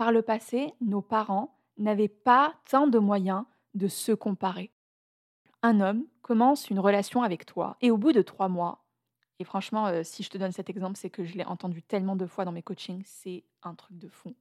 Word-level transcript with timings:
par 0.00 0.12
le 0.12 0.22
passé, 0.22 0.72
nos 0.80 1.02
parents 1.02 1.58
n'avaient 1.76 2.08
pas 2.08 2.54
tant 2.70 2.86
de 2.86 2.98
moyens 2.98 3.44
de 3.74 3.86
se 3.86 4.12
comparer. 4.12 4.72
Un 5.62 5.78
homme 5.82 6.06
commence 6.22 6.70
une 6.70 6.78
relation 6.78 7.22
avec 7.22 7.44
toi 7.44 7.76
et 7.82 7.90
au 7.90 7.98
bout 7.98 8.12
de 8.12 8.22
trois 8.22 8.48
mois, 8.48 8.82
et 9.40 9.44
franchement, 9.44 9.88
euh, 9.88 10.00
si 10.02 10.22
je 10.22 10.30
te 10.30 10.38
donne 10.38 10.52
cet 10.52 10.70
exemple, 10.70 10.96
c'est 10.96 11.10
que 11.10 11.26
je 11.26 11.36
l'ai 11.36 11.44
entendu 11.44 11.82
tellement 11.82 12.16
de 12.16 12.24
fois 12.24 12.46
dans 12.46 12.50
mes 12.50 12.62
coachings, 12.62 13.02
c'est 13.04 13.44
un 13.62 13.74
truc 13.74 13.98
de 13.98 14.08
fond. 14.08 14.34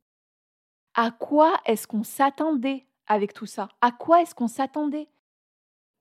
À 0.94 1.12
quoi 1.12 1.60
est-ce 1.66 1.88
qu'on 1.88 2.04
s'attendait 2.04 2.86
avec 3.08 3.34
tout 3.34 3.46
ça? 3.46 3.68
À 3.82 3.92
quoi 3.92 4.22
est-ce 4.22 4.36
qu'on 4.36 4.48
s'attendait? 4.48 5.10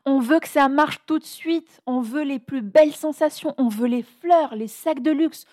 On 0.04 0.20
veut 0.20 0.38
que 0.38 0.46
ça 0.46 0.68
marche 0.68 1.04
tout 1.04 1.18
de 1.18 1.24
suite, 1.24 1.82
on 1.84 2.00
veut 2.00 2.22
les 2.22 2.38
plus 2.38 2.62
belles 2.62 2.94
sensations, 2.94 3.56
on 3.58 3.66
veut 3.66 3.88
les 3.88 4.04
fleurs, 4.04 4.54
les 4.54 4.68
sacs 4.68 5.02
de 5.02 5.10
luxe, 5.10 5.46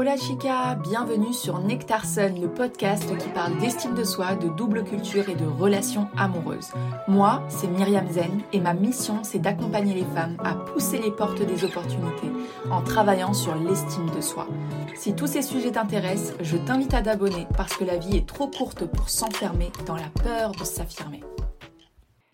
Hola 0.00 0.16
chica, 0.16 0.76
bienvenue 0.76 1.34
sur 1.34 1.58
Nectar 1.58 2.06
Sun, 2.06 2.40
le 2.40 2.48
podcast 2.48 3.14
qui 3.18 3.28
parle 3.28 3.58
d'estime 3.58 3.94
de 3.94 4.02
soi, 4.02 4.34
de 4.34 4.48
double 4.48 4.82
culture 4.82 5.28
et 5.28 5.34
de 5.34 5.44
relations 5.44 6.08
amoureuses. 6.16 6.72
Moi, 7.06 7.42
c'est 7.50 7.66
Myriam 7.66 8.08
Zen 8.08 8.40
et 8.54 8.60
ma 8.60 8.72
mission, 8.72 9.22
c'est 9.24 9.40
d'accompagner 9.40 9.92
les 9.92 10.06
femmes 10.06 10.38
à 10.42 10.54
pousser 10.54 10.96
les 10.96 11.10
portes 11.10 11.42
des 11.42 11.64
opportunités 11.66 12.32
en 12.70 12.80
travaillant 12.80 13.34
sur 13.34 13.54
l'estime 13.56 14.08
de 14.16 14.22
soi. 14.22 14.48
Si 14.94 15.14
tous 15.14 15.26
ces 15.26 15.42
sujets 15.42 15.72
t'intéressent, 15.72 16.34
je 16.40 16.56
t'invite 16.56 16.94
à 16.94 17.02
t'abonner 17.02 17.46
parce 17.54 17.76
que 17.76 17.84
la 17.84 17.98
vie 17.98 18.16
est 18.16 18.26
trop 18.26 18.46
courte 18.46 18.86
pour 18.86 19.10
s'enfermer 19.10 19.70
dans 19.84 19.96
la 19.96 20.08
peur 20.24 20.52
de 20.52 20.64
s'affirmer. 20.64 21.22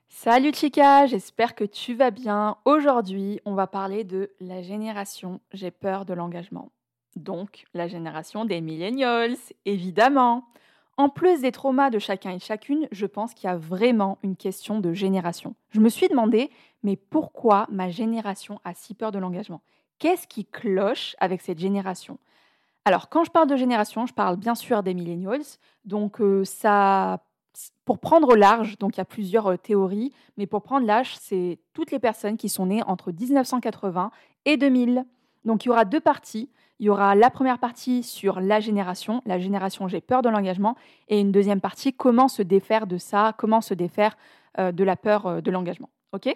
Salut 0.09 0.55
chica, 0.55 1.06
j'espère 1.06 1.56
que 1.56 1.64
tu 1.64 1.95
vas 1.95 2.12
bien. 2.12 2.59
Aujourd'hui, 2.64 3.41
on 3.45 3.55
va 3.55 3.67
parler 3.67 4.05
de 4.05 4.30
la 4.39 4.62
génération 4.62 5.41
J'ai 5.53 5.72
peur 5.72 6.05
de 6.05 6.14
l'engagement 6.14 6.70
donc 7.17 7.64
la 7.75 7.89
génération 7.89 8.45
des 8.45 8.61
millennials, 8.61 9.36
évidemment. 9.64 10.45
En 10.98 11.09
plus 11.11 11.42
des 11.42 11.53
traumas 11.53 11.91
de 11.91 11.98
chacun 11.98 12.31
et 12.31 12.39
chacune, 12.39 12.89
je 12.91 13.05
pense 13.05 13.34
qu'il 13.34 13.48
y 13.48 13.53
a 13.53 13.56
vraiment 13.56 14.19
une 14.22 14.36
question 14.36 14.81
de 14.81 14.95
génération. 14.95 15.55
Je 15.70 15.81
me 15.81 15.91
suis 15.91 16.09
demandé, 16.09 16.50
mais 16.83 16.97
pourquoi 16.97 17.67
ma 17.70 17.91
génération 17.91 18.61
a 18.64 18.72
si 18.72 18.94
peur 18.94 19.12
de 19.12 19.19
l'engagement? 19.19 19.61
Qu'est-ce 19.98 20.27
qui 20.27 20.47
cloche 20.47 21.14
avec 21.19 21.42
cette 21.42 21.59
génération? 21.59 22.19
Alors, 22.87 23.09
quand 23.09 23.25
je 23.25 23.31
parle 23.31 23.48
de 23.48 23.56
génération, 23.56 24.06
je 24.06 24.14
parle 24.14 24.37
bien 24.37 24.55
sûr 24.55 24.83
des 24.83 24.94
millennials. 24.94 25.42
Donc, 25.84 26.20
euh, 26.20 26.44
ça, 26.44 27.25
pour 27.84 27.98
prendre 27.98 28.37
large, 28.37 28.78
donc 28.78 28.97
il 28.97 28.98
y 28.98 29.00
a 29.00 29.06
plusieurs 29.06 29.48
euh, 29.48 29.56
théories, 29.56 30.12
mais 30.37 30.47
pour 30.47 30.62
prendre 30.62 30.87
large, 30.87 31.17
c'est 31.20 31.59
toutes 31.72 31.91
les 31.91 31.98
personnes 31.98 32.37
qui 32.37 32.48
sont 32.48 32.67
nées 32.67 32.83
entre 32.84 33.11
1980 33.11 34.11
et 34.44 34.56
2000. 34.56 35.05
Donc, 35.44 35.64
il 35.64 35.69
y 35.69 35.70
aura 35.70 35.84
deux 35.84 36.00
parties. 36.00 36.48
Il 36.78 36.86
y 36.86 36.91
aura 36.91 37.14
la 37.14 37.30
première 37.30 37.58
partie 37.58 38.02
sur 38.02 38.41
la 38.41 38.60
génération, 38.60 39.22
la 39.24 39.38
génération 39.38 39.88
j'ai 39.88 40.00
peur 40.00 40.22
de 40.22 40.28
l'engagement, 40.28 40.77
et 41.08 41.20
une 41.20 41.32
deuxième 41.32 41.60
partie 41.60 41.92
comment 41.94 42.28
se 42.28 42.42
défaire 42.42 42.86
de 42.86 42.98
ça, 42.98 43.34
comment 43.38 43.62
se 43.62 43.72
défaire 43.72 44.16
euh, 44.58 44.72
de 44.72 44.84
la 44.84 44.97
peur 44.97 45.27
euh, 45.27 45.41
de 45.41 45.50
l'engagement. 45.50 45.88
Ok? 46.12 46.28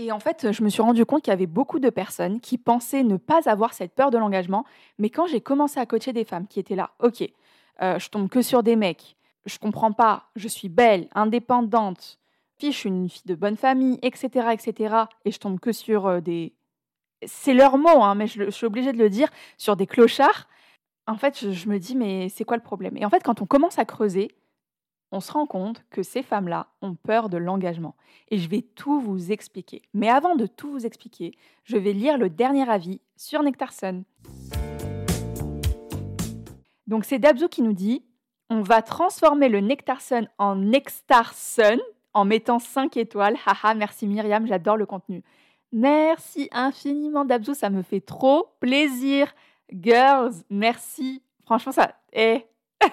Et 0.00 0.12
en 0.12 0.20
fait, 0.20 0.52
je 0.52 0.62
me 0.62 0.68
suis 0.68 0.80
rendu 0.80 1.04
compte 1.04 1.22
qu'il 1.22 1.32
y 1.32 1.34
avait 1.34 1.46
beaucoup 1.46 1.80
de 1.80 1.90
personnes 1.90 2.40
qui 2.40 2.56
pensaient 2.56 3.02
ne 3.02 3.16
pas 3.16 3.48
avoir 3.50 3.74
cette 3.74 3.94
peur 3.94 4.12
de 4.12 4.18
l'engagement, 4.18 4.64
mais 4.98 5.10
quand 5.10 5.26
j'ai 5.26 5.40
commencé 5.40 5.80
à 5.80 5.86
coacher 5.86 6.12
des 6.12 6.24
femmes 6.24 6.46
qui 6.46 6.60
étaient 6.60 6.76
là, 6.76 6.90
ok, 7.00 7.28
euh, 7.82 7.98
je 7.98 8.08
tombe 8.08 8.28
que 8.28 8.42
sur 8.42 8.62
des 8.62 8.76
mecs, 8.76 9.16
je 9.44 9.58
comprends 9.58 9.92
pas, 9.92 10.26
je 10.36 10.46
suis 10.46 10.68
belle, 10.68 11.08
indépendante, 11.14 12.20
puis 12.58 12.70
je 12.70 12.76
suis 12.76 12.88
une 12.88 13.08
fille 13.08 13.22
de 13.26 13.34
bonne 13.34 13.56
famille, 13.56 13.98
etc., 14.02 14.50
etc., 14.52 14.94
et 15.24 15.32
je 15.32 15.38
tombe 15.38 15.58
que 15.58 15.72
sur 15.72 16.22
des 16.22 16.54
c'est 17.26 17.54
leur 17.54 17.78
mot, 17.78 18.02
hein, 18.02 18.14
mais 18.14 18.26
je, 18.26 18.50
suis 18.50 18.66
obligée 18.66 18.92
de 18.92 18.98
le 18.98 19.10
dire, 19.10 19.28
sur 19.56 19.76
des 19.76 19.86
clochards, 19.86 20.48
en 21.06 21.16
fait, 21.16 21.50
je, 21.52 21.68
me 21.68 21.78
dis, 21.78 21.96
mais 21.96 22.28
c'est 22.28 22.44
quoi 22.44 22.56
le 22.56 22.62
problème? 22.62 22.96
Et 22.96 23.04
en 23.04 23.10
fait, 23.10 23.22
quand 23.22 23.40
on 23.40 23.46
commence 23.46 23.78
à 23.78 23.84
creuser, 23.84 24.30
on 25.10 25.20
se 25.20 25.32
rend 25.32 25.46
compte 25.46 25.84
que 25.90 26.02
ces 26.02 26.22
femmes-là 26.22 26.68
ont 26.82 26.94
peur 26.94 27.30
de 27.30 27.38
l'engagement. 27.38 27.96
Et 28.28 28.38
je 28.38 28.48
vais 28.48 28.60
tout 28.60 29.00
vous 29.00 29.32
expliquer. 29.32 29.82
Mais 29.94 30.10
avant 30.10 30.36
de 30.36 30.46
tout 30.46 30.70
vous 30.70 30.84
expliquer, 30.84 31.32
je 31.64 31.78
vais 31.78 31.94
lire 31.94 32.18
le 32.18 32.28
dernier 32.28 32.68
avis 32.68 33.00
sur 33.16 33.42
Nectarson. 33.42 34.04
Donc 36.86 37.04
c'est 37.04 37.18
Dabzo 37.18 37.48
qui 37.48 37.62
nous 37.62 37.72
dit 37.72 38.04
on 38.50 38.62
va 38.62 38.80
transformer 38.80 39.48
le 39.48 39.60
Nectarson 39.60 40.26
en 40.38 40.56
Nectarson 40.56 41.78
en 42.14 42.24
mettant 42.24 42.58
5 42.58 42.96
étoiles. 42.96 43.36
Haha, 43.46 43.74
merci 43.74 44.06
Myriam, 44.06 44.46
j'adore 44.46 44.76
le 44.76 44.86
contenu. 44.86 45.22
Merci 45.72 46.48
infiniment 46.50 47.24
Dabzou, 47.24 47.54
ça 47.54 47.70
me 47.70 47.82
fait 47.82 48.00
trop 48.00 48.54
plaisir. 48.60 49.34
Girls, 49.72 50.34
merci. 50.50 51.22
Franchement, 51.44 51.72
ça... 51.72 51.94
Eh. 52.12 52.44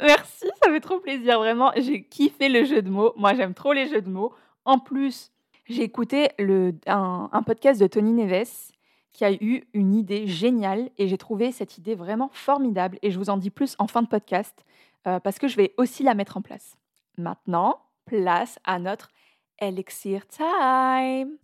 merci, 0.00 0.46
ça 0.62 0.70
fait 0.70 0.80
trop 0.80 1.00
plaisir, 1.00 1.38
vraiment. 1.38 1.72
J'ai 1.76 2.04
kiffé 2.04 2.48
le 2.48 2.64
jeu 2.64 2.82
de 2.82 2.90
mots. 2.90 3.12
Moi, 3.16 3.34
j'aime 3.34 3.54
trop 3.54 3.72
les 3.72 3.88
jeux 3.88 4.02
de 4.02 4.08
mots. 4.08 4.32
En 4.64 4.78
plus, 4.78 5.32
j'ai 5.66 5.82
écouté 5.82 6.28
le, 6.38 6.74
un, 6.86 7.42
podcast 7.44 7.80
de 7.80 7.86
Tony 7.86 8.12
Neves 8.12 8.72
qui 9.12 9.24
a 9.24 9.32
eu 9.32 9.64
une 9.72 9.94
idée 9.94 10.26
géniale 10.26 10.90
et 10.98 11.08
j'ai 11.08 11.18
trouvé 11.18 11.50
cette 11.50 11.78
idée 11.78 11.94
vraiment 11.94 12.30
formidable 12.32 12.98
et 13.02 13.10
je 13.10 13.18
vous 13.18 13.30
en 13.30 13.36
dis 13.36 13.50
plus 13.50 13.74
en 13.78 13.86
fin 13.86 14.02
de 14.02 14.08
podcast 14.08 14.64
euh, 15.06 15.18
parce 15.18 15.38
que 15.38 15.48
je 15.48 15.56
vais 15.56 15.74
aussi 15.78 16.04
la 16.04 16.14
mettre 16.14 16.36
en 16.36 16.42
place. 16.42 16.76
Maintenant, 17.18 17.80
place 18.06 18.58
à 18.64 18.78
notre 18.78 19.10
Elixir 19.60 20.26
Time. 20.26 21.36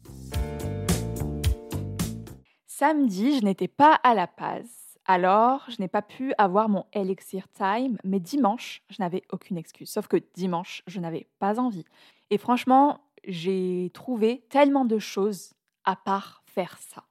Samedi, 2.67 3.39
je 3.39 3.45
n'étais 3.45 3.69
pas 3.69 3.93
à 4.03 4.15
la 4.15 4.27
passe. 4.27 4.99
Alors, 5.05 5.65
je 5.69 5.77
n'ai 5.81 5.89
pas 5.89 6.01
pu 6.01 6.33
avoir 6.39 6.71
mon 6.71 6.87
Elixir 6.95 7.47
Time, 7.49 7.99
mais 8.05 8.19
dimanche, 8.19 8.83
je 8.89 8.97
n'avais 9.01 9.23
aucune 9.31 9.59
excuse. 9.59 9.91
Sauf 9.91 10.09
que 10.09 10.17
dimanche, 10.35 10.83
je 10.87 10.99
n'avais 10.99 11.29
pas 11.39 11.61
envie. 11.61 11.85
Et 12.31 12.39
franchement, 12.39 13.01
j'ai 13.25 13.91
trouvé 13.93 14.47
tellement 14.49 14.87
de 14.87 14.99
choses 14.99 15.53
à 15.85 15.95
part 15.95 16.43
faire 16.47 16.79
ça. 16.79 17.05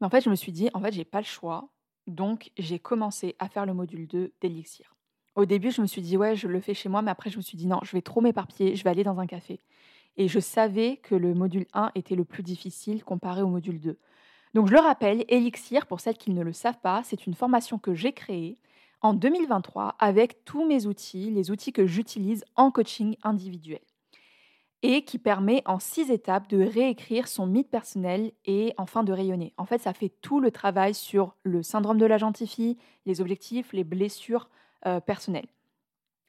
Mais 0.00 0.06
en 0.08 0.10
fait, 0.10 0.20
je 0.20 0.30
me 0.30 0.34
suis 0.34 0.52
dit, 0.52 0.68
en 0.74 0.80
fait, 0.80 0.92
j'ai 0.92 1.04
pas 1.04 1.20
le 1.20 1.26
choix. 1.26 1.68
Donc, 2.08 2.50
j'ai 2.58 2.80
commencé 2.80 3.36
à 3.38 3.48
faire 3.48 3.66
le 3.66 3.74
module 3.74 4.08
2 4.08 4.32
d'Elixir. 4.40 4.96
Au 5.36 5.44
début, 5.44 5.70
je 5.70 5.80
me 5.80 5.86
suis 5.86 6.02
dit, 6.02 6.16
ouais, 6.16 6.34
je 6.34 6.48
le 6.48 6.60
fais 6.60 6.74
chez 6.74 6.88
moi, 6.88 7.02
mais 7.02 7.12
après, 7.12 7.30
je 7.30 7.36
me 7.36 7.42
suis 7.42 7.56
dit, 7.56 7.68
non, 7.68 7.78
je 7.84 7.92
vais 7.92 8.02
trop 8.02 8.20
m'éparpiller, 8.20 8.74
je 8.74 8.82
vais 8.82 8.90
aller 8.90 9.04
dans 9.04 9.20
un 9.20 9.26
café 9.26 9.60
et 10.18 10.28
je 10.28 10.40
savais 10.40 10.98
que 10.98 11.14
le 11.14 11.32
module 11.32 11.66
1 11.72 11.92
était 11.94 12.16
le 12.16 12.24
plus 12.24 12.42
difficile 12.42 13.04
comparé 13.04 13.40
au 13.40 13.48
module 13.48 13.80
2. 13.80 13.96
Donc 14.54 14.66
je 14.66 14.72
le 14.72 14.80
rappelle, 14.80 15.24
Elixir, 15.28 15.86
pour 15.86 16.00
celles 16.00 16.18
qui 16.18 16.30
ne 16.30 16.42
le 16.42 16.52
savent 16.52 16.80
pas, 16.82 17.02
c'est 17.04 17.26
une 17.26 17.34
formation 17.34 17.78
que 17.78 17.94
j'ai 17.94 18.12
créée 18.12 18.58
en 19.00 19.14
2023 19.14 19.94
avec 19.98 20.44
tous 20.44 20.66
mes 20.66 20.86
outils, 20.86 21.30
les 21.30 21.50
outils 21.50 21.72
que 21.72 21.86
j'utilise 21.86 22.44
en 22.56 22.70
coaching 22.70 23.16
individuel 23.22 23.80
et 24.82 25.04
qui 25.04 25.18
permet 25.18 25.62
en 25.66 25.78
six 25.78 26.10
étapes 26.10 26.48
de 26.48 26.62
réécrire 26.62 27.26
son 27.26 27.46
mythe 27.46 27.70
personnel 27.70 28.32
et 28.44 28.74
enfin 28.76 29.02
de 29.02 29.12
rayonner. 29.12 29.52
En 29.56 29.66
fait, 29.66 29.78
ça 29.78 29.92
fait 29.92 30.12
tout 30.20 30.40
le 30.40 30.50
travail 30.50 30.94
sur 30.94 31.36
le 31.42 31.62
syndrome 31.62 31.98
de 31.98 32.06
la 32.06 32.18
gentille 32.18 32.76
les 33.06 33.20
objectifs, 33.20 33.72
les 33.72 33.84
blessures 33.84 34.48
euh, 34.86 35.00
personnelles. 35.00 35.48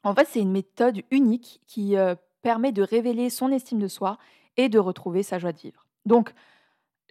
En 0.04 0.16
fait, 0.16 0.28
c'est 0.28 0.40
une 0.40 0.52
méthode 0.52 1.02
unique 1.12 1.62
qui 1.68 1.96
euh, 1.96 2.16
permet 2.42 2.72
de 2.72 2.84
révéler 2.84 3.30
son 3.30 3.50
estime 3.52 3.80
de 3.80 3.88
soi 3.88 4.18
et 4.58 4.70
de 4.70 4.80
retrouver 4.80 5.24
sa 5.24 5.40
joie 5.40 5.52
de 5.52 5.60
vivre. 5.60 5.86
Donc, 6.06 6.34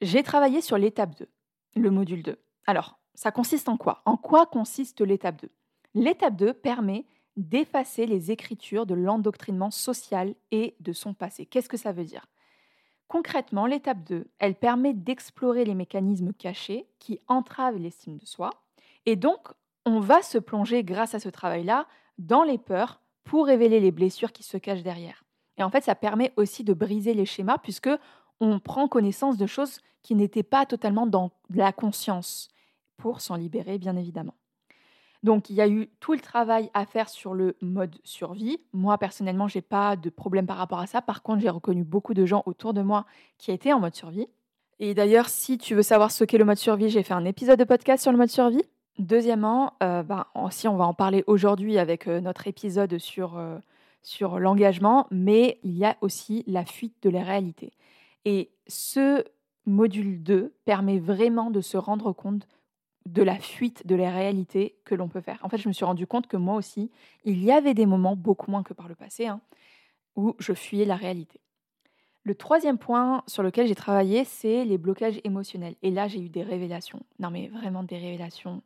j'ai 0.00 0.22
travaillé 0.22 0.60
sur 0.60 0.78
l'étape 0.78 1.16
2, 1.18 1.28
le 1.76 1.90
module 1.90 2.22
2. 2.22 2.38
Alors, 2.66 2.98
ça 3.14 3.32
consiste 3.32 3.68
en 3.68 3.76
quoi? 3.76 4.02
En 4.04 4.16
quoi 4.16 4.46
consiste 4.46 5.00
l'étape 5.00 5.40
2 5.42 5.50
L'étape 5.94 6.36
2 6.36 6.52
permet 6.52 7.06
d'effacer 7.36 8.06
les 8.06 8.30
écritures 8.30 8.86
de 8.86 8.94
l'endoctrinement 8.94 9.70
social 9.70 10.34
et 10.50 10.76
de 10.80 10.92
son 10.92 11.14
passé. 11.14 11.46
Qu'est-ce 11.46 11.68
que 11.68 11.76
ça 11.76 11.92
veut 11.92 12.04
dire? 12.04 12.26
Concrètement, 13.06 13.66
l'étape 13.66 14.04
2, 14.04 14.28
elle 14.38 14.54
permet 14.54 14.92
d'explorer 14.92 15.64
les 15.64 15.74
mécanismes 15.74 16.32
cachés 16.32 16.88
qui 16.98 17.20
entravent 17.26 17.78
l'estime 17.78 18.18
de 18.18 18.26
soi. 18.26 18.50
Et 19.06 19.16
donc, 19.16 19.48
on 19.86 20.00
va 20.00 20.20
se 20.20 20.36
plonger 20.36 20.84
grâce 20.84 21.14
à 21.14 21.20
ce 21.20 21.28
travail-là 21.28 21.86
dans 22.18 22.42
les 22.42 22.58
peurs, 22.58 23.00
pour 23.28 23.46
révéler 23.46 23.78
les 23.78 23.90
blessures 23.90 24.32
qui 24.32 24.42
se 24.42 24.56
cachent 24.56 24.82
derrière. 24.82 25.22
Et 25.58 25.62
en 25.62 25.68
fait, 25.68 25.84
ça 25.84 25.94
permet 25.94 26.32
aussi 26.36 26.64
de 26.64 26.72
briser 26.72 27.12
les 27.12 27.26
schémas 27.26 27.58
puisque 27.58 27.90
on 28.40 28.58
prend 28.58 28.88
connaissance 28.88 29.36
de 29.36 29.46
choses 29.46 29.80
qui 30.00 30.14
n'étaient 30.14 30.42
pas 30.42 30.64
totalement 30.64 31.06
dans 31.06 31.30
la 31.50 31.72
conscience 31.72 32.48
pour 32.96 33.20
s'en 33.20 33.36
libérer, 33.36 33.76
bien 33.76 33.96
évidemment. 33.96 34.34
Donc, 35.22 35.50
il 35.50 35.56
y 35.56 35.60
a 35.60 35.68
eu 35.68 35.88
tout 36.00 36.14
le 36.14 36.20
travail 36.20 36.70
à 36.72 36.86
faire 36.86 37.10
sur 37.10 37.34
le 37.34 37.56
mode 37.60 37.96
survie. 38.02 38.60
Moi, 38.72 38.96
personnellement, 38.96 39.46
je 39.46 39.58
n'ai 39.58 39.62
pas 39.62 39.96
de 39.96 40.08
problème 40.08 40.46
par 40.46 40.56
rapport 40.56 40.80
à 40.80 40.86
ça. 40.86 41.02
Par 41.02 41.22
contre, 41.22 41.42
j'ai 41.42 41.50
reconnu 41.50 41.84
beaucoup 41.84 42.14
de 42.14 42.24
gens 42.24 42.42
autour 42.46 42.72
de 42.72 42.80
moi 42.80 43.04
qui 43.36 43.50
étaient 43.50 43.74
en 43.74 43.80
mode 43.80 43.94
survie. 43.94 44.28
Et 44.78 44.94
d'ailleurs, 44.94 45.28
si 45.28 45.58
tu 45.58 45.74
veux 45.74 45.82
savoir 45.82 46.12
ce 46.12 46.24
qu'est 46.24 46.38
le 46.38 46.46
mode 46.46 46.56
survie, 46.56 46.88
j'ai 46.88 47.02
fait 47.02 47.14
un 47.14 47.26
épisode 47.26 47.58
de 47.58 47.64
podcast 47.64 48.02
sur 48.02 48.12
le 48.12 48.16
mode 48.16 48.30
survie. 48.30 48.62
Deuxièmement, 48.98 49.74
euh, 49.82 50.02
ben, 50.02 50.26
si 50.50 50.66
on 50.66 50.76
va 50.76 50.84
en 50.84 50.94
parler 50.94 51.22
aujourd'hui 51.28 51.78
avec 51.78 52.08
euh, 52.08 52.20
notre 52.20 52.48
épisode 52.48 52.98
sur, 52.98 53.38
euh, 53.38 53.58
sur 54.02 54.40
l'engagement, 54.40 55.06
mais 55.12 55.60
il 55.62 55.78
y 55.78 55.84
a 55.84 55.96
aussi 56.00 56.42
la 56.48 56.64
fuite 56.64 56.96
de 57.02 57.10
la 57.10 57.22
réalité. 57.22 57.72
Et 58.24 58.50
ce 58.66 59.24
module 59.66 60.20
2 60.22 60.52
permet 60.64 60.98
vraiment 60.98 61.50
de 61.50 61.60
se 61.60 61.76
rendre 61.76 62.12
compte 62.12 62.48
de 63.06 63.22
la 63.22 63.36
fuite 63.36 63.86
de 63.86 63.94
la 63.94 64.10
réalité 64.10 64.76
que 64.84 64.96
l'on 64.96 65.08
peut 65.08 65.20
faire. 65.20 65.38
En 65.42 65.48
fait, 65.48 65.58
je 65.58 65.68
me 65.68 65.72
suis 65.72 65.84
rendu 65.84 66.06
compte 66.06 66.26
que 66.26 66.36
moi 66.36 66.56
aussi, 66.56 66.90
il 67.24 67.42
y 67.42 67.52
avait 67.52 67.74
des 67.74 67.86
moments, 67.86 68.16
beaucoup 68.16 68.50
moins 68.50 68.64
que 68.64 68.74
par 68.74 68.88
le 68.88 68.96
passé, 68.96 69.26
hein, 69.28 69.40
où 70.16 70.34
je 70.40 70.52
fuyais 70.52 70.84
la 70.84 70.96
réalité. 70.96 71.40
Le 72.24 72.34
troisième 72.34 72.78
point 72.78 73.22
sur 73.26 73.42
lequel 73.42 73.68
j'ai 73.68 73.74
travaillé, 73.74 74.24
c'est 74.24 74.64
les 74.64 74.76
blocages 74.76 75.20
émotionnels. 75.24 75.76
Et 75.82 75.90
là, 75.90 76.08
j'ai 76.08 76.20
eu 76.20 76.28
des 76.28 76.42
révélations. 76.42 77.00
Non, 77.18 77.30
mais 77.30 77.48
vraiment 77.48 77.82
des 77.82 77.96
révélations, 77.96 78.62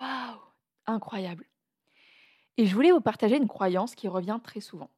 waouh, 0.00 0.38
incroyable. 0.86 1.44
Et 2.56 2.66
je 2.66 2.74
voulais 2.74 2.90
vous 2.90 3.00
partager 3.00 3.36
une 3.36 3.48
croyance 3.48 3.94
qui 3.94 4.08
revient 4.08 4.38
très 4.42 4.60
souvent. 4.60 4.90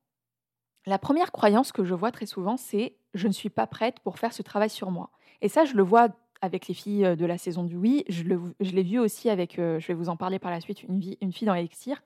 La 0.87 0.99
première 0.99 1.31
croyance 1.31 1.73
que 1.73 1.85
je 1.85 1.95
vois 1.95 2.11
très 2.11 2.27
souvent, 2.27 2.57
c'est 2.57 2.97
je 3.15 3.29
ne 3.29 3.33
suis 3.33 3.51
pas 3.51 3.67
prête 3.67 4.01
pour 4.01 4.19
faire 4.19 4.33
ce 4.33 4.43
travail 4.43 4.71
sur 4.71 4.91
moi. 4.91 5.11
Et 5.43 5.49
ça, 5.49 5.65
je 5.65 5.75
le 5.75 5.83
vois 5.83 6.09
avec 6.41 6.69
les 6.69 6.75
filles 6.75 7.05
euh, 7.05 7.17
de 7.17 7.27
la 7.27 7.39
saison 7.39 7.65
du 7.65 7.77
oui. 7.77 8.05
Je, 8.09 8.25
l'ai 8.25 8.83
vu 8.83 8.99
aussi 8.99 9.29
avec, 9.29 9.59
euh, 9.59 9.79
je 9.79 9.89
vais 9.89 9.95
vous 9.95 10.09
en 10.09 10.17
parler 10.17 10.39
par 10.39 10.51
la 10.51 10.61
suite, 10.61 10.83
une, 10.85 11.01
une 11.21 11.33
fille 11.33 11.47
dans 11.47 11.55
Elixir. 11.55 12.03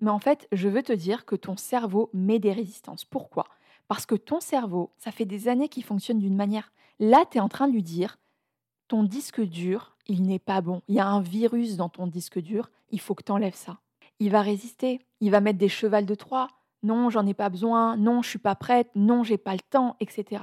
Mais 0.00 0.10
en 0.10 0.18
fait, 0.18 0.48
je 0.50 0.68
veux 0.68 0.82
te 0.82 0.92
dire 0.92 1.24
que 1.24 1.36
ton 1.36 1.56
cerveau 1.56 2.10
met 2.12 2.40
des 2.40 2.52
résistances. 2.52 3.04
Pourquoi? 3.04 3.46
Parce 3.86 4.04
que 4.04 4.16
ton 4.16 4.40
cerveau, 4.40 4.90
ça 4.98 5.12
fait 5.12 5.24
des 5.24 5.48
années 5.48 5.68
qu'il 5.68 5.84
fonctionne 5.84 6.18
d'une 6.18 6.34
manière. 6.34 6.72
Là, 6.98 7.24
tu 7.30 7.38
es 7.38 7.40
en 7.40 7.48
train 7.48 7.68
de 7.68 7.72
lui 7.72 7.84
dire, 7.84 8.18
ton 8.88 9.04
disque 9.04 9.40
dur, 9.40 9.91
il 10.06 10.22
n'est 10.22 10.38
pas 10.38 10.60
bon. 10.60 10.82
Il 10.88 10.94
y 10.94 11.00
a 11.00 11.06
un 11.06 11.20
virus 11.20 11.76
dans 11.76 11.88
ton 11.88 12.06
disque 12.06 12.38
dur, 12.38 12.70
il 12.90 13.00
faut 13.00 13.14
que 13.14 13.22
tu 13.22 13.32
enlèves 13.32 13.54
ça. 13.54 13.78
Il 14.18 14.30
va 14.30 14.42
résister, 14.42 15.00
il 15.20 15.30
va 15.30 15.40
mettre 15.40 15.58
des 15.58 15.68
chevals 15.68 16.06
de 16.06 16.14
Troie. 16.14 16.48
Non, 16.82 17.10
j'en 17.10 17.26
ai 17.26 17.34
pas 17.34 17.48
besoin. 17.48 17.96
Non, 17.96 18.22
je 18.22 18.28
suis 18.28 18.38
pas 18.38 18.54
prête. 18.54 18.90
Non, 18.94 19.22
j'ai 19.22 19.38
pas 19.38 19.52
le 19.52 19.60
temps, 19.70 19.96
etc. 20.00 20.42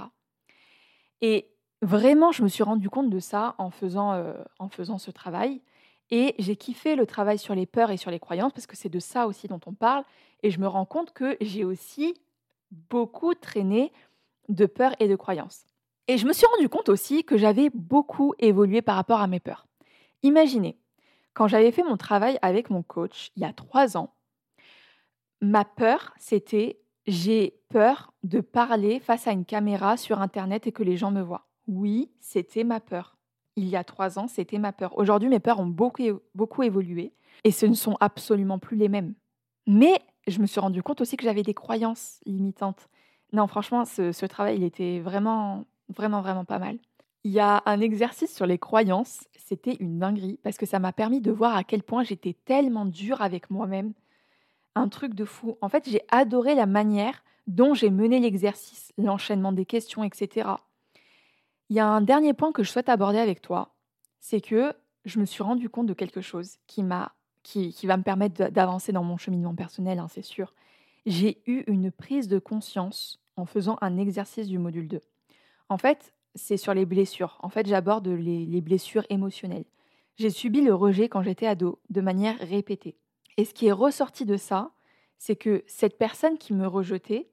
Et 1.22 1.50
Vraiment, 1.82 2.34
je 2.34 2.44
me 2.44 2.50
suis 2.50 2.64
rendu 2.64 2.90
compte 2.90 3.10
de 3.10 3.20
ça 3.20 3.56
en 3.58 3.70
faisant, 3.70 4.14
euh, 4.14 4.34
en 4.60 4.68
faisant 4.70 4.98
ce 4.98 5.12
travail. 5.12 5.62
Et 6.12 6.36
j'ai 6.40 6.56
kiffé 6.56 6.96
le 6.96 7.06
travail 7.06 7.38
sur 7.38 7.56
les 7.56 7.66
peurs 7.66 7.92
et 7.92 7.98
sur 7.98 8.12
les 8.12 8.20
croyances 8.20 8.52
parce 8.52 8.68
que 8.68 8.76
c'est 8.76 8.90
de 8.90 9.00
ça 9.00 9.28
aussi 9.28 9.48
dont 9.48 9.62
on 9.66 9.74
parle. 9.74 10.04
Et 10.44 10.52
je 10.52 10.60
me 10.60 10.68
rends 10.68 10.86
compte 10.86 11.14
que 11.14 11.38
j'ai 11.40 11.64
aussi 11.64 12.16
beaucoup 12.72 13.34
traîné 13.34 13.94
de 14.50 14.66
peurs 14.66 14.96
et 15.00 15.08
de 15.08 15.16
croyances. 15.16 15.66
Et 16.10 16.18
je 16.18 16.26
me 16.26 16.34
suis 16.34 16.48
rendu 16.48 16.68
compte 16.70 16.90
aussi 16.90 17.24
que 17.24 17.38
j'avais 17.38 17.70
beaucoup 17.72 18.34
évolué 18.40 18.82
par 18.82 18.96
rapport 18.96 19.22
à 19.22 19.28
mes 19.28 19.40
peurs. 19.40 19.68
Imaginez, 20.24 20.76
quand 21.36 21.48
j'avais 21.48 21.72
fait 21.72 21.84
mon 21.84 21.98
travail 21.98 22.40
avec 22.42 22.72
mon 22.72 22.82
coach 22.82 23.30
il 23.36 23.44
y 23.44 23.46
a 23.46 23.54
trois 23.54 23.96
ans, 23.96 24.16
ma 25.40 25.66
peur, 25.66 26.16
c'était 26.18 26.80
j'ai 27.06 27.62
peur 27.70 28.12
de 28.24 28.42
parler 28.42 29.00
face 29.00 29.28
à 29.28 29.32
une 29.32 29.46
caméra 29.46 29.98
sur 29.98 30.20
Internet 30.20 30.66
et 30.66 30.72
que 30.72 30.82
les 30.82 30.98
gens 30.98 31.12
me 31.12 31.22
voient. 31.22 31.46
Oui, 31.68 32.10
c'était 32.20 32.64
ma 32.64 32.80
peur. 32.80 33.16
Il 33.56 33.70
y 33.70 33.76
a 33.76 33.84
trois 33.84 34.18
ans, 34.18 34.28
c'était 34.28 34.58
ma 34.58 34.74
peur. 34.74 34.98
Aujourd'hui, 34.98 35.30
mes 35.30 35.40
peurs 35.40 35.60
ont 35.60 35.68
beaucoup, 35.68 36.02
beaucoup 36.34 36.64
évolué 36.64 37.14
et 37.44 37.52
ce 37.52 37.68
ne 37.68 37.76
sont 37.76 37.98
absolument 38.00 38.58
plus 38.58 38.78
les 38.78 38.90
mêmes. 38.90 39.14
Mais 39.68 40.02
je 40.26 40.40
me 40.40 40.48
suis 40.48 40.60
rendu 40.60 40.82
compte 40.82 41.02
aussi 41.02 41.18
que 41.18 41.24
j'avais 41.24 41.44
des 41.44 41.54
croyances 41.54 42.20
limitantes. 42.26 42.90
Non, 43.32 43.46
franchement, 43.46 43.86
ce, 43.86 44.26
travail, 44.26 44.58
il 44.58 44.64
était 44.64 45.02
vraiment, 45.02 45.66
vraiment, 45.90 46.22
vraiment 46.22 46.46
pas 46.46 46.60
mal. 46.60 46.78
Il 47.24 47.32
y 47.32 47.40
a 47.40 47.62
un 47.66 47.82
exercice 47.82 48.34
sur 48.34 48.46
les 48.46 48.58
croyances, 48.58 49.28
c'était 49.36 49.76
une 49.80 50.00
dinguerie, 50.00 50.40
parce 50.42 50.58
que 50.58 50.66
ça 50.66 50.80
m'a 50.80 50.94
permis 50.94 51.22
de 51.22 51.32
voir 51.32 51.56
à 51.56 51.64
quel 51.64 51.84
point 51.84 52.04
j'étais 52.04 52.34
tellement 52.46 52.86
dure 52.86 53.22
avec 53.22 53.50
moi-même. 53.50 53.94
Un 54.76 54.88
truc 54.88 55.14
de 55.14 55.26
fou. 55.26 55.58
En 55.62 55.68
fait, 55.68 55.90
j'ai 55.90 56.02
adoré 56.10 56.56
la 56.56 56.66
manière 56.66 57.24
dont 57.48 57.74
j'ai 57.74 57.90
mené 57.90 58.20
l'exercice, 58.20 58.94
l'enchaînement 58.98 59.52
des 59.52 59.66
questions, 59.66 60.04
etc. 60.04 60.50
Il 61.70 61.76
y 61.76 61.80
a 61.80 61.88
un 61.88 62.02
dernier 62.02 62.34
point 62.34 62.52
que 62.52 62.64
je 62.64 62.72
souhaite 62.72 62.90
aborder 62.90 63.20
avec 63.20 63.42
toi, 63.42 63.76
c'est 64.20 64.42
que 64.42 64.74
je 65.06 65.20
me 65.20 65.26
suis 65.26 65.44
rendu 65.44 65.70
compte 65.70 65.88
de 65.88 65.94
quelque 65.94 66.22
chose 66.22 66.58
qui, 66.68 66.84
m'a, 66.84 67.14
qui, 67.44 67.74
va 67.84 67.98
me 67.98 68.04
permettre 68.04 68.50
d'avancer 68.50 68.92
dans 68.92 69.04
mon 69.04 69.18
cheminement 69.18 69.56
personnel, 69.56 70.00
hein, 70.00 70.08
c'est 70.10 70.22
sûr. 70.22 70.54
J'ai 71.06 71.42
eu 71.48 71.64
une 71.68 71.92
prise 71.92 72.28
de 72.28 72.40
conscience 72.40 73.20
en 73.36 73.46
faisant 73.46 73.78
un 73.82 73.98
exercice 73.98 74.48
du 74.48 74.60
module 74.60 74.88
2. 74.88 75.02
En 75.70 75.78
fait, 75.78 76.14
c'est 76.36 76.58
sur 76.58 76.74
les 76.74 76.86
blessures. 76.86 77.38
En 77.42 77.50
fait, 77.50 77.68
j'aborde 77.68 78.08
les, 78.08 78.46
les 78.46 78.62
blessures 78.62 79.06
émotionnelles. 79.10 79.66
J'ai 80.18 80.30
subi 80.30 80.62
le 80.62 80.76
rejet 80.76 81.08
quand 81.08 81.22
j'étais 81.22 81.48
ado, 81.48 81.80
de 81.90 82.02
manière 82.02 82.38
répétée. 82.40 82.98
Et 83.38 83.46
ce 83.46 83.54
qui 83.54 83.68
est 83.68 83.72
ressorti 83.72 84.26
de 84.26 84.36
ça, 84.36 84.72
c'est 85.18 85.36
que 85.36 85.64
cette 85.68 85.98
personne 85.98 86.38
qui 86.38 86.54
me 86.54 86.68
rejetait, 86.68 87.30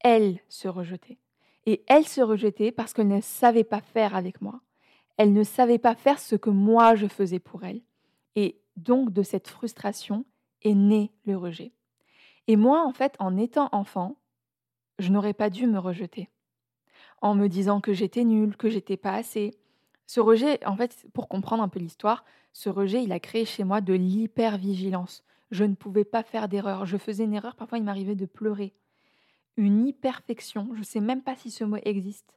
elle 0.00 0.38
se 0.48 0.68
rejetait. 0.68 1.18
Et 1.66 1.84
elle 1.88 2.06
se 2.06 2.20
rejetait 2.20 2.72
parce 2.72 2.92
qu'elle 2.92 3.08
ne 3.08 3.20
savait 3.20 3.64
pas 3.64 3.80
faire 3.80 4.14
avec 4.14 4.40
moi. 4.40 4.60
Elle 5.16 5.32
ne 5.32 5.44
savait 5.44 5.78
pas 5.78 5.94
faire 5.94 6.18
ce 6.18 6.36
que 6.36 6.50
moi 6.50 6.94
je 6.94 7.06
faisais 7.06 7.38
pour 7.38 7.64
elle. 7.64 7.82
Et 8.36 8.60
donc 8.76 9.12
de 9.12 9.22
cette 9.22 9.48
frustration 9.48 10.24
est 10.62 10.74
né 10.74 11.12
le 11.26 11.36
rejet. 11.36 11.72
Et 12.46 12.56
moi, 12.56 12.84
en 12.84 12.92
fait, 12.92 13.14
en 13.18 13.36
étant 13.36 13.68
enfant, 13.72 14.16
je 14.98 15.10
n'aurais 15.10 15.34
pas 15.34 15.50
dû 15.50 15.66
me 15.66 15.78
rejeter. 15.78 16.28
En 17.20 17.34
me 17.34 17.48
disant 17.48 17.80
que 17.80 17.92
j'étais 17.92 18.24
nulle, 18.24 18.56
que 18.56 18.70
j'étais 18.70 18.96
pas 18.96 19.14
assez. 19.14 19.58
Ce 20.06 20.20
rejet, 20.20 20.64
en 20.64 20.76
fait, 20.76 21.06
pour 21.12 21.28
comprendre 21.28 21.62
un 21.62 21.68
peu 21.68 21.78
l'histoire, 21.78 22.24
ce 22.52 22.68
rejet, 22.68 23.02
il 23.02 23.12
a 23.12 23.20
créé 23.20 23.44
chez 23.44 23.64
moi 23.64 23.80
de 23.80 23.92
l'hypervigilance. 23.92 25.22
Je 25.50 25.64
ne 25.64 25.74
pouvais 25.74 26.04
pas 26.04 26.22
faire 26.22 26.48
d'erreur. 26.48 26.86
Je 26.86 26.96
faisais 26.96 27.24
une 27.24 27.34
erreur, 27.34 27.56
parfois 27.56 27.78
il 27.78 27.84
m'arrivait 27.84 28.14
de 28.14 28.26
pleurer 28.26 28.72
une 29.56 29.86
imperfection, 29.86 30.70
je 30.72 30.80
ne 30.80 30.84
sais 30.84 31.00
même 31.00 31.22
pas 31.22 31.36
si 31.36 31.50
ce 31.50 31.64
mot 31.64 31.76
existe, 31.84 32.34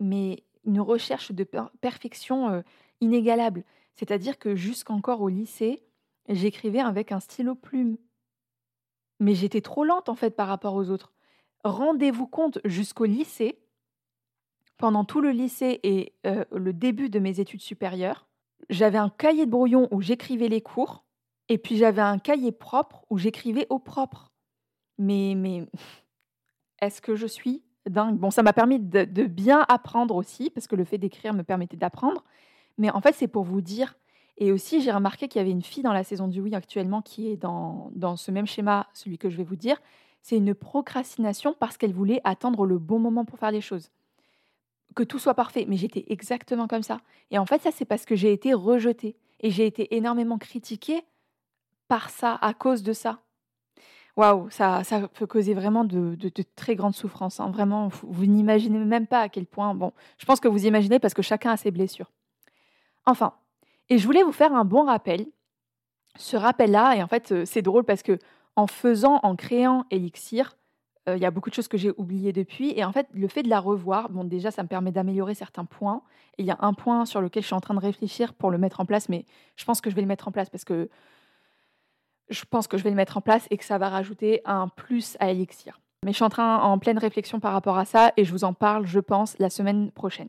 mais 0.00 0.44
une 0.64 0.80
recherche 0.80 1.32
de 1.32 1.46
perfection 1.80 2.48
euh, 2.48 2.62
inégalable. 3.00 3.64
C'est-à-dire 3.96 4.38
que 4.38 4.56
jusqu'encore 4.56 5.20
au 5.20 5.28
lycée, 5.28 5.82
j'écrivais 6.28 6.80
avec 6.80 7.12
un 7.12 7.20
stylo 7.20 7.54
plume. 7.54 7.98
Mais 9.20 9.34
j'étais 9.34 9.60
trop 9.60 9.84
lente 9.84 10.08
en 10.08 10.14
fait 10.14 10.30
par 10.30 10.48
rapport 10.48 10.74
aux 10.74 10.90
autres. 10.90 11.12
Rendez-vous 11.64 12.26
compte, 12.26 12.58
jusqu'au 12.64 13.04
lycée, 13.04 13.58
pendant 14.76 15.04
tout 15.04 15.20
le 15.20 15.30
lycée 15.30 15.80
et 15.82 16.12
euh, 16.26 16.44
le 16.52 16.72
début 16.72 17.08
de 17.08 17.18
mes 17.18 17.40
études 17.40 17.60
supérieures, 17.60 18.26
j'avais 18.70 18.98
un 18.98 19.10
cahier 19.10 19.46
de 19.46 19.50
brouillon 19.50 19.88
où 19.90 20.00
j'écrivais 20.00 20.48
les 20.48 20.60
cours, 20.60 21.04
et 21.48 21.58
puis 21.58 21.76
j'avais 21.76 22.02
un 22.02 22.18
cahier 22.18 22.52
propre 22.52 23.04
où 23.10 23.18
j'écrivais 23.18 23.66
au 23.70 23.78
propre. 23.78 24.32
Mais, 24.98 25.34
mais 25.36 25.66
est-ce 26.80 27.00
que 27.00 27.14
je 27.14 27.26
suis 27.26 27.62
dingue? 27.86 28.16
Bon, 28.16 28.30
ça 28.30 28.42
m'a 28.42 28.52
permis 28.52 28.80
de, 28.80 29.24
bien 29.24 29.64
apprendre 29.68 30.16
aussi, 30.16 30.50
parce 30.50 30.66
que 30.66 30.76
le 30.76 30.84
fait 30.84 30.98
d'écrire 30.98 31.34
me 31.34 31.42
permettait 31.42 31.76
d'apprendre. 31.76 32.24
Mais 32.78 32.90
en 32.90 33.00
fait, 33.00 33.14
c'est 33.14 33.28
pour 33.28 33.44
vous 33.44 33.60
dire. 33.60 33.96
Et 34.36 34.50
aussi, 34.50 34.80
j'ai 34.80 34.90
remarqué 34.90 35.28
qu'il 35.28 35.38
y 35.38 35.42
avait 35.42 35.52
une 35.52 35.62
fille 35.62 35.84
dans 35.84 35.92
la 35.92 36.02
saison 36.02 36.26
du 36.26 36.40
oui 36.40 36.56
actuellement 36.56 37.02
qui 37.02 37.28
est 37.28 37.36
dans, 37.36 37.92
dans 37.94 38.16
ce 38.16 38.32
même 38.32 38.46
schéma, 38.46 38.88
celui 38.92 39.16
que 39.16 39.30
je 39.30 39.36
vais 39.36 39.44
vous 39.44 39.54
dire. 39.54 39.80
C'est 40.22 40.36
une 40.36 40.54
procrastination 40.54 41.54
parce 41.56 41.76
qu'elle 41.76 41.92
voulait 41.92 42.20
attendre 42.24 42.66
le 42.66 42.78
bon 42.78 42.98
moment 42.98 43.24
pour 43.24 43.38
faire 43.38 43.52
les 43.52 43.60
choses. 43.60 43.90
Que 44.94 45.02
tout 45.02 45.18
soit 45.18 45.34
parfait. 45.34 45.66
Mais 45.68 45.76
j'étais 45.76 46.04
exactement 46.08 46.66
comme 46.66 46.82
ça. 46.82 47.00
Et 47.30 47.38
en 47.38 47.46
fait, 47.46 47.62
ça, 47.62 47.70
c'est 47.72 47.84
parce 47.84 48.04
que 48.04 48.14
j'ai 48.14 48.32
été 48.32 48.54
rejetée. 48.54 49.16
Et 49.40 49.50
j'ai 49.50 49.66
été 49.66 49.94
énormément 49.96 50.38
critiquée 50.38 51.04
par 51.88 52.10
ça, 52.10 52.38
à 52.40 52.54
cause 52.54 52.82
de 52.82 52.92
ça. 52.92 53.20
Waouh, 54.16 54.48
ça, 54.50 54.84
ça 54.84 55.08
peut 55.08 55.26
causer 55.26 55.54
vraiment 55.54 55.84
de, 55.84 56.16
très 56.54 56.76
grandes 56.76 56.94
souffrances. 56.94 57.40
Hein. 57.40 57.50
Vraiment, 57.50 57.88
vous, 57.88 58.26
n'imaginez 58.26 58.78
même 58.78 59.06
pas 59.06 59.20
à 59.20 59.28
quel 59.28 59.46
point. 59.46 59.74
Bon, 59.74 59.92
je 60.18 60.24
pense 60.24 60.38
que 60.38 60.48
vous 60.48 60.66
imaginez 60.66 61.00
parce 61.00 61.14
que 61.14 61.22
chacun 61.22 61.50
a 61.50 61.56
ses 61.56 61.72
blessures. 61.72 62.10
Enfin, 63.06 63.34
et 63.88 63.98
je 63.98 64.06
voulais 64.06 64.22
vous 64.22 64.32
faire 64.32 64.54
un 64.54 64.64
bon 64.64 64.84
rappel. 64.84 65.26
Ce 66.16 66.36
rappel-là, 66.36 66.96
et 66.96 67.02
en 67.02 67.08
fait, 67.08 67.32
euh, 67.32 67.44
c'est 67.44 67.62
drôle 67.62 67.84
parce 67.84 68.04
que 68.04 68.18
en 68.54 68.68
faisant, 68.68 69.18
en 69.24 69.34
créant 69.34 69.84
Elixir, 69.90 70.56
il 71.06 71.18
y 71.18 71.26
a 71.26 71.30
beaucoup 71.30 71.50
de 71.50 71.54
choses 71.54 71.68
que 71.68 71.76
j'ai 71.76 71.92
oubliées 71.96 72.32
depuis. 72.32 72.72
Et 72.76 72.84
en 72.84 72.92
fait, 72.92 73.06
le 73.12 73.28
fait 73.28 73.42
de 73.42 73.48
la 73.50 73.60
revoir, 73.60 74.08
bon, 74.08 74.24
déjà, 74.24 74.50
ça 74.50 74.62
me 74.62 74.68
permet 74.68 74.90
d'améliorer 74.90 75.34
certains 75.34 75.64
points. 75.64 76.02
Et 76.38 76.42
il 76.42 76.46
y 76.46 76.50
a 76.50 76.58
un 76.60 76.72
point 76.72 77.04
sur 77.04 77.20
lequel 77.20 77.42
je 77.42 77.48
suis 77.48 77.54
en 77.54 77.60
train 77.60 77.74
de 77.74 77.80
réfléchir 77.80 78.34
pour 78.34 78.50
le 78.50 78.58
mettre 78.58 78.80
en 78.80 78.86
place, 78.86 79.08
mais 79.08 79.26
je 79.56 79.64
pense 79.64 79.80
que 79.80 79.90
je 79.90 79.94
vais 79.94 80.00
le 80.00 80.08
mettre 80.08 80.28
en 80.28 80.32
place 80.32 80.50
parce 80.50 80.64
que 80.64 80.88
je 82.30 82.44
pense 82.44 82.66
que 82.66 82.78
je 82.78 82.84
vais 82.84 82.90
le 82.90 82.96
mettre 82.96 83.16
en 83.16 83.20
place 83.20 83.46
et 83.50 83.58
que 83.58 83.64
ça 83.64 83.78
va 83.78 83.88
rajouter 83.88 84.40
un 84.44 84.68
plus 84.68 85.16
à 85.20 85.30
Elixir. 85.30 85.80
Mais 86.04 86.12
je 86.12 86.16
suis 86.16 86.24
en 86.24 86.30
train 86.30 86.58
en 86.58 86.78
pleine 86.78 86.98
réflexion 86.98 87.40
par 87.40 87.52
rapport 87.52 87.78
à 87.78 87.84
ça 87.84 88.12
et 88.16 88.24
je 88.24 88.32
vous 88.32 88.44
en 88.44 88.54
parle, 88.54 88.86
je 88.86 89.00
pense, 89.00 89.38
la 89.38 89.50
semaine 89.50 89.90
prochaine. 89.90 90.28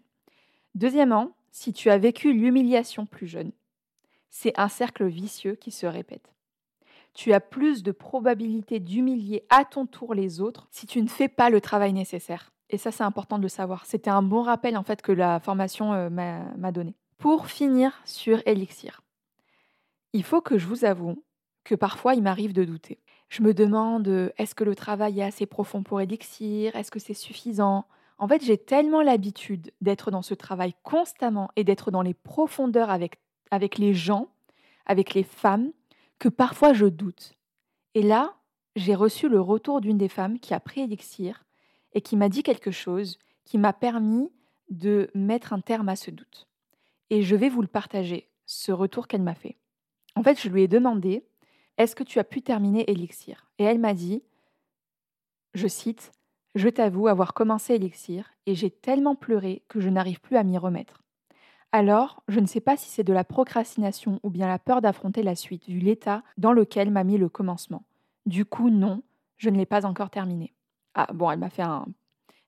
Deuxièmement, 0.73 1.31
si 1.51 1.73
tu 1.73 1.89
as 1.89 1.97
vécu 1.97 2.33
l'humiliation 2.33 3.05
plus 3.05 3.27
jeune, 3.27 3.51
c'est 4.29 4.53
un 4.59 4.67
cercle 4.67 5.05
vicieux 5.05 5.55
qui 5.55 5.71
se 5.71 5.85
répète. 5.85 6.34
Tu 7.15 7.33
as 7.33 7.39
plus 7.39 7.81
de 7.81 7.91
probabilité 7.91 8.79
d'humilier 8.79 9.45
à 9.49 9.65
ton 9.65 9.87
tour 9.87 10.13
les 10.13 10.41
autres 10.41 10.67
si 10.69 10.85
tu 10.85 11.01
ne 11.01 11.07
fais 11.07 11.29
pas 11.29 11.49
le 11.49 11.61
travail 11.61 11.93
nécessaire. 11.93 12.51
Et 12.69 12.77
ça, 12.77 12.91
c'est 12.91 13.03
important 13.03 13.37
de 13.37 13.43
le 13.43 13.49
savoir. 13.49 13.85
C'était 13.85 14.09
un 14.09 14.21
bon 14.21 14.41
rappel 14.41 14.77
en 14.77 14.83
fait 14.83 15.01
que 15.01 15.11
la 15.11 15.39
formation 15.39 15.93
euh, 15.93 16.09
m'a 16.09 16.71
donné. 16.71 16.93
Pour 17.17 17.47
finir 17.47 17.93
sur 18.03 18.41
Elixir, 18.45 19.01
il 20.13 20.23
faut 20.23 20.41
que 20.41 20.57
je 20.57 20.67
vous 20.67 20.85
avoue 20.85 21.23
que 21.63 21.73
parfois 21.73 22.15
il 22.15 22.21
m'arrive 22.21 22.53
de 22.53 22.65
douter. 22.65 22.99
Je 23.29 23.41
me 23.41 23.53
demande 23.53 24.33
est-ce 24.37 24.53
que 24.53 24.63
le 24.63 24.75
travail 24.75 25.19
est 25.19 25.23
assez 25.23 25.45
profond 25.45 25.83
pour 25.83 26.01
Elixir? 26.01 26.75
Est-ce 26.75 26.91
que 26.91 26.99
c'est 26.99 27.13
suffisant? 27.13 27.85
En 28.17 28.27
fait, 28.27 28.43
j'ai 28.43 28.57
tellement 28.57 29.01
l'habitude 29.01 29.71
d'être 29.81 30.11
dans 30.11 30.21
ce 30.21 30.33
travail 30.33 30.73
constamment 30.83 31.49
et 31.55 31.63
d'être 31.63 31.91
dans 31.91 32.01
les 32.01 32.13
profondeurs 32.13 32.89
avec, 32.89 33.19
avec 33.51 33.77
les 33.77 33.93
gens, 33.93 34.27
avec 34.85 35.13
les 35.13 35.23
femmes, 35.23 35.71
que 36.19 36.29
parfois 36.29 36.73
je 36.73 36.85
doute. 36.85 37.33
Et 37.93 38.01
là, 38.01 38.35
j'ai 38.75 38.95
reçu 38.95 39.29
le 39.29 39.39
retour 39.39 39.81
d'une 39.81 39.97
des 39.97 40.09
femmes 40.09 40.39
qui 40.39 40.53
a 40.53 40.59
pris 40.59 40.81
Elixir 40.81 41.45
et 41.93 42.01
qui 42.01 42.17
m'a 42.17 42.29
dit 42.29 42.43
quelque 42.43 42.71
chose 42.71 43.17
qui 43.45 43.57
m'a 43.57 43.73
permis 43.73 44.31
de 44.69 45.09
mettre 45.13 45.53
un 45.53 45.61
terme 45.61 45.89
à 45.89 45.95
ce 45.95 46.11
doute. 46.11 46.47
Et 47.09 47.21
je 47.21 47.35
vais 47.35 47.49
vous 47.49 47.61
le 47.61 47.67
partager, 47.67 48.29
ce 48.45 48.71
retour 48.71 49.07
qu'elle 49.07 49.21
m'a 49.21 49.35
fait. 49.35 49.57
En 50.15 50.23
fait, 50.23 50.39
je 50.41 50.49
lui 50.49 50.63
ai 50.63 50.67
demandé 50.67 51.25
Est-ce 51.77 51.95
que 51.95 52.03
tu 52.03 52.19
as 52.19 52.23
pu 52.23 52.41
terminer 52.41 52.89
Elixir 52.89 53.47
Et 53.59 53.63
elle 53.63 53.79
m'a 53.79 53.93
dit 53.93 54.23
Je 55.53 55.67
cite 55.67 56.11
Je 56.55 56.69
t'avoue 56.69 57.07
avoir 57.07 57.33
commencé 57.33 57.75
Elixir 57.75 58.31
et 58.45 58.55
j'ai 58.55 58.71
tellement 58.71 59.15
pleuré 59.15 59.63
que 59.67 59.79
je 59.79 59.89
n'arrive 59.89 60.19
plus 60.19 60.37
à 60.37 60.43
m'y 60.43 60.57
remettre. 60.57 61.04
Alors, 61.77 62.23
je 62.29 62.39
ne 62.39 62.45
sais 62.45 62.61
pas 62.61 62.77
si 62.77 62.87
c'est 62.87 63.03
de 63.03 63.11
la 63.11 63.25
procrastination 63.25 64.21
ou 64.23 64.29
bien 64.29 64.47
la 64.47 64.59
peur 64.59 64.79
d'affronter 64.79 65.23
la 65.23 65.35
suite, 65.35 65.67
vu 65.67 65.79
l'état 65.79 66.23
dans 66.37 66.53
lequel 66.53 66.89
m'a 66.89 67.03
mis 67.03 67.17
le 67.17 67.27
commencement. 67.27 67.83
Du 68.25 68.45
coup, 68.45 68.69
non, 68.69 69.03
je 69.35 69.49
ne 69.49 69.57
l'ai 69.57 69.65
pas 69.65 69.85
encore 69.85 70.09
terminé. 70.09 70.53
Ah 70.93 71.11
bon, 71.13 71.29
elle 71.29 71.39
m'a 71.39 71.49
fait 71.49 71.63
un. 71.63 71.85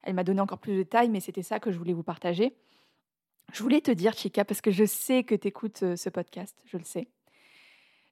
Elle 0.02 0.14
m'a 0.14 0.24
donné 0.24 0.40
encore 0.40 0.60
plus 0.60 0.78
de 0.78 0.84
taille, 0.84 1.10
mais 1.10 1.20
c'était 1.20 1.44
ça 1.44 1.60
que 1.60 1.74
je 1.74 1.78
voulais 1.78 1.92
vous 1.92 2.04
partager. 2.04 2.56
Je 3.52 3.62
voulais 3.62 3.82
te 3.82 3.92
dire, 3.92 4.14
Chica, 4.14 4.46
parce 4.46 4.62
que 4.62 4.72
je 4.72 4.86
sais 4.86 5.26
que 5.26 5.36
tu 5.36 5.50
écoutes 5.50 5.84
euh, 5.84 5.98
ce 5.98 6.10
podcast, 6.10 6.58
je 6.64 6.78
le 6.78 6.86
sais. 6.86 7.10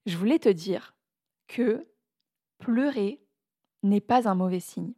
Je 0.05 0.17
voulais 0.17 0.39
te 0.39 0.49
dire 0.49 0.97
que 1.47 1.87
pleurer 2.57 3.21
n'est 3.83 4.01
pas 4.01 4.27
un 4.27 4.35
mauvais 4.35 4.59
signe. 4.59 4.91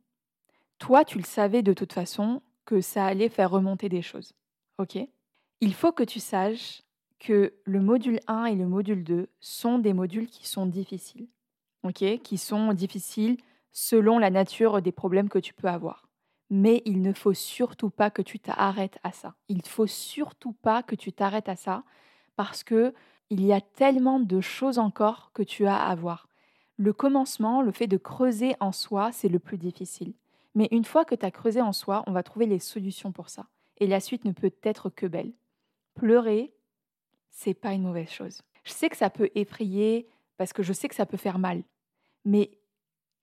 Toi, 0.80 1.06
tu 1.06 1.20
le 1.20 1.26
savais 1.26 1.62
de 1.62 1.74
toute 1.74 1.94
façon 1.94 2.42
que 2.66 2.82
ça 2.82 3.06
allait 3.06 3.30
faire 3.30 3.52
remonter 3.52 3.88
des 3.88 4.02
choses. 4.02 4.34
OK? 4.80 4.98
Il 5.60 5.74
faut 5.74 5.92
que 5.92 6.04
tu 6.04 6.20
saches 6.20 6.84
que 7.20 7.54
le 7.64 7.82
module 7.82 8.20
1 8.28 8.46
et 8.46 8.56
le 8.56 8.68
module 8.68 9.04
2 9.04 9.28
sont 9.40 9.80
des 9.80 9.94
modules 9.94 10.28
qui 10.28 10.48
sont 10.48 10.66
difficiles. 10.68 11.28
Qui 12.24 12.38
sont 12.38 12.74
difficiles 12.74 13.38
selon 13.72 14.20
la 14.20 14.30
nature 14.30 14.82
des 14.82 14.92
problèmes 14.92 15.30
que 15.30 15.40
tu 15.40 15.54
peux 15.54 15.68
avoir. 15.68 16.10
Mais 16.50 16.82
il 16.86 17.02
ne 17.02 17.14
faut 17.14 17.34
surtout 17.34 17.90
pas 17.90 18.10
que 18.10 18.22
tu 18.22 18.40
t'arrêtes 18.40 19.00
à 19.04 19.12
ça. 19.12 19.36
Il 19.48 19.58
ne 19.58 19.68
faut 19.68 19.88
surtout 19.88 20.52
pas 20.52 20.84
que 20.84 20.96
tu 20.96 21.14
t'arrêtes 21.14 21.50
à 21.50 21.56
ça 21.56 21.84
parce 22.36 22.64
que 22.64 22.94
il 23.30 23.46
y 23.46 23.54
a 23.54 23.62
tellement 23.62 24.20
de 24.20 24.42
choses 24.42 24.80
encore 24.80 25.32
que 25.34 25.44
tu 25.44 25.66
as 25.66 25.78
à 25.78 25.96
voir. 25.96 26.28
Le 26.78 26.94
commencement, 26.94 27.62
le 27.62 27.72
fait 27.72 27.88
de 27.88 27.98
creuser 27.98 28.56
en 28.60 28.72
soi, 28.72 29.12
c'est 29.12 29.30
le 29.30 29.40
plus 29.40 29.58
difficile. 29.58 30.14
Mais 30.56 30.68
une 30.72 30.86
fois 30.86 31.06
que 31.06 31.16
tu 31.16 31.26
as 31.26 31.32
creusé 31.32 31.62
en 31.62 31.74
soi, 31.74 32.04
on 32.06 32.12
va 32.12 32.24
trouver 32.24 32.46
les 32.46 32.60
solutions 32.60 33.12
pour 33.12 33.30
ça. 33.30 33.48
Et 33.78 33.88
la 33.88 34.00
suite 34.00 34.26
ne 34.26 34.32
peut 34.32 34.54
être 34.64 34.90
que 34.90 35.06
belle. 35.06 35.34
Pleurer, 35.98 36.54
c'est 37.30 37.54
pas 37.54 37.74
une 37.74 37.84
mauvaise 37.84 38.10
chose. 38.10 38.42
Je 38.64 38.72
sais 38.72 38.90
que 38.90 38.98
ça 38.98 39.10
peut 39.10 39.30
effrayer 39.36 40.08
parce 40.38 40.54
que 40.54 40.64
je 40.64 40.74
sais 40.74 40.88
que 40.88 40.96
ça 40.96 41.06
peut 41.06 41.18
faire 41.18 41.40
mal. 41.40 41.64
Mais 42.24 42.52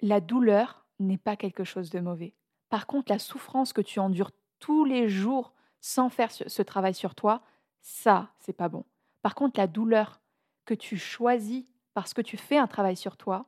la 0.01 0.21
douleur 0.21 0.85
n'est 0.99 1.19
pas 1.19 1.37
quelque 1.37 1.65
chose 1.65 1.91
de 1.91 2.01
mauvais. 2.01 2.35
Par 2.69 2.87
contre, 2.87 3.13
la 3.13 3.19
souffrance 3.19 3.73
que 3.73 3.81
tu 3.81 4.01
endures 4.01 4.33
tous 4.59 4.85
les 4.85 5.09
jours 5.09 5.53
sans 5.81 6.09
faire 6.09 6.33
ce 6.33 6.63
travail 6.63 6.95
sur 6.95 7.15
toi, 7.15 7.43
ça, 7.81 8.33
c'est 8.41 8.55
pas 8.55 8.69
bon. 8.69 8.85
Par 9.23 9.35
contre, 9.35 9.61
la 9.61 9.67
douleur 9.67 10.21
que 10.65 10.75
tu 10.75 10.97
choisis 10.97 11.65
parce 11.93 12.15
que 12.15 12.23
tu 12.23 12.37
fais 12.37 12.59
un 12.59 12.67
travail 12.67 12.97
sur 12.97 13.17
toi, 13.17 13.47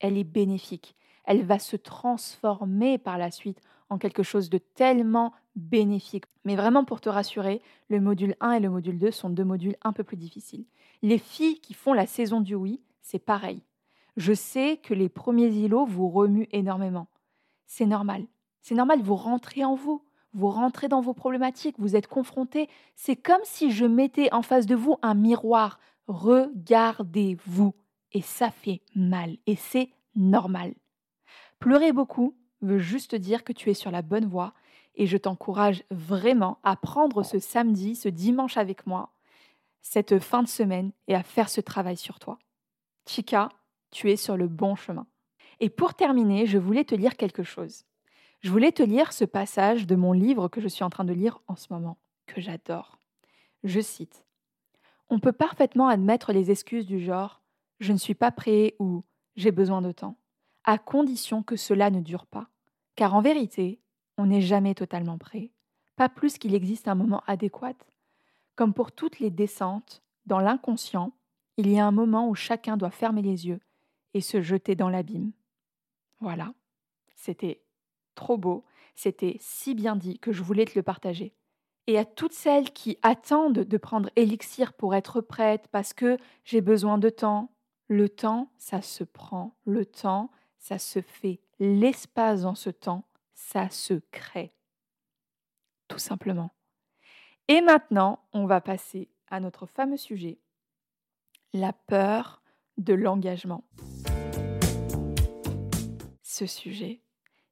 elle 0.00 0.18
est 0.18 0.24
bénéfique. 0.24 0.96
Elle 1.24 1.44
va 1.44 1.58
se 1.58 1.76
transformer 1.76 2.98
par 2.98 3.18
la 3.18 3.30
suite 3.30 3.60
en 3.88 3.98
quelque 3.98 4.22
chose 4.22 4.50
de 4.50 4.58
tellement 4.58 5.32
bénéfique. 5.54 6.24
Mais 6.44 6.56
vraiment 6.56 6.84
pour 6.84 7.00
te 7.00 7.08
rassurer, 7.08 7.60
le 7.88 8.00
module 8.00 8.36
1 8.40 8.52
et 8.52 8.60
le 8.60 8.70
module 8.70 8.98
2 8.98 9.10
sont 9.10 9.30
deux 9.30 9.44
modules 9.44 9.76
un 9.82 9.92
peu 9.92 10.04
plus 10.04 10.16
difficiles. 10.16 10.64
Les 11.02 11.18
filles 11.18 11.60
qui 11.60 11.74
font 11.74 11.92
la 11.92 12.06
saison 12.06 12.40
du 12.40 12.54
oui, 12.54 12.80
c'est 13.02 13.18
pareil. 13.18 13.62
Je 14.16 14.32
sais 14.32 14.78
que 14.82 14.94
les 14.94 15.08
premiers 15.08 15.50
îlots 15.50 15.86
vous 15.86 16.08
remuent 16.08 16.48
énormément. 16.52 17.08
C'est 17.66 17.86
normal. 17.86 18.24
C'est 18.60 18.74
normal, 18.74 19.00
vous 19.02 19.16
rentrez 19.16 19.64
en 19.64 19.74
vous 19.74 20.02
vous 20.34 20.48
rentrez 20.48 20.88
dans 20.88 21.00
vos 21.00 21.12
problématiques, 21.12 21.76
vous 21.78 21.96
êtes 21.96 22.06
confrontés. 22.06 22.68
C'est 22.96 23.16
comme 23.16 23.40
si 23.44 23.70
je 23.70 23.84
mettais 23.84 24.32
en 24.32 24.42
face 24.42 24.66
de 24.66 24.74
vous 24.74 24.96
un 25.02 25.14
miroir. 25.14 25.78
Regardez-vous. 26.06 27.74
Et 28.12 28.22
ça 28.22 28.50
fait 28.50 28.82
mal. 28.94 29.36
Et 29.46 29.56
c'est 29.56 29.90
normal. 30.14 30.74
Pleurer 31.62 31.92
beaucoup 31.92 32.34
veut 32.60 32.80
juste 32.80 33.14
dire 33.14 33.44
que 33.44 33.52
tu 33.52 33.70
es 33.70 33.74
sur 33.74 33.92
la 33.92 34.02
bonne 34.02 34.26
voie. 34.26 34.52
Et 34.96 35.06
je 35.06 35.16
t'encourage 35.16 35.84
vraiment 35.92 36.58
à 36.64 36.74
prendre 36.74 37.22
ce 37.22 37.38
samedi, 37.38 37.94
ce 37.94 38.08
dimanche 38.08 38.56
avec 38.56 38.84
moi, 38.84 39.12
cette 39.80 40.18
fin 40.18 40.42
de 40.42 40.48
semaine, 40.48 40.90
et 41.06 41.14
à 41.14 41.22
faire 41.22 41.48
ce 41.48 41.60
travail 41.60 41.96
sur 41.96 42.18
toi. 42.18 42.40
Chica, 43.06 43.48
tu 43.92 44.10
es 44.10 44.16
sur 44.16 44.36
le 44.36 44.48
bon 44.48 44.74
chemin. 44.74 45.06
Et 45.60 45.70
pour 45.70 45.94
terminer, 45.94 46.46
je 46.46 46.58
voulais 46.58 46.82
te 46.82 46.96
lire 46.96 47.16
quelque 47.16 47.44
chose. 47.44 47.84
Je 48.40 48.50
voulais 48.50 48.72
te 48.72 48.82
lire 48.82 49.12
ce 49.12 49.24
passage 49.24 49.86
de 49.86 49.94
mon 49.94 50.12
livre 50.12 50.48
que 50.48 50.60
je 50.60 50.66
suis 50.66 50.82
en 50.82 50.90
train 50.90 51.04
de 51.04 51.12
lire 51.12 51.40
en 51.46 51.54
ce 51.54 51.72
moment, 51.72 51.96
que 52.26 52.40
j'adore. 52.40 52.98
Je 53.62 53.78
cite 53.78 54.24
On 55.10 55.20
peut 55.20 55.30
parfaitement 55.30 55.86
admettre 55.86 56.32
les 56.32 56.50
excuses 56.50 56.86
du 56.86 56.98
genre 56.98 57.40
Je 57.78 57.92
ne 57.92 57.98
suis 57.98 58.16
pas 58.16 58.32
prêt 58.32 58.74
ou 58.80 59.04
J'ai 59.36 59.52
besoin 59.52 59.80
de 59.80 59.92
temps, 59.92 60.16
à 60.64 60.78
condition 60.78 61.42
que 61.42 61.56
cela 61.56 61.90
ne 61.90 62.00
dure 62.00 62.26
pas. 62.26 62.48
Car 62.94 63.14
en 63.14 63.20
vérité, 63.20 63.80
on 64.18 64.26
n'est 64.26 64.40
jamais 64.40 64.74
totalement 64.74 65.18
prêt, 65.18 65.50
pas 65.96 66.08
plus 66.08 66.38
qu'il 66.38 66.54
existe 66.54 66.88
un 66.88 66.94
moment 66.94 67.22
adéquat. 67.26 67.74
Comme 68.54 68.74
pour 68.74 68.92
toutes 68.92 69.18
les 69.18 69.30
descentes, 69.30 70.02
dans 70.26 70.40
l'inconscient, 70.40 71.12
il 71.56 71.70
y 71.70 71.78
a 71.78 71.86
un 71.86 71.90
moment 71.90 72.28
où 72.28 72.34
chacun 72.34 72.76
doit 72.76 72.90
fermer 72.90 73.22
les 73.22 73.46
yeux 73.46 73.60
et 74.14 74.20
se 74.20 74.40
jeter 74.40 74.74
dans 74.74 74.88
l'abîme. 74.88 75.32
Voilà, 76.20 76.52
c'était 77.14 77.62
trop 78.14 78.36
beau, 78.36 78.64
c'était 78.94 79.36
si 79.40 79.74
bien 79.74 79.96
dit 79.96 80.18
que 80.18 80.32
je 80.32 80.42
voulais 80.42 80.64
te 80.64 80.78
le 80.78 80.82
partager. 80.82 81.34
Et 81.88 81.98
à 81.98 82.04
toutes 82.04 82.32
celles 82.32 82.72
qui 82.72 82.98
attendent 83.02 83.54
de 83.54 83.76
prendre 83.76 84.10
élixir 84.14 84.72
pour 84.72 84.94
être 84.94 85.20
prête 85.20 85.66
parce 85.72 85.92
que 85.92 86.16
j'ai 86.44 86.60
besoin 86.60 86.98
de 86.98 87.08
temps, 87.08 87.50
le 87.88 88.08
temps, 88.08 88.50
ça 88.56 88.82
se 88.82 89.02
prend, 89.02 89.56
le 89.64 89.84
temps, 89.84 90.30
ça 90.62 90.78
se 90.78 91.00
fait, 91.00 91.40
l'espace 91.58 92.42
dans 92.42 92.54
ce 92.54 92.70
temps, 92.70 93.04
ça 93.34 93.68
se 93.68 93.94
crée. 94.12 94.52
Tout 95.88 95.98
simplement. 95.98 96.52
Et 97.48 97.60
maintenant, 97.60 98.20
on 98.32 98.46
va 98.46 98.60
passer 98.60 99.08
à 99.26 99.40
notre 99.40 99.66
fameux 99.66 99.96
sujet, 99.96 100.38
la 101.52 101.72
peur 101.72 102.42
de 102.78 102.94
l'engagement. 102.94 103.64
Ce 106.22 106.46
sujet, 106.46 107.00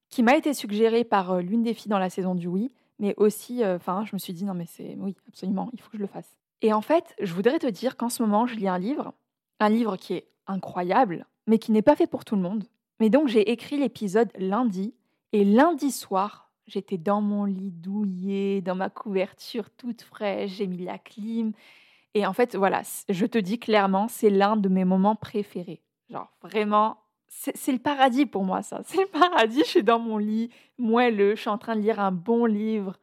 qui 0.09 0.23
m'a 0.23 0.37
été 0.37 0.55
suggéré 0.55 1.03
par 1.03 1.33
euh, 1.33 1.41
l'une 1.41 1.65
des 1.65 1.75
filles 1.75 1.91
dans 1.91 1.99
la 1.99 2.11
saison 2.11 2.37
du 2.37 2.47
oui, 2.47 2.71
mais 3.01 3.15
aussi, 3.17 3.65
euh, 3.65 3.75
enfin, 3.75 4.05
je 4.05 4.15
me 4.15 4.19
suis 4.19 4.33
dit 4.33 4.45
non 4.45 4.55
mais 4.55 4.67
c'est 4.67 4.95
oui, 4.99 5.17
absolument, 5.27 5.69
il 5.73 5.81
faut 5.81 5.91
que 5.91 5.97
je 5.97 6.03
le 6.03 6.07
fasse. 6.07 6.37
Et 6.63 6.73
en 6.73 6.81
fait, 6.81 7.17
je 7.21 7.35
voudrais 7.35 7.59
te 7.59 7.67
dire 7.67 7.97
qu'en 7.97 8.09
ce 8.09 8.23
moment, 8.23 8.47
je 8.47 8.55
lis 8.55 8.69
un 8.69 8.79
livre, 8.79 9.15
un 9.59 9.69
livre 9.69 9.97
qui 9.97 10.15
est 10.15 10.29
incroyable, 10.47 11.27
mais 11.49 11.59
qui 11.59 11.73
n'est 11.73 11.83
pas 11.83 11.97
fait 11.97 12.07
pour 12.07 12.25
tout 12.25 12.37
le 12.37 12.43
monde. 12.43 12.65
Mais 13.01 13.11
donc 13.11 13.29
j'ai 13.29 13.51
écrit 13.51 13.79
l'épisode 13.79 14.31
lundi, 14.39 14.95
et 15.33 15.45
lundi 15.45 15.91
soir, 15.91 16.51
j'étais 16.67 16.99
dans 16.99 17.21
mon 17.21 17.45
lit 17.45 17.71
douillet, 17.71 18.61
dans 18.61 18.75
ma 18.75 18.91
couverture 18.91 19.71
toute 19.71 20.03
fraîche, 20.03 20.53
j'ai 20.53 20.67
mis 20.67 20.85
la 20.85 20.99
clim. 20.99 21.53
Et 22.15 22.27
en 22.27 22.33
fait, 22.33 22.57
voilà, 22.57 22.83
je 23.09 23.27
te 23.27 23.39
dis 23.39 23.59
clairement, 23.59 24.09
c'est 24.09 24.31
l'un 24.31 24.57
de 24.57 24.69
mes 24.69 24.85
moments 24.85 25.17
préférés. 25.17 25.83
Genre 26.09 26.31
vraiment 26.43 26.99
c'est 27.31 27.73
le 27.73 27.79
paradis 27.79 28.27
pour 28.27 28.45
moi, 28.45 28.63
ça. 28.63 28.83
C'est 28.85 29.03
le 29.03 29.07
paradis. 29.07 29.61
Je 29.61 29.71
suis 29.71 29.85
dans 29.85 29.99
mon 29.99 30.19
lit, 30.19 30.51
moelleux, 30.79 31.37
je 31.37 31.43
suis 31.43 31.51
en 31.51 31.59
train 31.59 31.77
de 31.77 31.81
lire 31.81 32.01
un 32.01 32.13
bon 32.13 32.45
livre. 32.45 32.99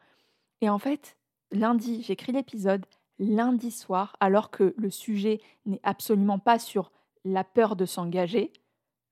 Et 0.61 0.69
en 0.69 0.79
fait, 0.79 1.17
lundi, 1.51 2.03
j'écris 2.03 2.33
l'épisode 2.33 2.85
lundi 3.19 3.71
soir, 3.71 4.15
alors 4.19 4.51
que 4.51 4.75
le 4.77 4.89
sujet 4.89 5.39
n'est 5.65 5.79
absolument 5.83 6.39
pas 6.39 6.59
sur 6.59 6.91
la 7.23 7.43
peur 7.43 7.75
de 7.75 7.85
s'engager. 7.85 8.51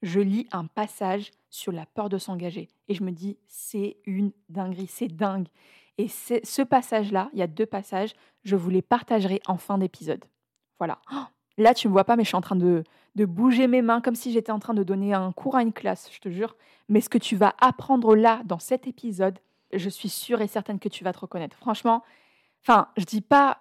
Je 0.02 0.20
lis 0.20 0.48
un 0.52 0.66
passage 0.66 1.32
sur 1.50 1.72
la 1.72 1.86
peur 1.86 2.10
de 2.10 2.18
s'engager. 2.18 2.70
Et 2.88 2.94
je 2.94 3.04
me 3.04 3.12
dis, 3.12 3.38
c'est 3.48 3.98
une 4.06 4.32
dinguerie, 4.50 4.88
c'est 4.88 5.08
dingue. 5.08 5.48
Et 5.98 6.08
ce 6.08 6.62
passage-là, 6.62 7.30
il 7.34 7.40
y 7.40 7.42
a 7.42 7.48
deux 7.48 7.66
passages, 7.66 8.14
je 8.44 8.56
vous 8.56 8.70
les 8.70 8.82
partagerai 8.82 9.42
en 9.48 9.58
fin 9.58 9.78
d'épisode. 9.78 10.26
Voilà. 10.78 11.00
Oh, 11.14 11.24
Là, 11.58 11.74
tu 11.74 11.88
me 11.88 11.94
vois 11.94 12.04
pas, 12.04 12.16
mais 12.16 12.24
je 12.24 12.30
suis 12.30 12.36
en 12.36 12.42
train 12.42 12.56
de, 12.56 12.84
de 13.16 13.26
bouger 13.26 13.68
mes 13.68 13.82
mains 13.82 14.02
comme 14.02 14.16
si 14.16 14.32
j'étais 14.32 14.52
en 14.52 14.60
train 14.60 14.74
de 14.74 14.84
donner 14.84 15.14
un 15.14 15.32
cours 15.32 15.56
à 15.56 15.62
une 15.62 15.72
classe, 15.72 16.10
je 16.12 16.20
te 16.20 16.30
jure. 16.30 16.56
Mais 16.90 17.02
ce 17.02 17.10
que 17.10 17.18
tu 17.18 17.36
vas 17.36 17.56
apprendre 17.60 18.16
là, 18.16 18.42
dans 18.46 18.60
cet 18.60 18.88
épisode, 18.88 19.40
je 19.74 19.90
suis 19.90 20.10
sûre 20.10 20.42
et 20.42 20.48
certaine 20.48 20.80
que 20.80 20.90
tu 20.90 21.04
vas 21.04 21.14
te 21.14 21.20
reconnaître. 21.20 21.56
Franchement, 21.58 22.04
enfin, 22.62 22.90
je 22.98 23.06
dis 23.06 23.22
pas 23.22 23.60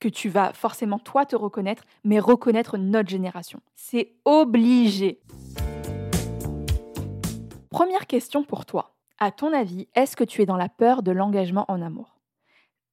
que 0.00 0.08
tu 0.08 0.28
vas 0.28 0.52
forcément 0.52 0.98
toi 0.98 1.26
te 1.26 1.36
reconnaître, 1.36 1.84
mais 2.02 2.18
reconnaître 2.18 2.78
notre 2.78 3.10
génération. 3.10 3.60
C'est 3.74 4.14
obligé. 4.24 5.20
Première 7.74 8.06
question 8.06 8.44
pour 8.44 8.66
toi. 8.66 8.94
À 9.18 9.32
ton 9.32 9.52
avis, 9.52 9.88
est-ce 9.96 10.14
que 10.14 10.22
tu 10.22 10.42
es 10.42 10.46
dans 10.46 10.56
la 10.56 10.68
peur 10.68 11.02
de 11.02 11.10
l'engagement 11.10 11.64
en 11.66 11.82
amour? 11.82 12.20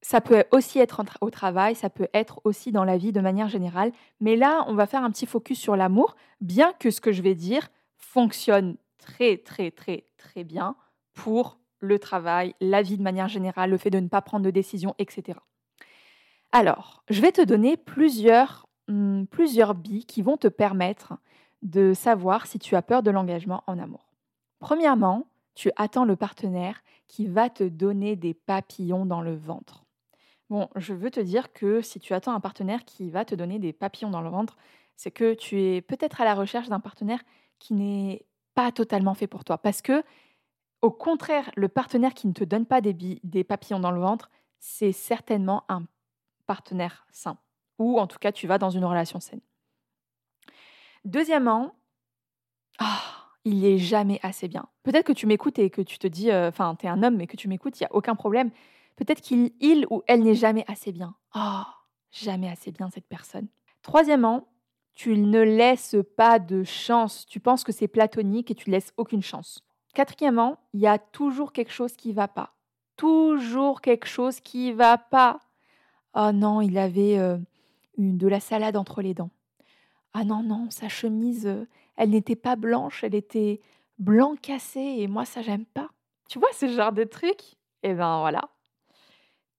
Ça 0.00 0.20
peut 0.20 0.42
aussi 0.50 0.80
être 0.80 1.02
au 1.20 1.30
travail, 1.30 1.76
ça 1.76 1.88
peut 1.88 2.08
être 2.12 2.40
aussi 2.42 2.72
dans 2.72 2.82
la 2.82 2.96
vie 2.96 3.12
de 3.12 3.20
manière 3.20 3.48
générale, 3.48 3.92
mais 4.18 4.34
là, 4.34 4.64
on 4.66 4.74
va 4.74 4.88
faire 4.88 5.04
un 5.04 5.12
petit 5.12 5.26
focus 5.26 5.60
sur 5.60 5.76
l'amour, 5.76 6.16
bien 6.40 6.72
que 6.80 6.90
ce 6.90 7.00
que 7.00 7.12
je 7.12 7.22
vais 7.22 7.36
dire 7.36 7.70
fonctionne 7.96 8.76
très 8.98 9.36
très 9.36 9.70
très 9.70 10.06
très 10.16 10.42
bien 10.42 10.74
pour 11.14 11.58
le 11.78 12.00
travail, 12.00 12.56
la 12.60 12.82
vie 12.82 12.98
de 12.98 13.04
manière 13.04 13.28
générale, 13.28 13.70
le 13.70 13.78
fait 13.78 13.90
de 13.90 14.00
ne 14.00 14.08
pas 14.08 14.20
prendre 14.20 14.44
de 14.44 14.50
décision, 14.50 14.96
etc. 14.98 15.38
Alors, 16.50 17.04
je 17.08 17.20
vais 17.20 17.30
te 17.30 17.42
donner 17.42 17.76
plusieurs, 17.76 18.66
hmm, 18.88 19.26
plusieurs 19.26 19.76
billes 19.76 20.06
qui 20.06 20.22
vont 20.22 20.36
te 20.36 20.48
permettre 20.48 21.14
de 21.62 21.94
savoir 21.94 22.48
si 22.48 22.58
tu 22.58 22.74
as 22.74 22.82
peur 22.82 23.04
de 23.04 23.12
l'engagement 23.12 23.62
en 23.68 23.78
amour. 23.78 24.11
Premièrement, 24.62 25.26
tu 25.56 25.72
attends 25.74 26.04
le 26.04 26.14
partenaire 26.14 26.84
qui 27.08 27.26
va 27.26 27.50
te 27.50 27.64
donner 27.64 28.14
des 28.14 28.32
papillons 28.32 29.04
dans 29.04 29.20
le 29.20 29.34
ventre. 29.34 29.84
Bon, 30.50 30.68
je 30.76 30.94
veux 30.94 31.10
te 31.10 31.18
dire 31.18 31.52
que 31.52 31.82
si 31.82 31.98
tu 31.98 32.14
attends 32.14 32.32
un 32.32 32.38
partenaire 32.38 32.84
qui 32.84 33.10
va 33.10 33.24
te 33.24 33.34
donner 33.34 33.58
des 33.58 33.72
papillons 33.72 34.10
dans 34.10 34.20
le 34.20 34.30
ventre, 34.30 34.56
c'est 34.94 35.10
que 35.10 35.34
tu 35.34 35.60
es 35.60 35.82
peut-être 35.82 36.20
à 36.20 36.24
la 36.24 36.36
recherche 36.36 36.68
d'un 36.68 36.78
partenaire 36.78 37.20
qui 37.58 37.74
n'est 37.74 38.24
pas 38.54 38.70
totalement 38.70 39.14
fait 39.14 39.26
pour 39.26 39.42
toi. 39.42 39.58
Parce 39.58 39.82
que, 39.82 40.04
au 40.80 40.92
contraire, 40.92 41.50
le 41.56 41.68
partenaire 41.68 42.14
qui 42.14 42.28
ne 42.28 42.32
te 42.32 42.44
donne 42.44 42.64
pas 42.64 42.80
des, 42.80 42.94
des 42.94 43.42
papillons 43.42 43.80
dans 43.80 43.90
le 43.90 44.00
ventre, 44.00 44.30
c'est 44.60 44.92
certainement 44.92 45.64
un 45.68 45.82
partenaire 46.46 47.04
sain. 47.10 47.36
Ou 47.80 47.98
en 47.98 48.06
tout 48.06 48.20
cas, 48.20 48.30
tu 48.30 48.46
vas 48.46 48.58
dans 48.58 48.70
une 48.70 48.84
relation 48.84 49.18
saine. 49.18 49.40
Deuxièmement, 51.04 51.74
ah, 52.78 53.21
il 53.44 53.64
est 53.64 53.78
jamais 53.78 54.20
assez 54.22 54.48
bien. 54.48 54.66
Peut-être 54.82 55.06
que 55.06 55.12
tu 55.12 55.26
m'écoutes 55.26 55.58
et 55.58 55.70
que 55.70 55.82
tu 55.82 55.98
te 55.98 56.06
dis, 56.06 56.30
euh, 56.30 56.48
enfin, 56.48 56.76
tu 56.78 56.86
es 56.86 56.88
un 56.88 57.02
homme, 57.02 57.16
mais 57.16 57.26
que 57.26 57.36
tu 57.36 57.48
m'écoutes, 57.48 57.78
il 57.80 57.82
n'y 57.82 57.86
a 57.86 57.94
aucun 57.94 58.14
problème. 58.14 58.50
Peut-être 58.96 59.20
qu'il 59.20 59.52
il 59.60 59.86
ou 59.90 60.02
elle 60.06 60.22
n'est 60.22 60.34
jamais 60.34 60.64
assez 60.68 60.92
bien. 60.92 61.14
Ah, 61.32 61.74
jamais 62.10 62.48
assez 62.48 62.70
bien 62.70 62.88
cette 62.90 63.06
personne. 63.06 63.48
Troisièmement, 63.82 64.48
tu 64.94 65.16
ne 65.16 65.40
laisses 65.40 65.96
pas 66.16 66.38
de 66.38 66.62
chance. 66.62 67.26
Tu 67.26 67.40
penses 67.40 67.64
que 67.64 67.72
c'est 67.72 67.88
platonique 67.88 68.50
et 68.50 68.54
tu 68.54 68.70
laisses 68.70 68.92
aucune 68.96 69.22
chance. 69.22 69.64
Quatrièmement, 69.94 70.58
il 70.72 70.80
y 70.80 70.86
a 70.86 70.98
toujours 70.98 71.52
quelque 71.52 71.72
chose 71.72 71.94
qui 71.96 72.12
va 72.12 72.28
pas. 72.28 72.54
Toujours 72.96 73.80
quelque 73.80 74.06
chose 74.06 74.40
qui 74.40 74.72
va 74.72 74.98
pas. 74.98 75.40
Oh 76.14 76.30
non, 76.32 76.60
il 76.60 76.78
avait 76.78 77.18
euh, 77.18 77.38
une, 77.96 78.18
de 78.18 78.28
la 78.28 78.40
salade 78.40 78.76
entre 78.76 79.02
les 79.02 79.14
dents. 79.14 79.30
Ah 80.14 80.24
non, 80.24 80.42
non, 80.42 80.68
sa 80.70 80.88
chemise, 80.88 81.46
euh, 81.46 81.66
elle 82.02 82.10
n'était 82.10 82.36
pas 82.36 82.56
blanche, 82.56 83.04
elle 83.04 83.14
était 83.14 83.60
blanc 83.98 84.34
cassé 84.34 84.80
et 84.80 85.06
moi, 85.06 85.24
ça, 85.24 85.40
j'aime 85.40 85.66
pas. 85.66 85.90
Tu 86.28 86.40
vois 86.40 86.52
ce 86.52 86.66
genre 86.66 86.92
de 86.92 87.04
truc? 87.04 87.38
Eh 87.84 87.94
ben 87.94 88.18
voilà. 88.20 88.50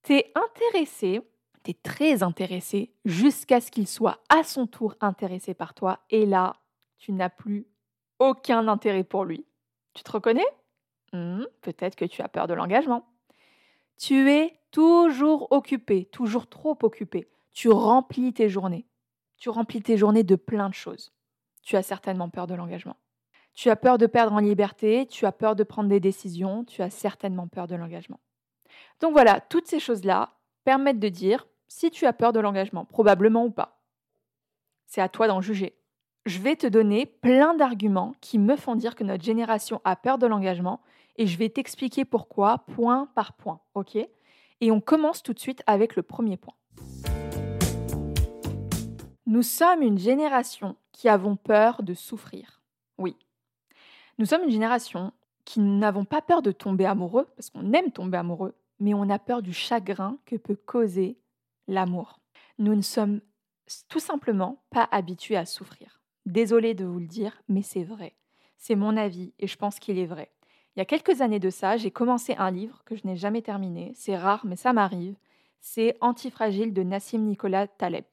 T'es 0.01 0.33
intéressé, 0.35 1.21
t'es 1.63 1.73
très 1.73 2.21
intéressé 2.21 2.93
jusqu'à 3.05 3.62
ce 3.62 3.71
qu'il 3.71 3.88
soit 3.88 4.21
à 4.27 4.43
son 4.43 4.67
tour 4.67 4.95
intéressé 5.00 5.53
par 5.53 5.73
toi 5.73 6.00
et 6.09 6.25
là, 6.25 6.57
tu 6.97 7.13
n'as 7.13 7.29
plus 7.29 7.65
aucun 8.19 8.67
intérêt 8.67 9.05
pour 9.05 9.23
lui. 9.23 9.45
Tu 9.93 10.03
te 10.03 10.12
reconnais? 10.12 10.45
Hmm, 11.13 11.43
Peut-être 11.62 11.95
que 11.95 12.05
tu 12.05 12.21
as 12.21 12.27
peur 12.27 12.47
de 12.47 12.53
l'engagement. 12.53 13.05
Tu 13.97 14.29
es 14.29 14.59
toujours 14.71 15.47
occupé, 15.51 16.05
toujours 16.05 16.47
trop 16.47 16.77
occupé. 16.83 17.29
Tu 17.53 17.69
remplis 17.69 18.33
tes 18.33 18.50
journées. 18.50 18.85
Tu 19.38 19.50
remplis 19.50 19.81
tes 19.81 19.97
journées 19.97 20.23
de 20.23 20.35
plein 20.35 20.67
de 20.67 20.73
choses. 20.73 21.12
Tu 21.63 21.75
as 21.75 21.82
certainement 21.82 22.29
peur 22.29 22.46
de 22.46 22.53
l'engagement. 22.53 22.98
Tu 23.53 23.70
as 23.70 23.75
peur 23.75 23.98
de 23.98 24.05
perdre 24.05 24.34
en 24.34 24.39
liberté, 24.39 25.08
tu 25.08 25.25
as 25.25 25.32
peur 25.32 25.55
de 25.55 25.63
prendre 25.63 25.89
des 25.89 26.00
décisions, 26.00 26.65
tu 26.65 26.82
as 26.82 26.89
certainement 26.89 27.48
peur 27.48 27.67
de 27.67 27.75
l'engagement. 27.75 28.20
Donc 29.00 29.13
voilà, 29.13 29.39
toutes 29.39 29.67
ces 29.67 29.79
choses-là 29.79 30.34
permettent 30.65 31.00
de 31.00 31.10
dire 31.10 31.48
si 31.67 31.89
tu 31.91 32.05
as 32.05 32.14
peur 32.14 32.33
de 32.33 32.40
l'engagement, 32.40 32.85
probablement 32.85 33.46
ou 33.46 33.51
pas. 33.51 33.81
C'est 34.85 35.01
à 35.01 35.09
toi 35.09 35.27
d'en 35.27 35.42
juger. 35.42 35.77
Je 36.25 36.40
vais 36.40 36.55
te 36.55 36.68
donner 36.68 37.05
plein 37.05 37.53
d'arguments 37.53 38.14
qui 38.22 38.40
me 38.40 38.55
font 38.55 38.75
dire 38.75 38.96
que 38.96 39.03
notre 39.03 39.24
génération 39.24 39.81
a 39.83 39.96
peur 39.96 40.18
de 40.18 40.27
l'engagement 40.27 40.81
et 41.18 41.27
je 41.27 41.37
vais 41.37 41.50
t'expliquer 41.50 42.05
pourquoi 42.05 42.59
point 42.75 43.07
par 43.14 43.33
point, 43.33 43.59
ok? 43.75 43.98
Et 44.61 44.72
on 44.72 44.81
commence 44.81 45.22
tout 45.22 45.33
de 45.33 45.40
suite 45.40 45.64
avec 45.68 45.96
le 45.96 46.03
premier 46.03 46.37
point. 46.37 46.55
Nous 49.25 49.44
sommes 49.44 49.81
une 49.81 49.98
génération 49.98 50.75
qui 50.94 51.10
avons 51.10 51.36
peur 51.36 51.84
de 51.84 51.94
souffrir. 51.94 52.62
Oui. 52.98 53.18
Nous 54.18 54.25
sommes 54.25 54.44
une 54.44 54.51
génération 54.51 55.12
qui 55.44 55.60
n'avons 55.60 56.06
pas 56.06 56.22
peur 56.22 56.42
de 56.42 56.53
tomber 56.53 56.86
amoureux, 56.86 57.27
parce 57.36 57.50
qu'on 57.50 57.74
aime 57.74 57.92
tomber 57.92 58.18
amoureux, 58.18 58.56
mais 58.79 58.94
on 58.94 59.10
a 59.10 59.20
peur 59.20 59.42
du 59.42 59.51
chagrin 59.51 60.18
que 60.25 60.38
peut 60.38 60.56
causer 60.56 61.18
l'amour. 61.68 62.20
Nous 62.60 62.75
ne 62.75 62.82
sommes 62.82 63.20
tout 63.90 64.00
simplement 64.00 64.64
pas 64.70 64.88
habitués 64.92 65.36
à 65.36 65.46
souffrir. 65.46 66.01
Désolée 66.25 66.74
de 66.74 66.86
vous 66.86 67.00
le 67.00 67.08
dire, 67.08 67.42
mais 67.50 67.62
c'est 67.62 67.84
vrai. 67.84 68.16
C'est 68.58 68.75
mon 68.75 68.96
avis 68.96 69.34
et 69.40 69.48
je 69.48 69.58
pense 69.58 69.79
qu'il 69.79 70.00
est 70.00 70.06
vrai. 70.06 70.32
Il 70.75 70.79
y 70.79 70.82
a 70.82 70.86
quelques 70.86 71.22
années 71.22 71.40
de 71.40 71.50
ça, 71.50 71.77
j'ai 71.77 71.92
commencé 71.92 72.36
un 72.38 72.50
livre 72.50 72.84
que 72.86 72.96
je 72.96 73.06
n'ai 73.06 73.16
jamais 73.16 73.42
terminé. 73.42 73.92
C'est 73.96 74.18
rare, 74.18 74.46
mais 74.46 74.56
ça 74.56 74.74
m'arrive. 74.74 75.16
C'est 75.60 75.98
Antifragile 76.01 76.74
de 76.74 76.84
Nassim 76.84 77.20
Nicolas 77.20 77.68
Taleb 77.68 78.06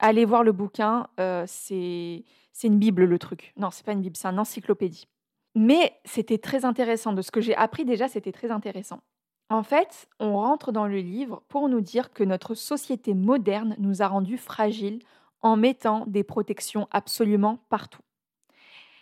allez 0.00 0.24
voir 0.24 0.42
le 0.42 0.52
bouquin, 0.52 1.06
euh, 1.20 1.44
c'est 1.46 2.24
une 2.64 2.78
Bible 2.78 3.04
le 3.04 3.18
truc. 3.18 3.52
Non, 3.56 3.70
c'est 3.70 3.86
pas 3.86 3.92
une 3.92 4.00
Bible, 4.00 4.16
c'est 4.16 4.28
une 4.28 4.38
encyclopédie. 4.38 5.06
Mais 5.54 5.94
c'était 6.04 6.38
très 6.38 6.64
intéressant. 6.64 7.12
De 7.12 7.22
ce 7.22 7.30
que 7.30 7.40
j'ai 7.40 7.56
appris 7.56 7.84
déjà, 7.84 8.08
c'était 8.08 8.32
très 8.32 8.50
intéressant. 8.50 9.00
En 9.48 9.62
fait, 9.62 10.08
on 10.20 10.36
rentre 10.36 10.70
dans 10.70 10.86
le 10.86 10.98
livre 10.98 11.42
pour 11.48 11.68
nous 11.68 11.80
dire 11.80 12.12
que 12.12 12.22
notre 12.22 12.54
société 12.54 13.14
moderne 13.14 13.74
nous 13.78 14.00
a 14.00 14.08
rendus 14.08 14.38
fragiles 14.38 15.00
en 15.42 15.56
mettant 15.56 16.04
des 16.06 16.22
protections 16.22 16.86
absolument 16.92 17.58
partout. 17.68 18.02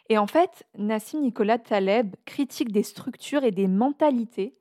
Et 0.09 0.17
en 0.17 0.27
fait, 0.27 0.65
Nassim 0.79 1.21
Nicolas 1.21 1.59
Taleb 1.59 2.17
critique 2.25 2.73
des 2.73 2.83
structures 2.83 3.45
et 3.45 3.51
des 3.51 3.69
mentalités 3.69 4.57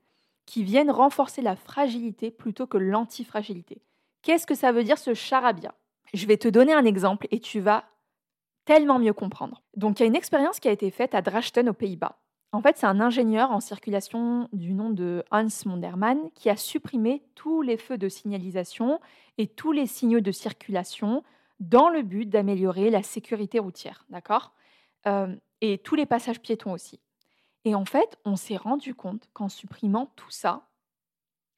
qui 0.45 0.63
viennent 0.63 0.91
renforcer 0.91 1.41
la 1.41 1.55
fragilité 1.55 2.31
plutôt 2.31 2.67
que 2.67 2.77
l'antifragilité. 2.77 3.81
Qu'est-ce 4.23 4.47
que 4.47 4.55
ça 4.55 4.73
veut 4.73 4.83
dire 4.83 4.97
ce 4.97 5.13
charabia? 5.13 5.73
Je 6.13 6.25
vais 6.25 6.37
te 6.37 6.47
donner 6.47 6.73
un 6.73 6.85
exemple 6.85 7.27
et 7.31 7.39
tu 7.39 7.59
vas 7.59 7.85
tellement 8.65 8.99
mieux 8.99 9.13
comprendre. 9.13 9.63
Donc 9.75 9.99
il 9.99 10.03
y 10.03 10.05
a 10.05 10.07
une 10.07 10.15
expérience 10.15 10.59
qui 10.59 10.67
a 10.67 10.71
été 10.71 10.91
faite 10.91 11.15
à 11.15 11.21
Drachten 11.21 11.69
aux 11.69 11.73
Pays-Bas. 11.73 12.19
En 12.53 12.61
fait, 12.61 12.77
c'est 12.77 12.85
un 12.85 13.01
ingénieur 13.01 13.51
en 13.51 13.59
circulation 13.59 14.47
du 14.53 14.73
nom 14.73 14.89
de 14.89 15.23
Hans 15.31 15.47
Monderman 15.65 16.31
qui 16.33 16.49
a 16.49 16.55
supprimé 16.55 17.23
tous 17.35 17.61
les 17.61 17.77
feux 17.77 17.97
de 17.97 18.09
signalisation 18.09 18.99
et 19.37 19.47
tous 19.47 19.73
les 19.73 19.85
signaux 19.85 20.21
de 20.21 20.31
circulation 20.31 21.23
dans 21.59 21.89
le 21.89 22.03
but 22.03 22.25
d'améliorer 22.25 22.89
la 22.89 23.03
sécurité 23.03 23.59
routière, 23.59 24.05
d'accord? 24.09 24.53
Euh, 25.07 25.35
Et 25.61 25.77
tous 25.79 25.95
les 25.95 26.05
passages 26.05 26.39
piétons 26.39 26.71
aussi. 26.71 26.99
Et 27.65 27.75
en 27.75 27.85
fait, 27.85 28.17
on 28.25 28.35
s'est 28.35 28.57
rendu 28.57 28.95
compte 28.95 29.27
qu'en 29.33 29.49
supprimant 29.49 30.11
tout 30.15 30.29
ça, 30.29 30.67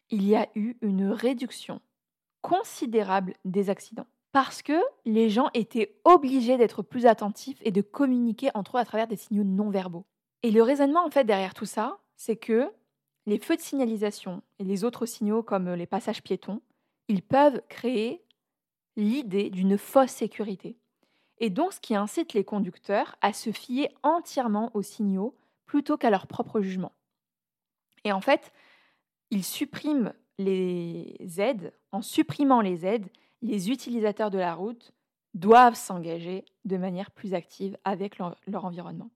il 0.10 0.26
y 0.26 0.36
a 0.36 0.48
eu 0.56 0.76
une 0.82 1.12
réduction 1.12 1.82
considérable 2.42 3.34
des 3.46 3.70
accidents 3.70 4.08
parce 4.32 4.62
que 4.62 4.80
les 5.06 5.30
gens 5.30 5.50
étaient 5.54 6.00
obligés 6.04 6.58
d'être 6.58 6.82
plus 6.82 7.06
attentifs 7.06 7.60
et 7.64 7.72
de 7.72 7.82
communiquer 7.82 8.50
entre 8.54 8.78
eux 8.78 8.80
à 8.80 8.86
travers 8.86 9.08
des 9.08 9.16
signaux 9.16 9.44
non 9.44 9.70
verbaux. 9.70 10.06
Et 10.44 10.52
le 10.52 10.64
raisonnement 10.64 11.06
en 11.06 11.10
fait 11.10 11.24
derrière 11.24 11.54
tout 11.54 11.66
ça, 11.66 12.00
c'est 12.16 12.38
que 12.38 12.72
les 13.26 13.40
feux 13.40 13.56
de 13.56 13.62
signalisation 13.62 14.42
et 14.60 14.64
les 14.64 14.84
autres 14.84 15.06
signaux 15.06 15.44
comme 15.44 15.74
les 15.74 15.86
passages 15.86 16.24
piétons, 16.24 16.62
ils 17.08 17.22
peuvent 17.22 17.62
créer 17.70 18.24
l'idée 18.96 19.50
d'une 19.50 19.78
fausse 19.78 20.12
sécurité. 20.12 20.78
Et 21.40 21.50
donc 21.50 21.74
ce 21.74 21.80
qui 21.80 21.96
incite 21.96 22.34
les 22.34 22.44
conducteurs 22.44 23.16
à 23.22 23.34
se 23.34 23.52
fier 23.52 23.90
entièrement 24.04 24.72
aux 24.74 24.82
signaux 24.82 25.36
plutôt 25.66 25.98
qu'à 25.98 26.10
leur 26.10 26.28
propre 26.28 26.62
jugement. 26.62 26.92
Et 28.04 28.12
en 28.12 28.22
fait, 28.22 28.52
ils 29.32 29.44
suppriment 29.44 30.14
les 30.38 31.18
aides. 31.38 31.74
En 31.92 32.02
supprimant 32.02 32.62
les 32.62 32.86
aides, 32.86 33.10
les 33.42 33.70
utilisateurs 33.70 34.32
de 34.32 34.38
la 34.38 34.54
route 34.54 34.94
doivent 35.34 35.76
s'engager 35.76 36.46
de 36.66 36.78
manière 36.78 37.12
plus 37.12 37.34
active 37.34 37.78
avec 37.84 38.18
leur, 38.18 38.36
environnement. 38.66 39.12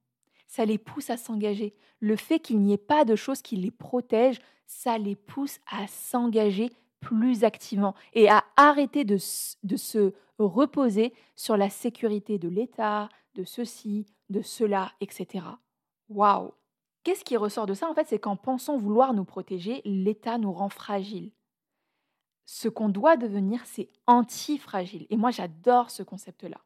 Ça 0.46 0.64
les 0.64 0.78
pousse 0.78 1.10
à 1.10 1.16
s'engager. 1.16 1.74
Le 2.00 2.16
fait 2.16 2.38
qu'il 2.38 2.60
n'y 2.60 2.72
ait 2.72 2.78
pas 2.78 3.04
de 3.04 3.16
choses 3.16 3.42
qui 3.42 3.56
les 3.56 3.70
protègent, 3.70 4.40
ça 4.66 4.98
les 4.98 5.16
pousse 5.16 5.58
à 5.70 5.86
s'engager 5.86 6.70
plus 7.00 7.44
activement 7.44 7.94
et 8.12 8.28
à 8.28 8.44
arrêter 8.56 9.04
de, 9.04 9.18
de 9.62 9.76
se 9.76 10.14
reposer 10.38 11.12
sur 11.36 11.56
la 11.56 11.68
sécurité 11.68 12.38
de 12.38 12.48
l'État, 12.48 13.08
de 13.34 13.44
ceci, 13.44 14.06
de 14.30 14.42
cela, 14.42 14.92
etc. 15.00 15.44
Waouh 16.08 16.52
Qu'est-ce 17.02 17.24
qui 17.24 17.36
ressort 17.36 17.66
de 17.66 17.74
ça? 17.74 17.88
En 17.88 17.94
fait, 17.94 18.06
c'est 18.08 18.18
qu'en 18.18 18.36
pensant 18.36 18.78
vouloir 18.78 19.12
nous 19.12 19.26
protéger, 19.26 19.82
l'État 19.84 20.38
nous 20.38 20.52
rend 20.52 20.70
fragiles 20.70 21.32
ce 22.46 22.68
qu'on 22.68 22.88
doit 22.88 23.16
devenir, 23.16 23.60
c'est 23.64 23.88
anti-fragile. 24.06 25.06
Et 25.10 25.16
moi, 25.16 25.30
j'adore 25.30 25.90
ce 25.90 26.02
concept-là. 26.02 26.58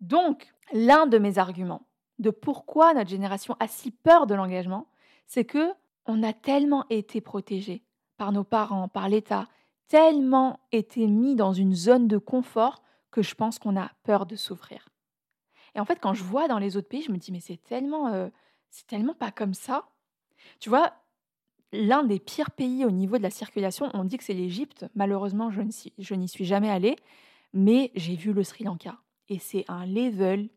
Donc, 0.00 0.52
l'un 0.72 1.06
de 1.06 1.18
mes 1.18 1.38
arguments 1.38 1.86
de 2.18 2.30
pourquoi 2.30 2.94
notre 2.94 3.10
génération 3.10 3.56
a 3.60 3.68
si 3.68 3.90
peur 3.90 4.26
de 4.26 4.34
l'engagement, 4.34 4.88
c'est 5.26 5.44
que 5.44 5.72
on 6.06 6.22
a 6.22 6.32
tellement 6.32 6.86
été 6.90 7.20
protégé 7.20 7.84
par 8.16 8.32
nos 8.32 8.44
parents, 8.44 8.88
par 8.88 9.08
l'État, 9.08 9.46
tellement 9.88 10.60
été 10.72 11.06
mis 11.06 11.36
dans 11.36 11.52
une 11.52 11.74
zone 11.74 12.08
de 12.08 12.18
confort 12.18 12.82
que 13.10 13.22
je 13.22 13.34
pense 13.34 13.58
qu'on 13.58 13.76
a 13.76 13.90
peur 14.02 14.26
de 14.26 14.36
souffrir. 14.36 14.88
Et 15.74 15.80
en 15.80 15.84
fait, 15.84 16.00
quand 16.00 16.14
je 16.14 16.24
vois 16.24 16.48
dans 16.48 16.58
les 16.58 16.76
autres 16.76 16.88
pays, 16.88 17.02
je 17.02 17.12
me 17.12 17.18
dis 17.18 17.30
mais 17.30 17.40
c'est 17.40 17.62
tellement, 17.62 18.08
euh, 18.08 18.28
c'est 18.70 18.86
tellement 18.86 19.14
pas 19.14 19.30
comme 19.30 19.54
ça. 19.54 19.88
Tu 20.60 20.68
vois, 20.68 20.92
l'un 21.72 22.02
des 22.02 22.18
pires 22.18 22.50
pays 22.50 22.84
au 22.84 22.90
niveau 22.90 23.18
de 23.18 23.22
la 23.22 23.30
circulation, 23.30 23.90
on 23.94 24.04
dit 24.04 24.18
que 24.18 24.24
c'est 24.24 24.34
l'Égypte. 24.34 24.86
Malheureusement, 24.94 25.50
je 25.50 26.14
n'y 26.14 26.28
suis 26.28 26.44
jamais 26.44 26.70
allée, 26.70 26.96
mais 27.52 27.90
j'ai 27.94 28.16
vu 28.16 28.32
le 28.32 28.42
Sri 28.42 28.64
Lanka 28.64 28.98
et 29.28 29.38
c'est 29.38 29.64
un 29.68 29.86
level 29.86 30.48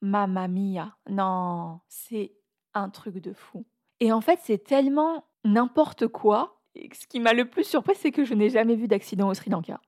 mamma 0.00 0.48
mia. 0.48 0.96
Non, 1.08 1.80
c'est 1.88 2.32
un 2.74 2.88
truc 2.88 3.18
de 3.18 3.32
fou. 3.32 3.64
Et 4.00 4.12
en 4.12 4.20
fait, 4.20 4.40
c'est 4.42 4.62
tellement 4.62 5.24
n'importe 5.44 6.08
quoi. 6.08 6.60
ce 6.74 7.06
qui 7.06 7.20
m'a 7.20 7.32
le 7.32 7.48
plus 7.48 7.64
surpris, 7.64 7.94
c'est 7.94 8.12
que 8.12 8.24
je 8.24 8.34
n'ai 8.34 8.50
jamais 8.50 8.74
vu 8.74 8.88
d'accident 8.88 9.28
au 9.28 9.34
Sri 9.34 9.50
Lanka. 9.50 9.80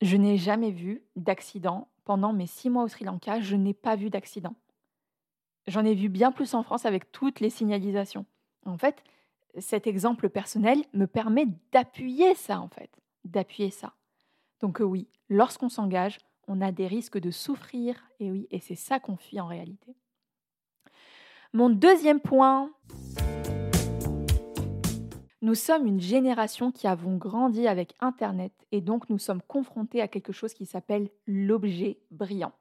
Je 0.00 0.16
n'ai 0.16 0.36
jamais 0.36 0.70
vu 0.70 1.02
d'accident 1.16 1.88
pendant 2.04 2.32
mes 2.32 2.46
six 2.46 2.70
mois 2.70 2.84
au 2.84 2.88
Sri 2.88 3.04
Lanka. 3.04 3.40
Je 3.40 3.56
n'ai 3.56 3.74
pas 3.74 3.96
vu 3.96 4.10
d'accident. 4.10 4.54
J'en 5.66 5.84
ai 5.84 5.94
vu 5.94 6.08
bien 6.08 6.32
plus 6.32 6.54
en 6.54 6.62
France 6.62 6.86
avec 6.86 7.12
toutes 7.12 7.40
les 7.40 7.50
signalisations. 7.50 8.24
En 8.64 8.78
fait, 8.78 9.02
cet 9.58 9.86
exemple 9.86 10.28
personnel 10.28 10.84
me 10.92 11.06
permet 11.06 11.46
d'appuyer 11.72 12.34
ça, 12.34 12.60
en 12.60 12.68
fait, 12.68 12.90
d'appuyer 13.24 13.70
ça. 13.70 13.94
Donc 14.60 14.80
euh, 14.80 14.84
oui, 14.84 15.08
lorsqu'on 15.28 15.68
s'engage, 15.68 16.18
on 16.46 16.60
a 16.60 16.72
des 16.72 16.86
risques 16.86 17.18
de 17.18 17.30
souffrir, 17.30 17.96
et 18.20 18.30
oui, 18.30 18.46
et 18.50 18.60
c'est 18.60 18.74
ça 18.74 18.98
qu'on 19.00 19.16
fuit 19.16 19.40
en 19.40 19.46
réalité. 19.46 19.96
Mon 21.52 21.70
deuxième 21.70 22.20
point, 22.20 22.70
nous 25.40 25.54
sommes 25.54 25.86
une 25.86 26.00
génération 26.00 26.72
qui 26.72 26.86
avons 26.86 27.16
grandi 27.16 27.68
avec 27.68 27.94
Internet 28.00 28.52
et 28.72 28.80
donc 28.80 29.08
nous 29.08 29.18
sommes 29.18 29.40
confrontés 29.40 30.02
à 30.02 30.08
quelque 30.08 30.32
chose 30.32 30.52
qui 30.52 30.66
s'appelle 30.66 31.10
l'objet 31.26 32.00
brillant. 32.10 32.52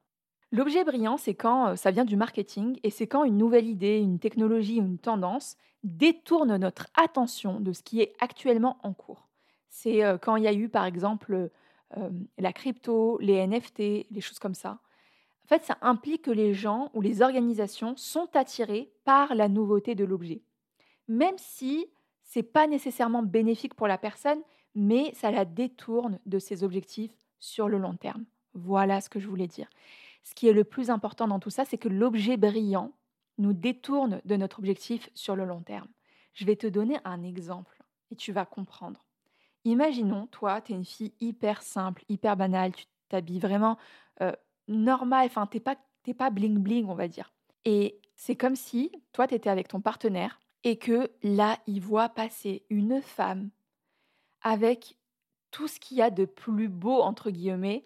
L'objet 0.52 0.86
brillant, 0.86 1.18
c'est 1.18 1.36
quand 1.36 1.70
euh, 1.70 1.76
ça 1.76 1.92
vient 1.92 2.06
du 2.06 2.16
marketing 2.16 2.80
et 2.84 2.90
c'est 2.90 3.08
quand 3.08 3.26
une 3.26 3.38
nouvelle 3.38 3.68
idée, 3.68 4.00
une 4.00 4.20
technologie 4.20 4.78
une 4.78 4.98
tendance 4.98 5.58
détourne 5.84 6.56
notre 6.58 6.88
attention 6.96 7.60
de 7.60 7.74
ce 7.74 7.84
qui 7.84 8.02
est 8.02 8.14
actuellement 8.20 8.78
en 8.84 8.94
cours. 8.94 9.28
C'est 9.70 10.04
euh, 10.04 10.18
quand 10.18 10.38
il 10.38 10.44
y 10.44 10.48
a 10.48 10.54
eu 10.54 10.70
par 10.70 10.86
exemple 10.86 11.50
euh, 11.98 12.10
la 12.38 12.54
crypto, 12.54 13.18
les 13.20 13.46
NFT, 13.46 14.08
les 14.10 14.22
choses 14.22 14.40
comme 14.40 14.56
ça. 14.56 14.80
En 15.46 15.48
fait, 15.48 15.64
ça 15.64 15.78
implique 15.82 16.24
que 16.24 16.32
les 16.32 16.54
gens 16.54 16.92
ou 16.94 17.02
les 17.02 17.22
organisations 17.22 17.96
sont 17.96 18.30
attirés 18.34 18.92
par 19.06 19.36
la 19.36 19.48
nouveauté 19.48 19.96
de 19.96 20.04
l'objet. 20.04 20.42
Même 21.08 21.38
si 21.38 21.88
c'est 22.24 22.44
pas 22.44 22.68
nécessairement 22.68 23.24
bénéfique 23.24 23.74
pour 23.74 23.88
la 23.88 23.98
personne, 23.98 24.42
mais 24.76 25.14
ça 25.14 25.32
la 25.32 25.46
détourne 25.46 26.20
de 26.26 26.40
ses 26.40 26.64
objectifs 26.64 27.14
sur 27.40 27.70
le 27.70 27.78
long 27.78 27.96
terme. 27.96 28.26
Voilà 28.54 29.00
ce 29.00 29.10
que 29.10 29.20
je 29.20 29.28
voulais 29.28 29.48
dire. 29.48 29.70
Ce 30.28 30.36
qui 30.36 30.50
est 30.50 30.54
le 30.54 30.66
plus 30.66 30.90
important 30.90 31.26
dans 31.26 31.40
tout 31.40 31.50
ça, 31.50 31.64
c'est 31.64 31.78
que 31.78 31.88
l'objet 31.88 32.36
brillant 32.36 32.92
nous 33.38 33.54
détourne 33.54 34.22
de 34.26 34.36
notre 34.36 34.60
objectif 34.60 35.10
sur 35.14 35.38
le 35.38 35.46
long 35.46 35.62
terme. 35.62 35.88
Je 36.34 36.44
vais 36.44 36.58
te 36.58 36.68
donner 36.68 36.98
un 37.06 37.24
exemple 37.24 37.82
et 38.12 38.18
tu 38.18 38.34
vas 38.34 38.46
comprendre. 38.46 39.06
Imaginons, 39.64 40.28
toi, 40.28 40.60
tu 40.60 40.74
es 40.74 40.76
une 40.76 40.84
fille 40.84 41.14
hyper 41.22 41.62
simple, 41.62 42.04
hyper 42.10 42.36
banale, 42.36 42.74
tu 42.74 42.88
t'habilles 43.08 43.40
vraiment 43.40 43.78
euh, 44.22 44.34
normal, 44.68 45.28
enfin, 45.28 45.48
tu 45.48 45.62
pas, 45.62 45.78
pas 46.18 46.30
bling 46.30 46.58
bling, 46.58 46.88
on 46.90 46.94
va 46.94 47.08
dire. 47.08 47.32
Et 47.64 47.98
c'est 48.18 48.36
comme 48.36 48.58
si, 48.58 48.92
toi, 49.14 49.28
tu 49.28 49.36
étais 49.36 49.50
avec 49.50 49.70
ton 49.70 49.80
partenaire 49.80 50.42
et 50.66 50.78
que 50.78 51.10
là, 51.24 51.58
il 51.68 51.80
voit 51.80 52.10
passer 52.10 52.66
une 52.70 53.02
femme 53.02 53.50
avec 54.42 54.98
tout 55.52 55.70
ce 55.70 55.80
qu'il 55.80 55.96
y 55.96 56.02
a 56.02 56.10
de 56.10 56.26
plus 56.26 56.68
beau, 56.68 57.00
entre 57.00 57.32
guillemets, 57.32 57.86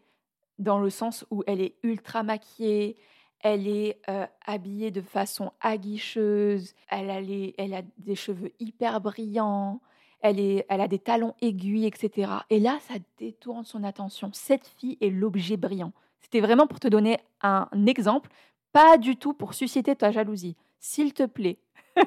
dans 0.61 0.79
le 0.79 0.89
sens 0.89 1.25
où 1.31 1.43
elle 1.47 1.61
est 1.61 1.75
ultra 1.83 2.23
maquillée, 2.23 2.97
elle 3.39 3.67
est 3.67 3.99
euh, 4.09 4.25
habillée 4.45 4.91
de 4.91 5.01
façon 5.01 5.51
aguicheuse, 5.61 6.73
elle 6.89 7.09
a, 7.09 7.81
des 7.97 8.15
cheveux 8.15 8.51
hyper 8.59 9.01
brillants, 9.01 9.81
elle, 10.21 10.63
elle 10.69 10.81
a 10.81 10.87
des 10.87 10.99
talons 10.99 11.33
aiguilles, 11.41 11.87
etc. 11.87 12.31
Et 12.49 12.59
là, 12.59 12.77
ça 12.81 12.95
détourne 13.17 13.65
son 13.65 13.83
attention. 13.83 14.29
Cette 14.33 14.67
fille 14.67 14.97
est 15.01 15.09
l'objet 15.09 15.57
brillant. 15.57 15.91
C'était 16.19 16.41
vraiment 16.41 16.67
pour 16.67 16.79
te 16.79 16.87
donner 16.87 17.17
un 17.41 17.67
exemple, 17.87 18.29
pas 18.71 18.97
du 18.97 19.17
tout 19.17 19.33
pour 19.33 19.55
susciter 19.55 19.95
ta 19.95 20.11
jalousie. 20.11 20.55
S'il 20.79 21.13
te 21.13 21.23
plaît. 21.23 21.57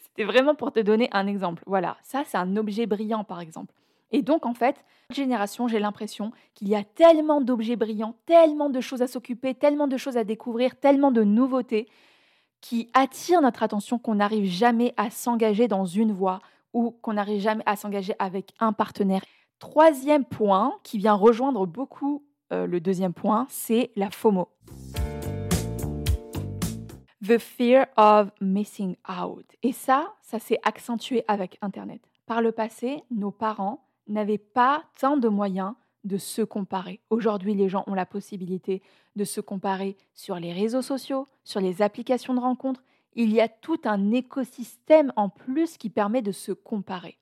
C'était 0.00 0.24
vraiment 0.24 0.54
pour 0.54 0.72
te 0.72 0.80
donner 0.80 1.08
un 1.12 1.26
exemple. 1.26 1.62
Voilà, 1.66 1.96
ça 2.02 2.22
c'est 2.26 2.38
un 2.38 2.56
objet 2.56 2.86
brillant 2.86 3.24
par 3.24 3.40
exemple. 3.40 3.74
Et 4.12 4.22
donc, 4.22 4.46
en 4.46 4.54
fait, 4.54 4.84
génération, 5.10 5.68
j'ai 5.68 5.78
l'impression 5.78 6.32
qu'il 6.54 6.68
y 6.68 6.74
a 6.74 6.84
tellement 6.84 7.40
d'objets 7.40 7.76
brillants, 7.76 8.16
tellement 8.26 8.70
de 8.70 8.80
choses 8.80 9.02
à 9.02 9.06
s'occuper, 9.06 9.54
tellement 9.54 9.88
de 9.88 9.96
choses 9.96 10.16
à 10.16 10.24
découvrir, 10.24 10.76
tellement 10.76 11.10
de 11.10 11.22
nouveautés 11.22 11.88
qui 12.60 12.90
attirent 12.92 13.40
notre 13.40 13.62
attention 13.62 13.98
qu'on 13.98 14.16
n'arrive 14.16 14.44
jamais 14.44 14.92
à 14.96 15.10
s'engager 15.10 15.68
dans 15.68 15.86
une 15.86 16.12
voie 16.12 16.40
ou 16.72 16.90
qu'on 17.02 17.14
n'arrive 17.14 17.40
jamais 17.40 17.62
à 17.66 17.76
s'engager 17.76 18.14
avec 18.18 18.52
un 18.60 18.72
partenaire. 18.72 19.22
Troisième 19.58 20.24
point 20.24 20.74
qui 20.82 20.98
vient 20.98 21.14
rejoindre 21.14 21.66
beaucoup 21.66 22.22
euh, 22.52 22.66
le 22.66 22.80
deuxième 22.80 23.12
point, 23.12 23.46
c'est 23.48 23.90
la 23.96 24.10
FOMO. 24.10 24.48
The 27.26 27.38
fear 27.38 27.86
of 27.96 28.30
missing 28.40 28.96
out. 29.08 29.44
Et 29.62 29.72
ça, 29.72 30.14
ça 30.22 30.38
s'est 30.38 30.58
accentué 30.64 31.22
avec 31.28 31.58
Internet. 31.60 32.00
Par 32.26 32.40
le 32.40 32.52
passé, 32.52 33.02
nos 33.10 33.30
parents 33.30 33.89
n'avaient 34.12 34.38
pas 34.38 34.84
tant 34.98 35.16
de 35.16 35.28
moyens 35.28 35.74
de 36.04 36.16
se 36.16 36.42
comparer. 36.42 37.00
Aujourd'hui, 37.10 37.54
les 37.54 37.68
gens 37.68 37.84
ont 37.86 37.94
la 37.94 38.06
possibilité 38.06 38.82
de 39.16 39.24
se 39.24 39.40
comparer 39.40 39.96
sur 40.14 40.36
les 40.36 40.52
réseaux 40.52 40.82
sociaux, 40.82 41.28
sur 41.44 41.60
les 41.60 41.82
applications 41.82 42.34
de 42.34 42.40
rencontres. 42.40 42.82
Il 43.14 43.32
y 43.32 43.40
a 43.40 43.48
tout 43.48 43.80
un 43.84 44.12
écosystème 44.12 45.12
en 45.16 45.28
plus 45.28 45.76
qui 45.76 45.90
permet 45.90 46.22
de 46.22 46.32
se 46.32 46.52
comparer. 46.52 47.18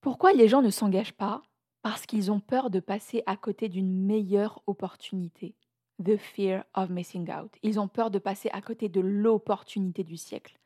Pourquoi 0.00 0.32
les 0.32 0.48
gens 0.48 0.62
ne 0.62 0.70
s'engagent 0.70 1.16
pas? 1.16 1.42
Parce 1.82 2.06
qu'ils 2.06 2.30
ont 2.30 2.40
peur 2.40 2.70
de 2.70 2.80
passer 2.80 3.22
à 3.26 3.36
côté 3.36 3.68
d'une 3.68 4.06
meilleure 4.06 4.62
opportunité. 4.66 5.54
The 6.02 6.16
fear 6.16 6.64
of 6.74 6.90
missing 6.90 7.30
out. 7.30 7.52
Ils 7.62 7.80
ont 7.80 7.88
peur 7.88 8.10
de 8.10 8.18
passer 8.18 8.50
à 8.52 8.62
côté 8.62 8.88
de 8.88 9.00
l'opportunité 9.00 10.04
du 10.04 10.16
siècle. 10.16 10.58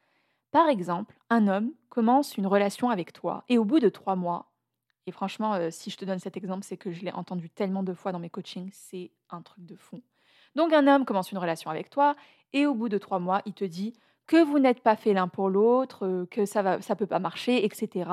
Par 0.52 0.68
exemple, 0.68 1.18
un 1.30 1.48
homme 1.48 1.72
commence 1.88 2.36
une 2.36 2.46
relation 2.46 2.90
avec 2.90 3.12
toi 3.12 3.44
et 3.48 3.58
au 3.58 3.64
bout 3.64 3.80
de 3.80 3.88
trois 3.88 4.14
mois, 4.14 4.52
et 5.06 5.12
franchement, 5.12 5.54
euh, 5.54 5.70
si 5.70 5.90
je 5.90 5.96
te 5.96 6.04
donne 6.04 6.18
cet 6.18 6.36
exemple, 6.36 6.64
c'est 6.64 6.76
que 6.76 6.92
je 6.92 7.04
l'ai 7.04 7.12
entendu 7.12 7.50
tellement 7.50 7.82
de 7.82 7.92
fois 7.92 8.12
dans 8.12 8.18
mes 8.18 8.30
coachings, 8.30 8.70
c'est 8.72 9.10
un 9.30 9.42
truc 9.42 9.66
de 9.66 9.76
fou. 9.76 10.02
Donc 10.54 10.72
un 10.72 10.86
homme 10.86 11.04
commence 11.04 11.30
une 11.30 11.38
relation 11.38 11.70
avec 11.70 11.90
toi 11.90 12.16
et 12.52 12.66
au 12.66 12.74
bout 12.74 12.88
de 12.88 12.98
trois 12.98 13.18
mois, 13.18 13.42
il 13.44 13.52
te 13.52 13.64
dit 13.64 13.94
que 14.26 14.42
vous 14.42 14.58
n'êtes 14.58 14.80
pas 14.80 14.96
fait 14.96 15.12
l'un 15.12 15.28
pour 15.28 15.50
l'autre, 15.50 16.06
euh, 16.06 16.26
que 16.26 16.46
ça 16.46 16.76
ne 16.78 16.82
ça 16.82 16.96
peut 16.96 17.06
pas 17.06 17.18
marcher, 17.18 17.64
etc. 17.64 18.10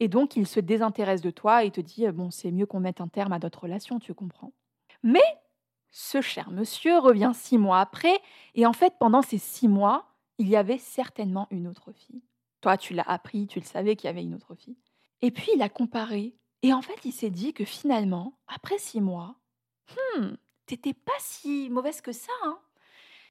Et 0.00 0.08
donc 0.08 0.36
il 0.36 0.46
se 0.46 0.60
désintéresse 0.60 1.20
de 1.20 1.30
toi 1.30 1.64
et 1.64 1.70
te 1.70 1.80
dit 1.80 2.06
bon 2.08 2.30
c'est 2.30 2.50
mieux 2.50 2.66
qu'on 2.66 2.80
mette 2.80 3.00
un 3.00 3.08
terme 3.08 3.32
à 3.32 3.38
notre 3.38 3.64
relation, 3.64 3.98
tu 3.98 4.14
comprends. 4.14 4.52
Mais 5.02 5.24
ce 5.90 6.22
cher 6.22 6.50
monsieur 6.50 6.98
revient 6.98 7.32
six 7.34 7.58
mois 7.58 7.80
après 7.80 8.18
et 8.54 8.64
en 8.64 8.72
fait 8.72 8.94
pendant 8.98 9.20
ces 9.20 9.38
six 9.38 9.68
mois, 9.68 10.06
il 10.38 10.48
y 10.48 10.56
avait 10.56 10.78
certainement 10.78 11.46
une 11.50 11.68
autre 11.68 11.92
fille. 11.92 12.22
Toi 12.62 12.78
tu 12.78 12.94
l'as 12.94 13.08
appris, 13.08 13.46
tu 13.46 13.60
le 13.60 13.66
savais 13.66 13.96
qu'il 13.96 14.08
y 14.08 14.10
avait 14.10 14.22
une 14.22 14.34
autre 14.34 14.54
fille. 14.54 14.76
Et 15.22 15.30
puis 15.30 15.50
il 15.54 15.62
a 15.62 15.68
comparé. 15.68 16.36
Et 16.62 16.72
en 16.72 16.82
fait, 16.82 17.04
il 17.04 17.12
s'est 17.12 17.30
dit 17.30 17.52
que 17.52 17.64
finalement, 17.64 18.38
après 18.48 18.78
six 18.78 19.00
mois, 19.00 19.36
hmm, 19.90 20.34
t'étais 20.66 20.94
pas 20.94 21.12
si 21.18 21.68
mauvaise 21.70 22.00
que 22.00 22.12
ça. 22.12 22.32
Hein 22.44 22.58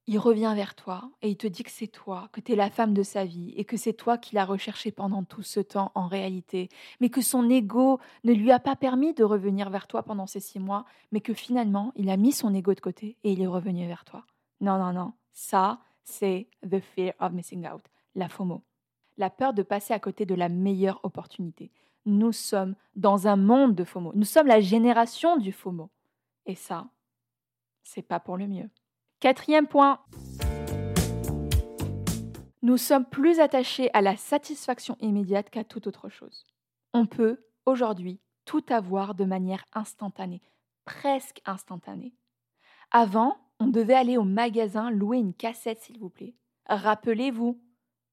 il 0.07 0.19
revient 0.19 0.53
vers 0.55 0.75
toi 0.75 1.09
et 1.21 1.29
il 1.29 1.37
te 1.37 1.47
dit 1.47 1.63
que 1.63 1.71
c'est 1.71 1.87
toi, 1.87 2.29
que 2.31 2.39
tu 2.39 2.53
es 2.53 2.55
la 2.55 2.69
femme 2.69 2.93
de 2.93 3.03
sa 3.03 3.25
vie 3.25 3.53
et 3.57 3.65
que 3.65 3.77
c'est 3.77 3.93
toi 3.93 4.17
qui 4.17 4.35
l'as 4.35 4.45
recherché 4.45 4.91
pendant 4.91 5.23
tout 5.23 5.41
ce 5.41 5.59
temps 5.59 5.91
en 5.95 6.07
réalité, 6.07 6.69
mais 6.99 7.09
que 7.09 7.21
son 7.21 7.49
ego 7.49 7.99
ne 8.23 8.33
lui 8.33 8.51
a 8.51 8.59
pas 8.59 8.75
permis 8.75 9.13
de 9.13 9.23
revenir 9.23 9.69
vers 9.69 9.87
toi 9.87 10.03
pendant 10.03 10.27
ces 10.27 10.39
six 10.39 10.59
mois, 10.59 10.85
mais 11.11 11.21
que 11.21 11.33
finalement, 11.33 11.91
il 11.95 12.09
a 12.09 12.17
mis 12.17 12.33
son 12.33 12.53
ego 12.53 12.73
de 12.73 12.79
côté 12.81 13.17
et 13.23 13.31
il 13.31 13.41
est 13.41 13.47
revenu 13.47 13.87
vers 13.87 14.05
toi. 14.05 14.25
Non, 14.61 14.77
non, 14.77 14.93
non, 14.93 15.13
ça, 15.33 15.79
c'est 16.03 16.47
the 16.69 16.79
fear 16.79 17.13
of 17.19 17.33
missing 17.33 17.67
out, 17.67 17.83
la 18.13 18.29
FOMO 18.29 18.63
la 19.17 19.29
peur 19.29 19.53
de 19.53 19.63
passer 19.63 19.93
à 19.93 19.99
côté 19.99 20.25
de 20.25 20.35
la 20.35 20.49
meilleure 20.49 20.99
opportunité. 21.03 21.71
Nous 22.05 22.31
sommes 22.31 22.75
dans 22.95 23.27
un 23.27 23.35
monde 23.35 23.75
de 23.75 23.83
FOMO. 23.83 24.11
Nous 24.13 24.25
sommes 24.25 24.47
la 24.47 24.61
génération 24.61 25.37
du 25.37 25.51
FOMO. 25.51 25.89
Et 26.45 26.55
ça, 26.55 26.87
c'est 27.83 28.01
pas 28.01 28.19
pour 28.19 28.37
le 28.37 28.47
mieux. 28.47 28.69
Quatrième 29.19 29.67
point. 29.67 29.99
Nous 32.61 32.77
sommes 32.77 33.05
plus 33.05 33.39
attachés 33.39 33.89
à 33.93 34.01
la 34.01 34.17
satisfaction 34.17 34.97
immédiate 34.99 35.49
qu'à 35.49 35.63
toute 35.63 35.87
autre 35.87 36.09
chose. 36.09 36.45
On 36.93 37.05
peut, 37.05 37.43
aujourd'hui, 37.65 38.19
tout 38.45 38.63
avoir 38.69 39.15
de 39.15 39.25
manière 39.25 39.65
instantanée, 39.73 40.41
presque 40.83 41.41
instantanée. 41.45 42.13
Avant, 42.91 43.37
on 43.59 43.67
devait 43.67 43.95
aller 43.95 44.17
au 44.17 44.23
magasin 44.23 44.89
louer 44.91 45.17
une 45.17 45.33
cassette, 45.33 45.81
s'il 45.81 45.99
vous 45.99 46.09
plaît. 46.09 46.35
Rappelez-vous, 46.67 47.59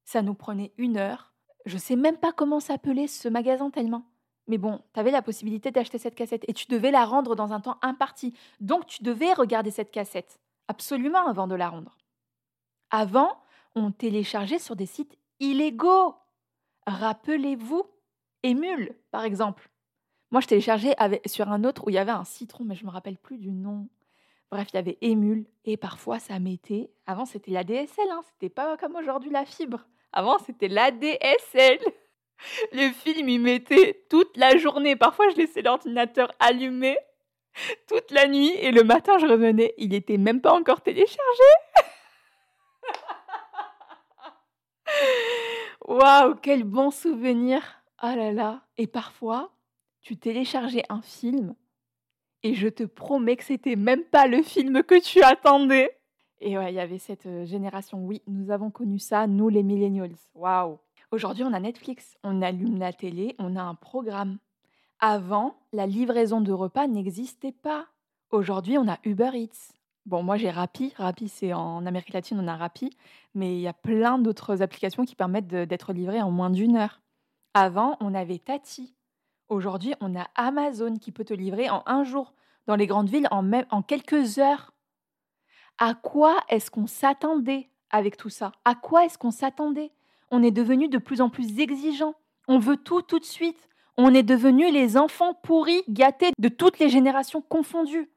ça 0.04 0.22
nous 0.22 0.34
prenait 0.34 0.72
une 0.78 0.96
heure. 0.96 1.32
Je 1.66 1.78
sais 1.78 1.96
même 1.96 2.16
pas 2.16 2.32
comment 2.32 2.60
s'appelait 2.60 3.06
ce 3.06 3.28
magasin 3.28 3.70
tellement. 3.70 4.04
Mais 4.48 4.58
bon, 4.58 4.80
tu 4.92 5.00
avais 5.00 5.10
la 5.10 5.22
possibilité 5.22 5.70
d'acheter 5.70 5.98
cette 5.98 6.14
cassette 6.14 6.44
et 6.48 6.52
tu 6.52 6.66
devais 6.66 6.90
la 6.90 7.04
rendre 7.04 7.36
dans 7.36 7.52
un 7.52 7.60
temps 7.60 7.78
imparti. 7.82 8.34
Donc 8.60 8.86
tu 8.86 9.02
devais 9.02 9.32
regarder 9.32 9.70
cette 9.70 9.90
cassette, 9.90 10.40
absolument 10.68 11.26
avant 11.26 11.46
de 11.46 11.54
la 11.54 11.68
rendre. 11.68 11.96
Avant, 12.90 13.38
on 13.74 13.92
téléchargeait 13.92 14.58
sur 14.58 14.76
des 14.76 14.86
sites 14.86 15.16
illégaux. 15.40 16.14
Rappelez-vous, 16.86 17.84
Emule, 18.42 18.96
par 19.10 19.24
exemple. 19.24 19.70
Moi, 20.32 20.40
je 20.40 20.48
téléchargeais 20.48 20.96
sur 21.26 21.50
un 21.50 21.64
autre 21.64 21.86
où 21.86 21.90
il 21.90 21.94
y 21.94 21.98
avait 21.98 22.10
un 22.10 22.24
citron, 22.24 22.64
mais 22.64 22.74
je 22.74 22.82
ne 22.82 22.88
me 22.88 22.92
rappelle 22.92 23.18
plus 23.18 23.38
du 23.38 23.52
nom. 23.52 23.88
Bref, 24.50 24.68
il 24.72 24.76
y 24.76 24.78
avait 24.78 24.98
Emule 25.00 25.46
et 25.64 25.76
parfois 25.76 26.18
ça 26.18 26.38
mettait. 26.38 26.90
Avant, 27.06 27.24
c'était 27.24 27.52
la 27.52 27.64
DSL, 27.64 28.10
hein, 28.10 28.20
c'était 28.24 28.50
pas 28.50 28.76
comme 28.76 28.96
aujourd'hui 28.96 29.30
la 29.30 29.44
fibre. 29.44 29.86
Avant, 30.12 30.38
c'était 30.38 30.68
la 30.68 30.90
DSL. 30.90 31.78
Le 32.72 32.90
film, 32.92 33.28
il 33.28 33.40
mettait 33.40 34.04
toute 34.10 34.36
la 34.36 34.56
journée. 34.56 34.96
Parfois, 34.96 35.30
je 35.30 35.36
laissais 35.36 35.62
l'ordinateur 35.62 36.32
allumé 36.40 36.98
toute 37.88 38.10
la 38.10 38.28
nuit 38.28 38.50
et 38.50 38.72
le 38.72 38.82
matin, 38.82 39.18
je 39.18 39.26
revenais. 39.26 39.74
Il 39.78 39.90
n'était 39.90 40.18
même 40.18 40.40
pas 40.40 40.52
encore 40.52 40.80
téléchargé. 40.80 41.18
Waouh, 45.86 46.34
quel 46.36 46.64
bon 46.64 46.90
souvenir. 46.90 47.82
Ah 47.98 48.16
là 48.16 48.32
là. 48.32 48.62
Et 48.76 48.86
parfois, 48.86 49.52
tu 50.00 50.16
téléchargeais 50.16 50.84
un 50.88 51.02
film 51.02 51.54
et 52.42 52.54
je 52.54 52.68
te 52.68 52.82
promets 52.82 53.36
que 53.36 53.44
c'était 53.44 53.76
même 53.76 54.04
pas 54.04 54.26
le 54.26 54.42
film 54.42 54.82
que 54.82 55.00
tu 55.00 55.22
attendais. 55.22 55.96
Et 56.44 56.58
ouais, 56.58 56.72
il 56.72 56.74
y 56.74 56.80
avait 56.80 56.98
cette 56.98 57.26
euh, 57.26 57.44
génération. 57.44 58.04
Oui, 58.04 58.20
nous 58.26 58.50
avons 58.50 58.70
connu 58.70 58.98
ça, 58.98 59.28
nous 59.28 59.48
les 59.48 59.62
millennials. 59.62 60.16
Waouh. 60.34 60.78
Aujourd'hui, 61.12 61.44
on 61.44 61.52
a 61.52 61.60
Netflix, 61.60 62.18
on 62.24 62.42
allume 62.42 62.80
la 62.80 62.92
télé, 62.92 63.36
on 63.38 63.54
a 63.54 63.62
un 63.62 63.76
programme. 63.76 64.38
Avant, 64.98 65.54
la 65.72 65.86
livraison 65.86 66.40
de 66.40 66.50
repas 66.50 66.88
n'existait 66.88 67.52
pas. 67.52 67.86
Aujourd'hui, 68.30 68.76
on 68.76 68.88
a 68.88 68.98
Uber 69.04 69.30
Eats. 69.34 69.72
Bon, 70.04 70.24
moi 70.24 70.36
j'ai 70.36 70.50
Rappi. 70.50 70.92
Rappi, 70.96 71.28
c'est 71.28 71.52
en 71.52 71.86
Amérique 71.86 72.12
latine, 72.12 72.40
on 72.40 72.48
a 72.48 72.56
Rappi. 72.56 72.90
Mais 73.34 73.54
il 73.54 73.60
y 73.60 73.68
a 73.68 73.72
plein 73.72 74.18
d'autres 74.18 74.62
applications 74.62 75.04
qui 75.04 75.14
permettent 75.14 75.46
d'être 75.46 75.92
livrées 75.92 76.22
en 76.22 76.32
moins 76.32 76.50
d'une 76.50 76.76
heure. 76.76 77.02
Avant, 77.54 77.96
on 78.00 78.14
avait 78.14 78.38
Tati. 78.38 78.96
Aujourd'hui, 79.48 79.94
on 80.00 80.18
a 80.18 80.26
Amazon 80.34 80.96
qui 80.96 81.12
peut 81.12 81.24
te 81.24 81.34
livrer 81.34 81.70
en 81.70 81.84
un 81.86 82.02
jour. 82.02 82.34
Dans 82.66 82.74
les 82.74 82.88
grandes 82.88 83.10
villes, 83.10 83.28
même, 83.44 83.66
en 83.70 83.82
quelques 83.82 84.38
heures. 84.38 84.71
À 85.84 85.94
quoi 85.94 86.36
est-ce 86.48 86.70
qu'on 86.70 86.86
s'attendait 86.86 87.68
avec 87.90 88.16
tout 88.16 88.28
ça? 88.28 88.52
À 88.64 88.76
quoi 88.76 89.04
est-ce 89.04 89.18
qu'on 89.18 89.32
s'attendait? 89.32 89.90
On 90.30 90.40
est 90.40 90.52
devenu 90.52 90.86
de 90.86 90.98
plus 90.98 91.20
en 91.20 91.28
plus 91.28 91.58
exigeant. 91.58 92.14
On 92.46 92.60
veut 92.60 92.76
tout 92.76 93.02
tout 93.02 93.18
de 93.18 93.24
suite. 93.24 93.68
On 93.96 94.14
est 94.14 94.22
devenu 94.22 94.70
les 94.70 94.96
enfants 94.96 95.34
pourris, 95.34 95.82
gâtés 95.88 96.30
de 96.38 96.48
toutes 96.48 96.78
les 96.78 96.88
générations 96.88 97.42
confondues. 97.42 98.08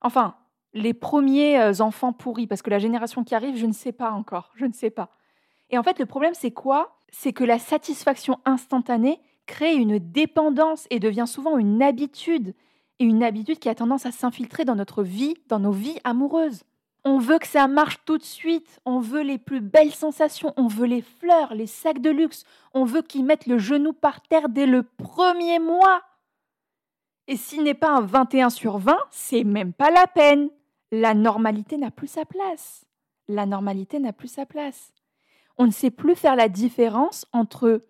Enfin, 0.00 0.34
les 0.74 0.94
premiers 0.94 1.60
euh, 1.60 1.80
enfants 1.80 2.12
pourris, 2.12 2.48
parce 2.48 2.60
que 2.60 2.70
la 2.70 2.80
génération 2.80 3.22
qui 3.22 3.36
arrive, 3.36 3.56
je 3.56 3.66
ne 3.66 3.72
sais 3.72 3.92
pas 3.92 4.10
encore, 4.10 4.50
je 4.56 4.64
ne 4.64 4.72
sais 4.72 4.90
pas. 4.90 5.10
Et 5.70 5.78
en 5.78 5.84
fait, 5.84 6.00
le 6.00 6.06
problème, 6.06 6.34
c'est 6.34 6.50
quoi? 6.50 6.98
C'est 7.10 7.32
que 7.32 7.44
la 7.44 7.60
satisfaction 7.60 8.40
instantanée 8.44 9.20
crée 9.46 9.76
une 9.76 10.00
dépendance 10.00 10.88
et 10.90 10.98
devient 10.98 11.28
souvent 11.28 11.56
une 11.56 11.84
habitude, 11.84 12.52
et 12.98 13.04
une 13.04 13.22
habitude 13.22 13.60
qui 13.60 13.68
a 13.68 13.76
tendance 13.76 14.06
à 14.06 14.10
s'infiltrer 14.10 14.64
dans 14.64 14.74
notre 14.74 15.04
vie, 15.04 15.36
dans 15.46 15.60
nos 15.60 15.70
vies 15.70 16.00
amoureuses. 16.02 16.64
On 17.08 17.18
veut 17.18 17.38
que 17.38 17.46
ça 17.46 17.68
marche 17.68 18.00
tout 18.04 18.18
de 18.18 18.24
suite. 18.24 18.80
On 18.84 18.98
veut 18.98 19.22
les 19.22 19.38
plus 19.38 19.60
belles 19.60 19.94
sensations. 19.94 20.52
On 20.56 20.66
veut 20.66 20.88
les 20.88 21.02
fleurs, 21.02 21.54
les 21.54 21.68
sacs 21.68 22.00
de 22.00 22.10
luxe. 22.10 22.42
On 22.74 22.84
veut 22.84 23.00
qu'ils 23.00 23.24
mettent 23.24 23.46
le 23.46 23.58
genou 23.58 23.92
par 23.92 24.20
terre 24.22 24.48
dès 24.48 24.66
le 24.66 24.82
premier 24.82 25.60
mois. 25.60 26.02
Et 27.28 27.36
s'il 27.36 27.62
n'est 27.62 27.74
pas 27.74 27.90
un 27.90 28.00
21 28.00 28.50
sur 28.50 28.78
20, 28.78 28.98
c'est 29.12 29.44
même 29.44 29.72
pas 29.72 29.92
la 29.92 30.08
peine. 30.08 30.50
La 30.90 31.14
normalité 31.14 31.76
n'a 31.76 31.92
plus 31.92 32.08
sa 32.08 32.24
place. 32.24 32.84
La 33.28 33.46
normalité 33.46 34.00
n'a 34.00 34.12
plus 34.12 34.26
sa 34.26 34.44
place. 34.44 34.92
On 35.58 35.66
ne 35.66 35.70
sait 35.70 35.92
plus 35.92 36.16
faire 36.16 36.34
la 36.34 36.48
différence 36.48 37.24
entre 37.32 37.82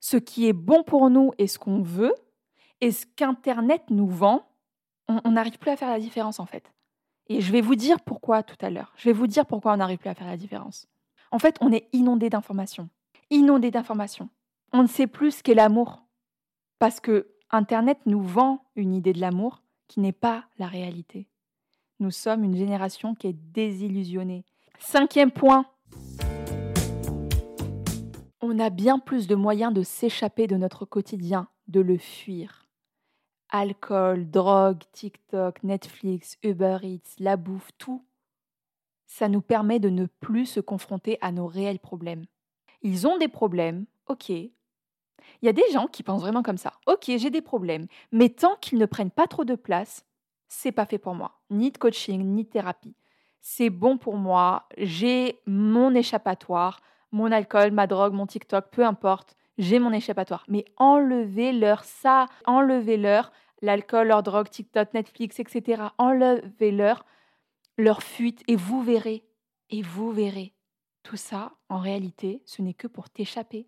ce 0.00 0.16
qui 0.16 0.48
est 0.48 0.52
bon 0.52 0.82
pour 0.82 1.10
nous 1.10 1.30
et 1.38 1.46
ce 1.46 1.60
qu'on 1.60 1.80
veut 1.80 2.14
et 2.80 2.90
ce 2.90 3.06
qu'Internet 3.06 3.84
nous 3.90 4.08
vend. 4.08 4.48
On 5.06 5.30
n'arrive 5.30 5.60
plus 5.60 5.70
à 5.70 5.76
faire 5.76 5.90
la 5.90 6.00
différence 6.00 6.40
en 6.40 6.46
fait. 6.46 6.72
Et 7.28 7.40
je 7.40 7.52
vais 7.52 7.60
vous 7.60 7.76
dire 7.76 8.00
pourquoi 8.00 8.42
tout 8.42 8.56
à 8.60 8.70
l'heure. 8.70 8.92
Je 8.96 9.08
vais 9.08 9.12
vous 9.12 9.26
dire 9.26 9.46
pourquoi 9.46 9.72
on 9.72 9.76
n'arrive 9.76 9.98
plus 9.98 10.10
à 10.10 10.14
faire 10.14 10.26
la 10.26 10.36
différence. 10.36 10.88
En 11.30 11.38
fait, 11.38 11.56
on 11.60 11.72
est 11.72 11.88
inondé 11.92 12.30
d'informations. 12.30 12.88
Inondé 13.30 13.70
d'informations. 13.70 14.28
On 14.72 14.82
ne 14.82 14.88
sait 14.88 15.06
plus 15.06 15.36
ce 15.38 15.42
qu'est 15.42 15.54
l'amour. 15.54 16.02
Parce 16.78 17.00
que 17.00 17.28
Internet 17.50 17.98
nous 18.06 18.22
vend 18.22 18.64
une 18.76 18.94
idée 18.94 19.12
de 19.12 19.20
l'amour 19.20 19.62
qui 19.88 20.00
n'est 20.00 20.12
pas 20.12 20.44
la 20.58 20.66
réalité. 20.66 21.28
Nous 22.00 22.10
sommes 22.10 22.44
une 22.44 22.56
génération 22.56 23.14
qui 23.14 23.28
est 23.28 23.36
désillusionnée. 23.52 24.44
Cinquième 24.78 25.30
point. 25.30 25.66
On 28.40 28.58
a 28.58 28.70
bien 28.70 28.98
plus 28.98 29.28
de 29.28 29.36
moyens 29.36 29.72
de 29.72 29.82
s'échapper 29.82 30.46
de 30.46 30.56
notre 30.56 30.84
quotidien, 30.84 31.46
de 31.68 31.80
le 31.80 31.96
fuir 31.96 32.61
alcool, 33.52 34.28
drogue, 34.28 34.82
TikTok, 34.92 35.62
Netflix, 35.62 36.36
Uber 36.42 36.78
Eats, 36.82 37.14
la 37.18 37.36
bouffe, 37.36 37.70
tout, 37.78 38.04
ça 39.06 39.28
nous 39.28 39.42
permet 39.42 39.78
de 39.78 39.90
ne 39.90 40.06
plus 40.06 40.46
se 40.46 40.60
confronter 40.60 41.18
à 41.20 41.30
nos 41.30 41.46
réels 41.46 41.78
problèmes. 41.78 42.24
Ils 42.80 43.06
ont 43.06 43.18
des 43.18 43.28
problèmes, 43.28 43.84
ok. 44.06 44.30
Il 44.30 44.50
y 45.42 45.48
a 45.48 45.52
des 45.52 45.70
gens 45.70 45.86
qui 45.86 46.02
pensent 46.02 46.22
vraiment 46.22 46.42
comme 46.42 46.56
ça. 46.56 46.72
Ok, 46.86 47.04
j'ai 47.06 47.30
des 47.30 47.42
problèmes, 47.42 47.86
mais 48.10 48.30
tant 48.30 48.56
qu'ils 48.56 48.78
ne 48.78 48.86
prennent 48.86 49.10
pas 49.10 49.26
trop 49.26 49.44
de 49.44 49.54
place, 49.54 50.04
c'est 50.48 50.72
pas 50.72 50.86
fait 50.86 50.98
pour 50.98 51.14
moi. 51.14 51.40
Ni 51.50 51.70
de 51.70 51.78
coaching, 51.78 52.24
ni 52.24 52.44
de 52.44 52.48
thérapie. 52.48 52.96
C'est 53.40 53.70
bon 53.70 53.98
pour 53.98 54.16
moi, 54.16 54.66
j'ai 54.78 55.40
mon 55.46 55.94
échappatoire, 55.94 56.80
mon 57.10 57.30
alcool, 57.30 57.70
ma 57.70 57.86
drogue, 57.86 58.14
mon 58.14 58.26
TikTok, 58.26 58.70
peu 58.70 58.84
importe 58.84 59.36
j'ai 59.62 59.78
mon 59.78 59.92
échappatoire. 59.92 60.44
Mais 60.48 60.64
enlevez-leur 60.76 61.84
ça, 61.84 62.26
enlevez-leur 62.46 63.32
l'alcool, 63.62 64.08
leur 64.08 64.22
drogue, 64.22 64.50
TikTok, 64.50 64.92
Netflix, 64.92 65.38
etc. 65.40 65.84
Enlevez-leur 65.98 67.06
leur 67.78 68.02
fuite 68.02 68.42
et 68.48 68.56
vous 68.56 68.82
verrez, 68.82 69.24
et 69.70 69.82
vous 69.82 70.12
verrez. 70.12 70.52
Tout 71.02 71.16
ça, 71.16 71.52
en 71.68 71.78
réalité, 71.78 72.42
ce 72.44 72.60
n'est 72.60 72.74
que 72.74 72.86
pour 72.86 73.08
t'échapper. 73.08 73.66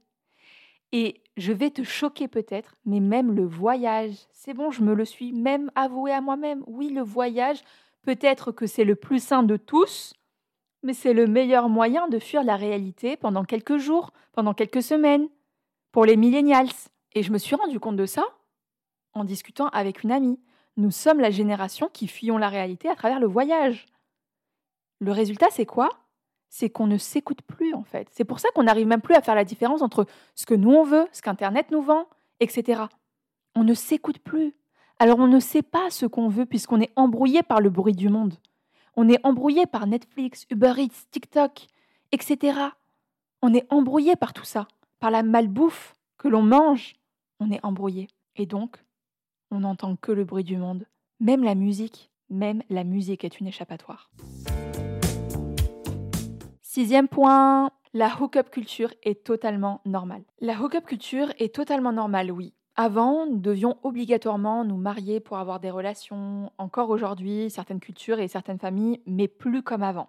Et 0.93 1.23
je 1.37 1.53
vais 1.53 1.71
te 1.71 1.83
choquer 1.83 2.29
peut-être, 2.29 2.77
mais 2.85 3.01
même 3.01 3.33
le 3.33 3.45
voyage, 3.45 4.15
c'est 4.31 4.55
bon, 4.55 4.71
je 4.71 4.83
me 4.83 4.95
le 4.95 5.05
suis 5.05 5.33
même 5.33 5.71
avoué 5.75 6.13
à 6.13 6.21
moi-même. 6.21 6.63
Oui, 6.67 6.91
le 6.91 7.03
voyage, 7.03 7.61
peut-être 8.03 8.53
que 8.53 8.67
c'est 8.67 8.85
le 8.85 8.95
plus 8.95 9.23
sain 9.23 9.43
de 9.43 9.57
tous, 9.57 10.15
mais 10.83 10.93
c'est 10.93 11.15
le 11.15 11.27
meilleur 11.27 11.69
moyen 11.69 12.07
de 12.09 12.19
fuir 12.19 12.45
la 12.45 12.57
réalité 12.57 13.17
pendant 13.17 13.45
quelques 13.45 13.79
jours, 13.79 14.13
pendant 14.33 14.55
quelques 14.55 14.83
semaines, 14.83 15.29
pour 15.95 16.05
les 16.05 16.17
millennials. 16.17 16.73
Et 17.13 17.23
je 17.23 17.31
me 17.31 17.39
suis 17.39 17.55
rendu 17.55 17.79
compte 17.79 17.97
de 17.97 18.05
ça 18.05 18.25
en 19.13 19.23
discutant 19.23 19.69
avec 19.69 20.03
une 20.03 20.11
amie. 20.11 20.41
Nous 20.77 20.91
sommes 20.91 21.21
la 21.21 21.31
génération 21.31 21.89
qui 21.89 22.09
fuyons 22.09 22.37
la 22.37 22.49
réalité 22.49 22.89
à 22.89 22.97
travers 22.97 23.21
le 23.21 23.29
voyage. 23.29 23.87
Le 24.99 25.13
résultat, 25.13 25.47
c'est 25.53 25.67
quoi? 25.67 25.89
C'est 26.49 26.69
qu'on 26.69 26.89
ne 26.89 26.99
s'écoute 26.99 27.43
plus, 27.43 27.75
en 27.75 27.85
fait. 27.85 28.09
C'est 28.11 28.25
pour 28.25 28.41
ça 28.41 28.49
qu'on 28.57 28.65
n'arrive 28.65 28.89
même 28.89 29.03
plus 29.03 29.15
à 29.15 29.23
faire 29.23 29.37
la 29.37 29.45
différence 29.45 29.83
entre 29.83 30.05
ce 30.35 30.47
que 30.47 30.55
nous 30.55 30.73
on 30.73 30.83
veut, 30.83 31.07
ce 31.13 31.23
qu'Internet 31.23 31.71
nous 31.71 31.83
vend, 31.83 32.09
etc. 32.41 32.83
On 33.55 33.63
ne 33.63 33.75
s'écoute 33.75 34.19
plus. 34.19 34.53
Alors 34.99 35.21
on 35.21 35.29
ne 35.29 35.39
sait 35.39 35.63
pas 35.63 35.91
ce 35.91 36.07
qu'on 36.07 36.29
veut 36.29 36.45
puisqu'on 36.45 36.81
est 36.81 36.91
embrouillé 36.97 37.45
par 37.45 37.61
le 37.61 37.71
bruit 37.71 37.95
du 37.95 38.09
monde. 38.09 38.35
On 38.97 39.09
est 39.09 39.25
embrouillé 39.25 39.67
par 39.67 39.87
Netflix, 39.87 40.45
Uber 40.51 40.75
Eats, 40.77 41.07
TikTok, 41.13 41.69
etc. 42.11 42.59
On 43.43 43.55
est 43.55 43.73
embrouillé 43.73 44.17
par 44.17 44.33
tout 44.33 44.45
ça 44.45 44.67
par 45.05 45.11
la 45.11 45.23
malbouffe 45.23 45.95
que 46.17 46.29
l'on 46.29 46.41
mange, 46.41 46.97
on 47.39 47.51
est 47.51 47.63
embrouillé. 47.63 48.09
Et 48.37 48.47
donc, 48.47 48.83
on 49.51 49.61
n'entend 49.61 49.97
que 49.97 50.13
le 50.13 50.25
bruit 50.25 50.45
du 50.45 50.57
monde. 50.57 50.87
Même 51.21 51.45
la 51.45 51.55
musique, 51.55 52.11
même 52.31 52.63
la 52.71 52.85
musique 52.85 53.23
est 53.23 53.39
une 53.39 53.47
échappatoire. 53.47 54.11
Sixième 56.63 57.07
point, 57.07 57.71
la 57.93 58.17
hook-up 58.19 58.49
culture 58.49 58.95
est 59.03 59.27
totalement 59.27 59.83
normale. 59.85 60.23
La 60.41 60.59
hook-up 60.59 60.87
culture 60.87 61.35
est 61.39 61.55
totalement 61.55 61.93
normale, 61.93 62.33
oui. 62.33 62.55
Avant, 62.75 63.27
nous 63.27 63.41
devions 63.41 63.77
obligatoirement 63.83 64.65
nous 64.65 64.79
marier 64.79 65.21
pour 65.21 65.37
avoir 65.37 65.61
des 65.61 65.71
relations. 65.71 66.51
Encore 66.57 66.89
aujourd'hui, 66.89 67.51
certaines 67.51 67.81
cultures 67.81 68.21
et 68.21 68.29
certaines 68.29 68.59
familles, 68.59 69.03
mais 69.05 69.29
plus 69.29 69.63
comme 69.63 69.83
avant. 69.83 70.09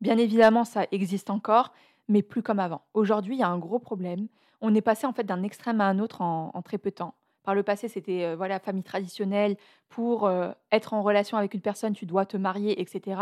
Bien 0.00 0.16
évidemment, 0.16 0.64
ça 0.64 0.86
existe 0.92 1.28
encore, 1.28 1.72
mais 2.08 2.22
plus 2.22 2.42
comme 2.42 2.60
avant. 2.60 2.82
Aujourd'hui, 2.94 3.36
il 3.36 3.40
y 3.40 3.42
a 3.42 3.48
un 3.48 3.58
gros 3.58 3.78
problème. 3.78 4.28
On 4.60 4.74
est 4.74 4.80
passé 4.80 5.06
en 5.06 5.12
fait 5.12 5.24
d'un 5.24 5.42
extrême 5.42 5.80
à 5.80 5.86
un 5.86 5.98
autre 5.98 6.20
en, 6.20 6.62
très 6.62 6.78
peu 6.78 6.90
de 6.90 6.96
temps. 6.96 7.14
Par 7.42 7.54
le 7.54 7.62
passé, 7.62 7.88
c'était 7.88 8.24
euh, 8.24 8.36
voilà 8.36 8.58
famille 8.58 8.82
traditionnelle. 8.82 9.56
Pour 9.88 10.26
euh, 10.26 10.52
être 10.72 10.94
en 10.94 11.02
relation 11.02 11.36
avec 11.36 11.54
une 11.54 11.60
personne, 11.60 11.92
tu 11.92 12.06
dois 12.06 12.24
te 12.24 12.36
marier, 12.36 12.80
etc. 12.80 13.20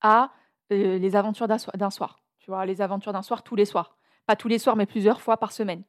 à 0.00 0.30
euh, 0.72 0.98
les 0.98 1.16
aventures 1.16 1.48
d'un 1.48 1.90
soir, 1.90 2.20
Tu 2.38 2.50
vois, 2.50 2.66
les 2.66 2.80
aventures 2.80 3.12
d'un 3.12 3.22
soir 3.22 3.42
tous 3.42 3.56
les 3.56 3.64
soirs. 3.64 3.96
Pas 4.26 4.36
tous 4.36 4.48
les 4.48 4.58
soirs, 4.58 4.76
mais 4.76 4.86
plusieurs 4.86 5.20
fois 5.20 5.36
par 5.36 5.52
semaine. 5.52 5.82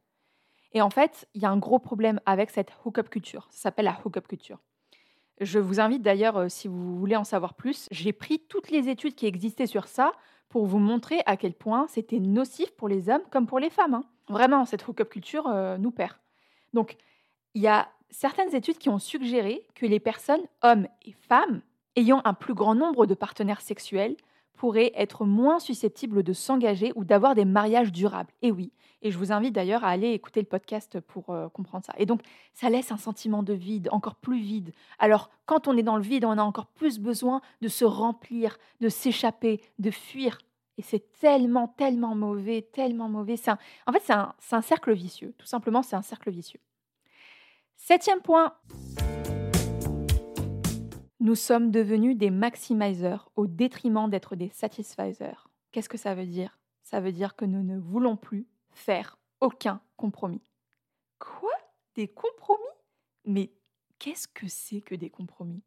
Et 0.74 0.82
en 0.82 0.90
fait, 0.90 1.28
il 1.34 1.42
y 1.42 1.46
a 1.46 1.50
un 1.50 1.58
gros 1.58 1.80
problème 1.80 2.20
avec 2.26 2.50
cette 2.50 2.72
hookup 2.84 3.10
culture. 3.10 3.48
Ça 3.50 3.64
s'appelle 3.64 3.86
la 3.86 3.98
hookup 4.04 4.28
culture. 4.28 4.60
Je 5.40 5.60
vous 5.60 5.80
invite 5.80 6.02
d'ailleurs, 6.02 6.38
euh, 6.38 6.50
si 6.50 6.68
vous 6.68 6.98
voulez 6.98 7.16
en 7.16 7.24
savoir 7.24 7.54
plus, 7.54 7.88
j'ai 7.92 8.14
pris 8.14 8.40
toutes 8.48 8.70
les 8.70 8.90
études 8.90 9.16
qui 9.16 9.28
existaient 9.28 9.68
sur 9.68 9.88
ça 9.88 10.12
pour 10.50 10.66
vous 10.66 10.80
montrer 10.80 11.22
à 11.26 11.38
quel 11.38 11.54
point 11.54 11.88
c'était 11.88 12.20
nocif 12.20 12.72
pour 12.72 12.88
les 12.88 13.10
hommes 13.10 13.24
comme 13.32 13.48
pour 13.48 13.60
les 13.60 13.70
femmes. 13.70 13.96
Hein. 13.96 14.04
Vraiment, 14.30 14.66
cette 14.66 14.88
hookup 14.88 15.10
culture 15.10 15.48
euh, 15.48 15.78
nous 15.78 15.92
perd. 15.92 16.16
Donc, 16.74 16.98
il 17.54 17.62
y 17.62 17.68
a 17.68 17.90
certaines 18.10 18.54
études 18.56 18.78
qui 18.78 18.90
ont 18.90 19.00
suggéré 19.00 19.64
que 19.76 19.86
les 19.86 20.00
personnes, 20.00 20.42
hommes 20.62 20.88
et 21.06 21.14
femmes, 21.14 21.62
ayant 21.96 22.22
un 22.26 22.34
plus 22.34 22.54
grand 22.54 22.76
nombre 22.76 23.06
de 23.06 23.14
partenaires 23.14 23.62
sexuels, 23.62 24.16
pourraient 24.58 24.92
être 24.96 25.26
moins 25.26 25.60
susceptibles 25.60 26.24
de 26.24 26.34
s'engager 26.34 26.92
ou 26.96 27.06
d'avoir 27.06 27.36
des 27.36 27.46
mariages 27.46 27.92
durables. 27.92 28.34
Et 28.42 28.52
oui, 28.52 28.72
et 29.02 29.12
je 29.12 29.18
vous 29.18 29.32
invite 29.32 29.54
d'ailleurs 29.54 29.84
à 29.86 29.90
aller 29.90 30.12
écouter 30.12 30.42
le 30.42 30.48
podcast 30.48 31.00
pour 31.00 31.30
euh, 31.30 31.48
comprendre 31.50 31.86
ça. 31.86 31.94
Et 31.98 32.06
donc, 32.06 32.22
ça 32.54 32.70
laisse 32.70 32.92
un 32.92 32.98
sentiment 32.98 33.44
de 33.44 33.54
vide, 33.54 33.90
encore 33.92 34.16
plus 34.16 34.40
vide. 34.40 34.74
Alors, 35.00 35.30
quand 35.46 35.68
on 35.68 35.78
est 35.78 35.84
dans 35.84 35.98
le 35.98 36.04
vide, 36.04 36.26
on 36.26 36.38
a 36.38 36.44
encore 36.44 36.68
plus 36.68 37.00
besoin 37.00 37.42
de 37.62 37.68
se 37.68 37.86
remplir, 37.86 38.58
de 38.82 38.90
s'échapper, 38.90 39.62
de 39.80 39.92
fuir. 39.92 40.40
Et 40.78 40.82
c'est 40.82 41.12
tellement, 41.20 41.68
tellement 41.68 42.16
mauvais, 42.16 42.62
tellement 42.62 43.10
mauvais. 43.10 43.36
en 43.48 43.92
fait, 43.92 44.02
c'est 44.04 44.14
un, 44.14 44.34
un 44.52 44.62
cercle 44.62 44.94
vicieux. 44.94 45.34
Tout 45.38 45.48
simplement, 45.48 45.84
c'est 45.84 45.96
un 45.96 46.02
cercle 46.02 46.32
vicieux. 46.32 46.60
Septième 47.78 48.22
point. 48.22 48.54
Nous 51.28 51.36
sommes 51.36 51.72
devenus 51.72 52.16
des 52.16 52.32
maximisers 52.32 53.30
au 53.36 53.48
détriment 53.48 54.10
d'être 54.10 54.38
des 54.38 54.48
satisfisers. 54.48 55.50
Qu'est-ce 55.74 55.90
que 55.90 55.98
ça 55.98 56.16
veut 56.16 56.26
dire? 56.26 56.58
Ça 56.84 57.02
veut 57.02 57.12
dire 57.12 57.36
que 57.36 57.44
nous 57.44 57.64
ne 57.64 57.78
voulons 57.78 58.16
plus 58.16 58.48
faire 58.72 59.20
aucun 59.42 59.82
compromis. 59.98 60.50
Quoi? 61.20 61.52
Des 61.96 62.08
compromis? 62.08 62.64
Mais 63.26 63.52
qu'est-ce 64.00 64.30
que 64.30 64.48
c'est 64.48 64.80
que 64.80 64.96
des 64.96 65.10
compromis? 65.10 65.64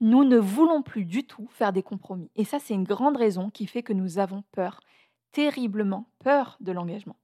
Nous 0.00 0.24
ne 0.24 0.36
voulons 0.36 0.82
plus 0.82 1.06
du 1.06 1.26
tout 1.26 1.48
faire 1.52 1.72
des 1.72 1.82
compromis. 1.82 2.30
Et 2.36 2.44
ça, 2.44 2.58
c'est 2.58 2.74
une 2.74 2.84
grande 2.84 3.16
raison 3.16 3.48
qui 3.48 3.66
fait 3.66 3.82
que 3.82 3.94
nous 3.94 4.18
avons 4.18 4.44
peur, 4.52 4.80
terriblement 5.32 6.10
peur 6.18 6.58
de 6.60 6.72
l'engagement. 6.72 7.16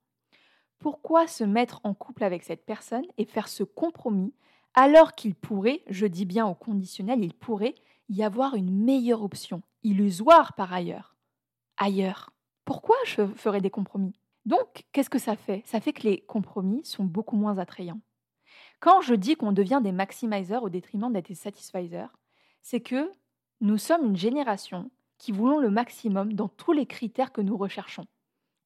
Pourquoi 0.79 1.27
se 1.27 1.45
mettre 1.45 1.83
en 1.85 1.93
couple 1.93 2.25
avec 2.25 2.45
cette 2.45 2.65
personne 2.65 3.05
et 3.19 3.27
faire 3.27 3.49
ce 3.49 3.63
compromis 3.63 4.33
alors 4.75 5.15
qu'il 5.15 5.35
pourrait, 5.35 5.83
je 5.89 6.07
dis 6.07 6.25
bien 6.25 6.47
au 6.47 6.55
conditionnel, 6.55 7.23
il 7.23 7.35
pourrait 7.35 7.77
y 8.09 8.23
avoir 8.23 8.55
une 8.55 8.85
meilleure 8.85 9.23
option, 9.23 9.63
illusoire 9.83 10.55
par 10.55 10.73
ailleurs, 10.73 11.17
ailleurs 11.77 12.33
Pourquoi 12.65 12.97
je 13.07 13.27
ferais 13.27 13.61
des 13.61 13.71
compromis? 13.71 14.19
Donc, 14.47 14.85
qu'est-ce 14.93 15.11
que 15.11 15.19
ça 15.19 15.37
fait? 15.37 15.63
Ça 15.65 15.81
fait 15.81 15.93
que 15.93 16.03
les 16.03 16.21
compromis 16.21 16.85
sont 16.85 17.05
beaucoup 17.05 17.37
moins 17.37 17.59
attrayants. 17.59 18.01
Quand 18.81 19.01
je 19.01 19.15
dis 19.15 19.37
qu'on 19.37 19.53
devient 19.53 19.81
des 19.83 19.93
maximisers 19.93 20.63
au 20.63 20.69
détriment 20.69 21.13
d'être 21.13 21.29
des 21.29 21.35
satisfisers, 21.35 22.15
c'est 22.61 22.81
que 22.81 23.11
nous 23.61 23.79
sommes 23.79 24.05
une 24.05 24.17
génération 24.17 24.91
qui 25.19 25.33
voulons 25.33 25.59
le 25.59 25.71
maximum 25.71 26.35
dans 26.35 26.49
tous 26.49 26.73
les 26.73 26.87
critères 26.87 27.33
que 27.33 27.41
nous 27.41 27.57
recherchons. 27.57 28.07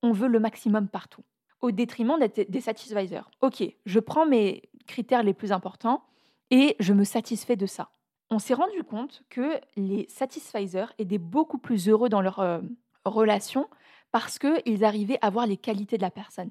On 0.03 0.13
veut 0.13 0.29
le 0.29 0.41
maximum 0.41 0.89
partout, 0.89 1.23
au 1.61 1.71
détriment 1.71 2.19
d'être 2.19 2.51
des 2.51 2.61
satisfisers. 2.61 3.31
Ok, 3.41 3.63
je 3.85 4.01
prends 4.01 4.27
mes 4.27 4.63
critères 4.89 5.23
les 5.23 5.35
plus 5.35 5.53
importants 5.53 6.03
et 6.51 6.75
je 6.81 6.93
me 6.93 7.05
satisfais 7.05 7.55
de 7.55 7.67
ça. 7.67 7.91
On 8.31 8.41
s'est 8.41 8.55
rendu 8.55 8.83
compte 8.83 9.23
que 9.31 9.61
les 9.77 10.07
satisfisers 10.09 10.93
étaient 10.99 11.19
beaucoup 11.19 11.59
plus 11.59 11.89
heureux 11.89 12.09
dans 12.09 12.21
leur 12.21 12.41
euh, 12.41 12.61
relation 13.05 13.69
parce 14.11 14.39
qu'ils 14.39 14.85
arrivaient 14.85 15.19
à 15.23 15.31
voir 15.31 15.47
les 15.47 15.57
qualités 15.57 15.97
de 15.97 16.03
la 16.03 16.11
personne. 16.11 16.51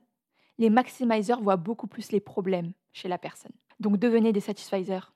Les 0.58 0.69
maximisers 0.69 1.41
voient 1.41 1.58
beaucoup 1.58 1.88
plus 1.88 2.12
les 2.12 2.19
problèmes 2.19 2.71
chez 2.93 3.08
la 3.08 3.17
personne. 3.17 3.52
Donc 3.80 3.97
devenez 3.97 4.32
des 4.32 4.39
satisfisers 4.39 5.13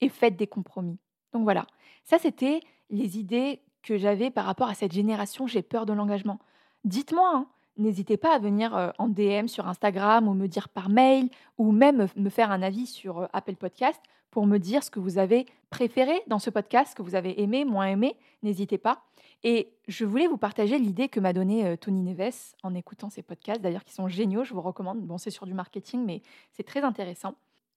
et 0.00 0.08
faites 0.08 0.36
des 0.36 0.46
compromis. 0.46 0.98
Donc 1.32 1.44
voilà, 1.44 1.66
ça 2.04 2.18
c'était 2.18 2.60
les 2.90 3.18
idées 3.18 3.62
que 3.82 3.96
j'avais 3.96 4.30
par 4.30 4.44
rapport 4.44 4.68
à 4.68 4.74
cette 4.74 4.92
génération, 4.92 5.46
j'ai 5.46 5.62
peur 5.62 5.86
de 5.86 5.92
l'engagement. 5.92 6.38
Dites-moi, 6.84 7.30
hein, 7.34 7.46
n'hésitez 7.76 8.16
pas 8.16 8.34
à 8.34 8.38
venir 8.38 8.76
euh, 8.76 8.90
en 8.98 9.08
DM 9.08 9.46
sur 9.46 9.68
Instagram 9.68 10.28
ou 10.28 10.34
me 10.34 10.46
dire 10.46 10.68
par 10.68 10.88
mail 10.88 11.28
ou 11.58 11.72
même 11.72 12.06
me 12.16 12.30
faire 12.30 12.50
un 12.50 12.62
avis 12.62 12.86
sur 12.86 13.20
euh, 13.20 13.26
Apple 13.32 13.56
Podcast 13.56 14.00
pour 14.30 14.46
me 14.46 14.58
dire 14.58 14.82
ce 14.82 14.90
que 14.90 15.00
vous 15.00 15.18
avez 15.18 15.46
préféré 15.70 16.22
dans 16.26 16.38
ce 16.38 16.50
podcast, 16.50 16.92
ce 16.92 16.96
que 16.96 17.02
vous 17.02 17.14
avez 17.14 17.40
aimé, 17.42 17.64
moins 17.64 17.86
aimé. 17.86 18.16
N'hésitez 18.42 18.78
pas. 18.78 19.04
Et 19.44 19.72
je 19.88 20.04
voulais 20.04 20.26
vous 20.26 20.38
partager 20.38 20.78
l'idée 20.78 21.08
que 21.08 21.20
m'a 21.20 21.32
donnée 21.32 21.66
euh, 21.66 21.76
Tony 21.76 22.02
Neves 22.02 22.54
en 22.62 22.74
écoutant 22.74 23.10
ces 23.10 23.22
podcasts, 23.22 23.60
d'ailleurs 23.60 23.84
qui 23.84 23.92
sont 23.92 24.08
géniaux, 24.08 24.44
je 24.44 24.54
vous 24.54 24.62
recommande. 24.62 25.00
Bon, 25.00 25.18
c'est 25.18 25.30
sur 25.30 25.46
du 25.46 25.54
marketing, 25.54 26.04
mais 26.04 26.22
c'est 26.52 26.62
très 26.62 26.82
intéressant. 26.82 27.34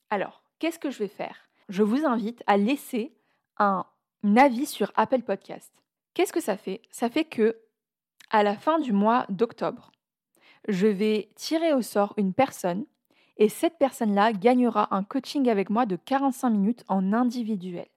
Alors, 0.09 0.43
qu'est-ce 0.59 0.79
que 0.79 0.91
je 0.91 0.99
vais 0.99 1.07
faire? 1.07 1.49
Je 1.69 1.83
vous 1.83 2.05
invite 2.05 2.43
à 2.45 2.57
laisser 2.57 3.13
un 3.57 3.85
avis 4.37 4.67
sur 4.67 4.91
Apple 4.95 5.23
Podcast. 5.23 5.71
Qu'est-ce 6.13 6.31
que 6.31 6.41
ça 6.41 6.55
fait? 6.55 6.81
Ça 6.91 7.09
fait 7.09 7.25
que 7.25 7.57
à 8.29 8.43
la 8.43 8.55
fin 8.55 8.79
du 8.79 8.93
mois 8.93 9.25
d'octobre, 9.29 9.91
je 10.67 10.87
vais 10.87 11.29
tirer 11.35 11.73
au 11.73 11.81
sort 11.81 12.13
une 12.17 12.33
personne 12.33 12.85
et 13.37 13.49
cette 13.49 13.77
personne-là 13.77 14.33
gagnera 14.33 14.95
un 14.95 15.03
coaching 15.03 15.49
avec 15.49 15.69
moi 15.69 15.85
de 15.85 15.95
45 15.95 16.49
minutes 16.49 16.83
en 16.87 17.13
individuel. 17.13 17.87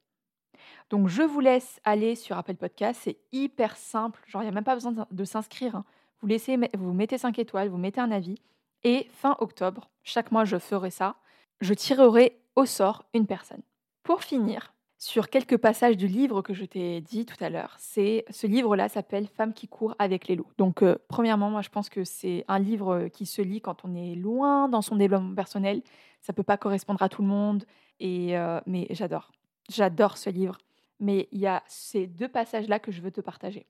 Donc 0.91 1.09
je 1.09 1.23
vous 1.23 1.41
laisse 1.41 1.81
aller 1.85 2.15
sur 2.15 2.37
Apple 2.37 2.55
Podcast, 2.55 3.01
c'est 3.05 3.19
hyper 3.33 3.77
simple, 3.77 4.23
genre 4.27 4.43
il 4.43 4.47
n'y 4.47 4.51
a 4.51 4.55
même 4.55 4.65
pas 4.65 4.75
besoin 4.75 5.07
de 5.11 5.25
s'inscrire. 5.25 5.77
Hein. 5.77 5.85
Vous, 6.21 6.27
laissez, 6.27 6.59
vous 6.77 6.93
mettez 6.93 7.19
5 7.19 7.39
étoiles, 7.39 7.69
vous 7.69 7.77
mettez 7.77 8.01
un 8.01 8.11
avis, 8.11 8.41
et 8.85 9.09
fin 9.13 9.37
octobre, 9.41 9.91
chaque 10.03 10.33
mois 10.33 10.45
je 10.45 10.59
ferai 10.59 10.91
ça, 10.91 11.17
je 11.61 11.75
tirerai 11.75 12.41
au 12.57 12.65
sort 12.65 13.05
une 13.15 13.27
personne. 13.27 13.63
Pour 14.03 14.23
finir, 14.23 14.73
sur 14.99 15.31
quelques 15.31 15.57
passages 15.57 15.97
du 15.97 16.09
livre 16.09 16.43
que 16.43 16.55
je 16.55 16.65
t'ai 16.65 17.01
dit 17.01 17.25
tout 17.25 17.43
à 17.43 17.51
l'heure. 17.51 17.75
C'est 17.79 18.25
ce 18.31 18.47
livre-là 18.47 18.89
s'appelle 18.89 19.29
Femmes 19.29 19.55
qui 19.55 19.69
courent 19.69 19.95
avec 19.99 20.29
les 20.29 20.37
loups. 20.37 20.51
Donc 20.59 20.83
euh, 20.83 20.97
premièrement, 21.09 21.51
moi 21.51 21.63
je 21.63 21.69
pense 21.69 21.89
que 21.89 22.05
c'est 22.05 22.45
un 22.49 22.59
livre 22.59 23.09
qui 23.09 23.25
se 23.25 23.41
lit 23.41 23.61
quand 23.61 23.85
on 23.85 23.95
est 23.95 24.15
loin 24.15 24.69
dans 24.69 24.83
son 24.83 24.97
développement 24.97 25.35
personnel. 25.35 25.83
Ça 26.21 26.33
peut 26.33 26.43
pas 26.43 26.57
correspondre 26.57 27.03
à 27.03 27.09
tout 27.09 27.23
le 27.23 27.29
monde 27.29 27.65
et 28.01 28.37
euh, 28.37 28.61
mais 28.67 28.87
j'adore. 28.91 29.31
J'adore 29.71 30.17
ce 30.17 30.31
livre 30.31 30.59
mais 31.01 31.29
il 31.33 31.39
y 31.39 31.47
a 31.47 31.63
ces 31.67 32.07
deux 32.07 32.29
passages-là 32.29 32.79
que 32.79 32.93
je 32.93 33.01
veux 33.01 33.11
te 33.11 33.21
partager. 33.21 33.67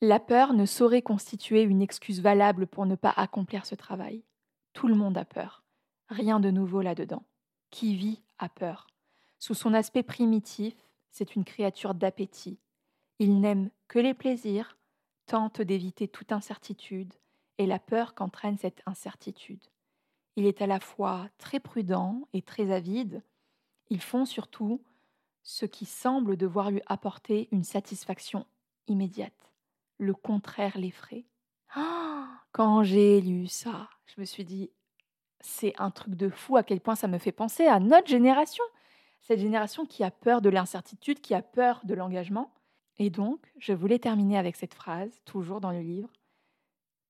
La 0.00 0.20
peur 0.20 0.52
ne 0.52 0.66
saurait 0.66 1.02
constituer 1.02 1.62
une 1.62 1.82
excuse 1.82 2.20
valable 2.20 2.66
pour 2.66 2.86
ne 2.86 2.94
pas 2.94 3.12
accomplir 3.16 3.66
ce 3.66 3.74
travail. 3.74 4.22
Tout 4.72 4.86
le 4.86 4.94
monde 4.94 5.18
a 5.18 5.24
peur. 5.24 5.64
Rien 6.08 6.38
de 6.38 6.50
nouveau 6.50 6.82
là-dedans. 6.82 7.24
Qui 7.70 7.96
vit 7.96 8.22
a 8.38 8.48
peur. 8.48 8.86
Sous 9.38 9.54
son 9.54 9.74
aspect 9.74 10.02
primitif, 10.02 10.74
c'est 11.10 11.36
une 11.36 11.44
créature 11.44 11.94
d'appétit. 11.94 12.58
Il 13.18 13.40
n'aime 13.40 13.70
que 13.88 13.98
les 13.98 14.14
plaisirs, 14.14 14.76
tente 15.26 15.60
d'éviter 15.60 16.08
toute 16.08 16.32
incertitude 16.32 17.14
et 17.58 17.66
la 17.66 17.78
peur 17.78 18.14
qu'entraîne 18.14 18.58
cette 18.58 18.82
incertitude. 18.86 19.62
Il 20.36 20.46
est 20.46 20.62
à 20.62 20.66
la 20.66 20.80
fois 20.80 21.28
très 21.38 21.60
prudent 21.60 22.28
et 22.32 22.42
très 22.42 22.70
avide. 22.70 23.22
Ils 23.90 24.00
font 24.00 24.24
surtout 24.24 24.82
ce 25.42 25.66
qui 25.66 25.84
semble 25.84 26.36
devoir 26.36 26.70
lui 26.70 26.82
apporter 26.86 27.48
une 27.52 27.64
satisfaction 27.64 28.46
immédiate. 28.86 29.52
Le 29.98 30.14
contraire 30.14 30.78
l'effraie. 30.78 31.24
Quand 32.52 32.82
j'ai 32.82 33.20
lu 33.20 33.46
ça, 33.46 33.88
je 34.06 34.20
me 34.20 34.24
suis 34.24 34.44
dit, 34.44 34.70
c'est 35.40 35.74
un 35.78 35.90
truc 35.90 36.14
de 36.14 36.28
fou 36.28 36.56
à 36.56 36.62
quel 36.62 36.80
point 36.80 36.96
ça 36.96 37.08
me 37.08 37.18
fait 37.18 37.32
penser 37.32 37.66
à 37.66 37.80
notre 37.80 38.08
génération. 38.08 38.64
Cette 39.20 39.40
génération 39.40 39.84
qui 39.84 40.04
a 40.04 40.10
peur 40.10 40.40
de 40.40 40.48
l'incertitude, 40.48 41.20
qui 41.20 41.34
a 41.34 41.42
peur 41.42 41.80
de 41.84 41.94
l'engagement. 41.94 42.52
Et 42.98 43.10
donc, 43.10 43.52
je 43.58 43.72
voulais 43.72 43.98
terminer 43.98 44.38
avec 44.38 44.56
cette 44.56 44.74
phrase, 44.74 45.20
toujours 45.24 45.60
dans 45.60 45.70
le 45.70 45.80
livre. 45.80 46.10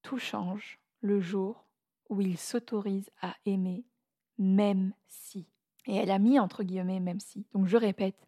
Tout 0.02 0.18
change 0.18 0.78
le 1.00 1.20
jour 1.20 1.64
où 2.08 2.20
il 2.20 2.38
s'autorise 2.38 3.10
à 3.20 3.34
aimer, 3.46 3.84
même 4.38 4.92
si. 5.06 5.46
Et 5.86 5.96
elle 5.96 6.10
a 6.10 6.18
mis 6.18 6.38
entre 6.38 6.62
guillemets 6.62 7.00
même 7.00 7.20
si. 7.20 7.46
Donc 7.52 7.66
je 7.66 7.76
répète, 7.76 8.26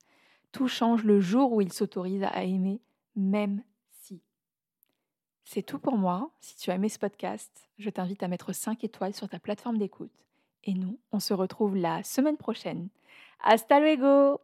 tout 0.53 0.69
change 0.69 1.05
le 1.05 1.21
jour 1.21 1.53
où 1.53 1.61
il 1.61 1.73
s'autorise 1.73 2.25
à 2.25 2.45
aimer, 2.45 2.81
même 3.17 3.63
si. 3.91 4.23
C'est 5.45 5.63
tout 5.63 5.79
pour 5.79 5.97
moi. 5.97 6.31
Si 6.41 6.57
tu 6.57 6.71
as 6.71 6.75
aimé 6.75 6.89
ce 6.89 6.99
podcast, 6.99 7.69
je 7.79 7.91
t'invite 7.91 8.23
à 8.23 8.29
mettre 8.29 8.53
5 8.53 8.83
étoiles 8.85 9.15
sur 9.15 9.29
ta 9.29 9.39
plateforme 9.39 9.79
d'écoute. 9.79 10.13
Et 10.65 10.75
nous, 10.75 10.99
on 11.13 11.21
se 11.21 11.35
retrouve 11.35 11.77
la 11.77 12.03
semaine 12.03 12.37
prochaine. 12.37 12.89
Hasta 13.41 13.81
luego 13.81 14.43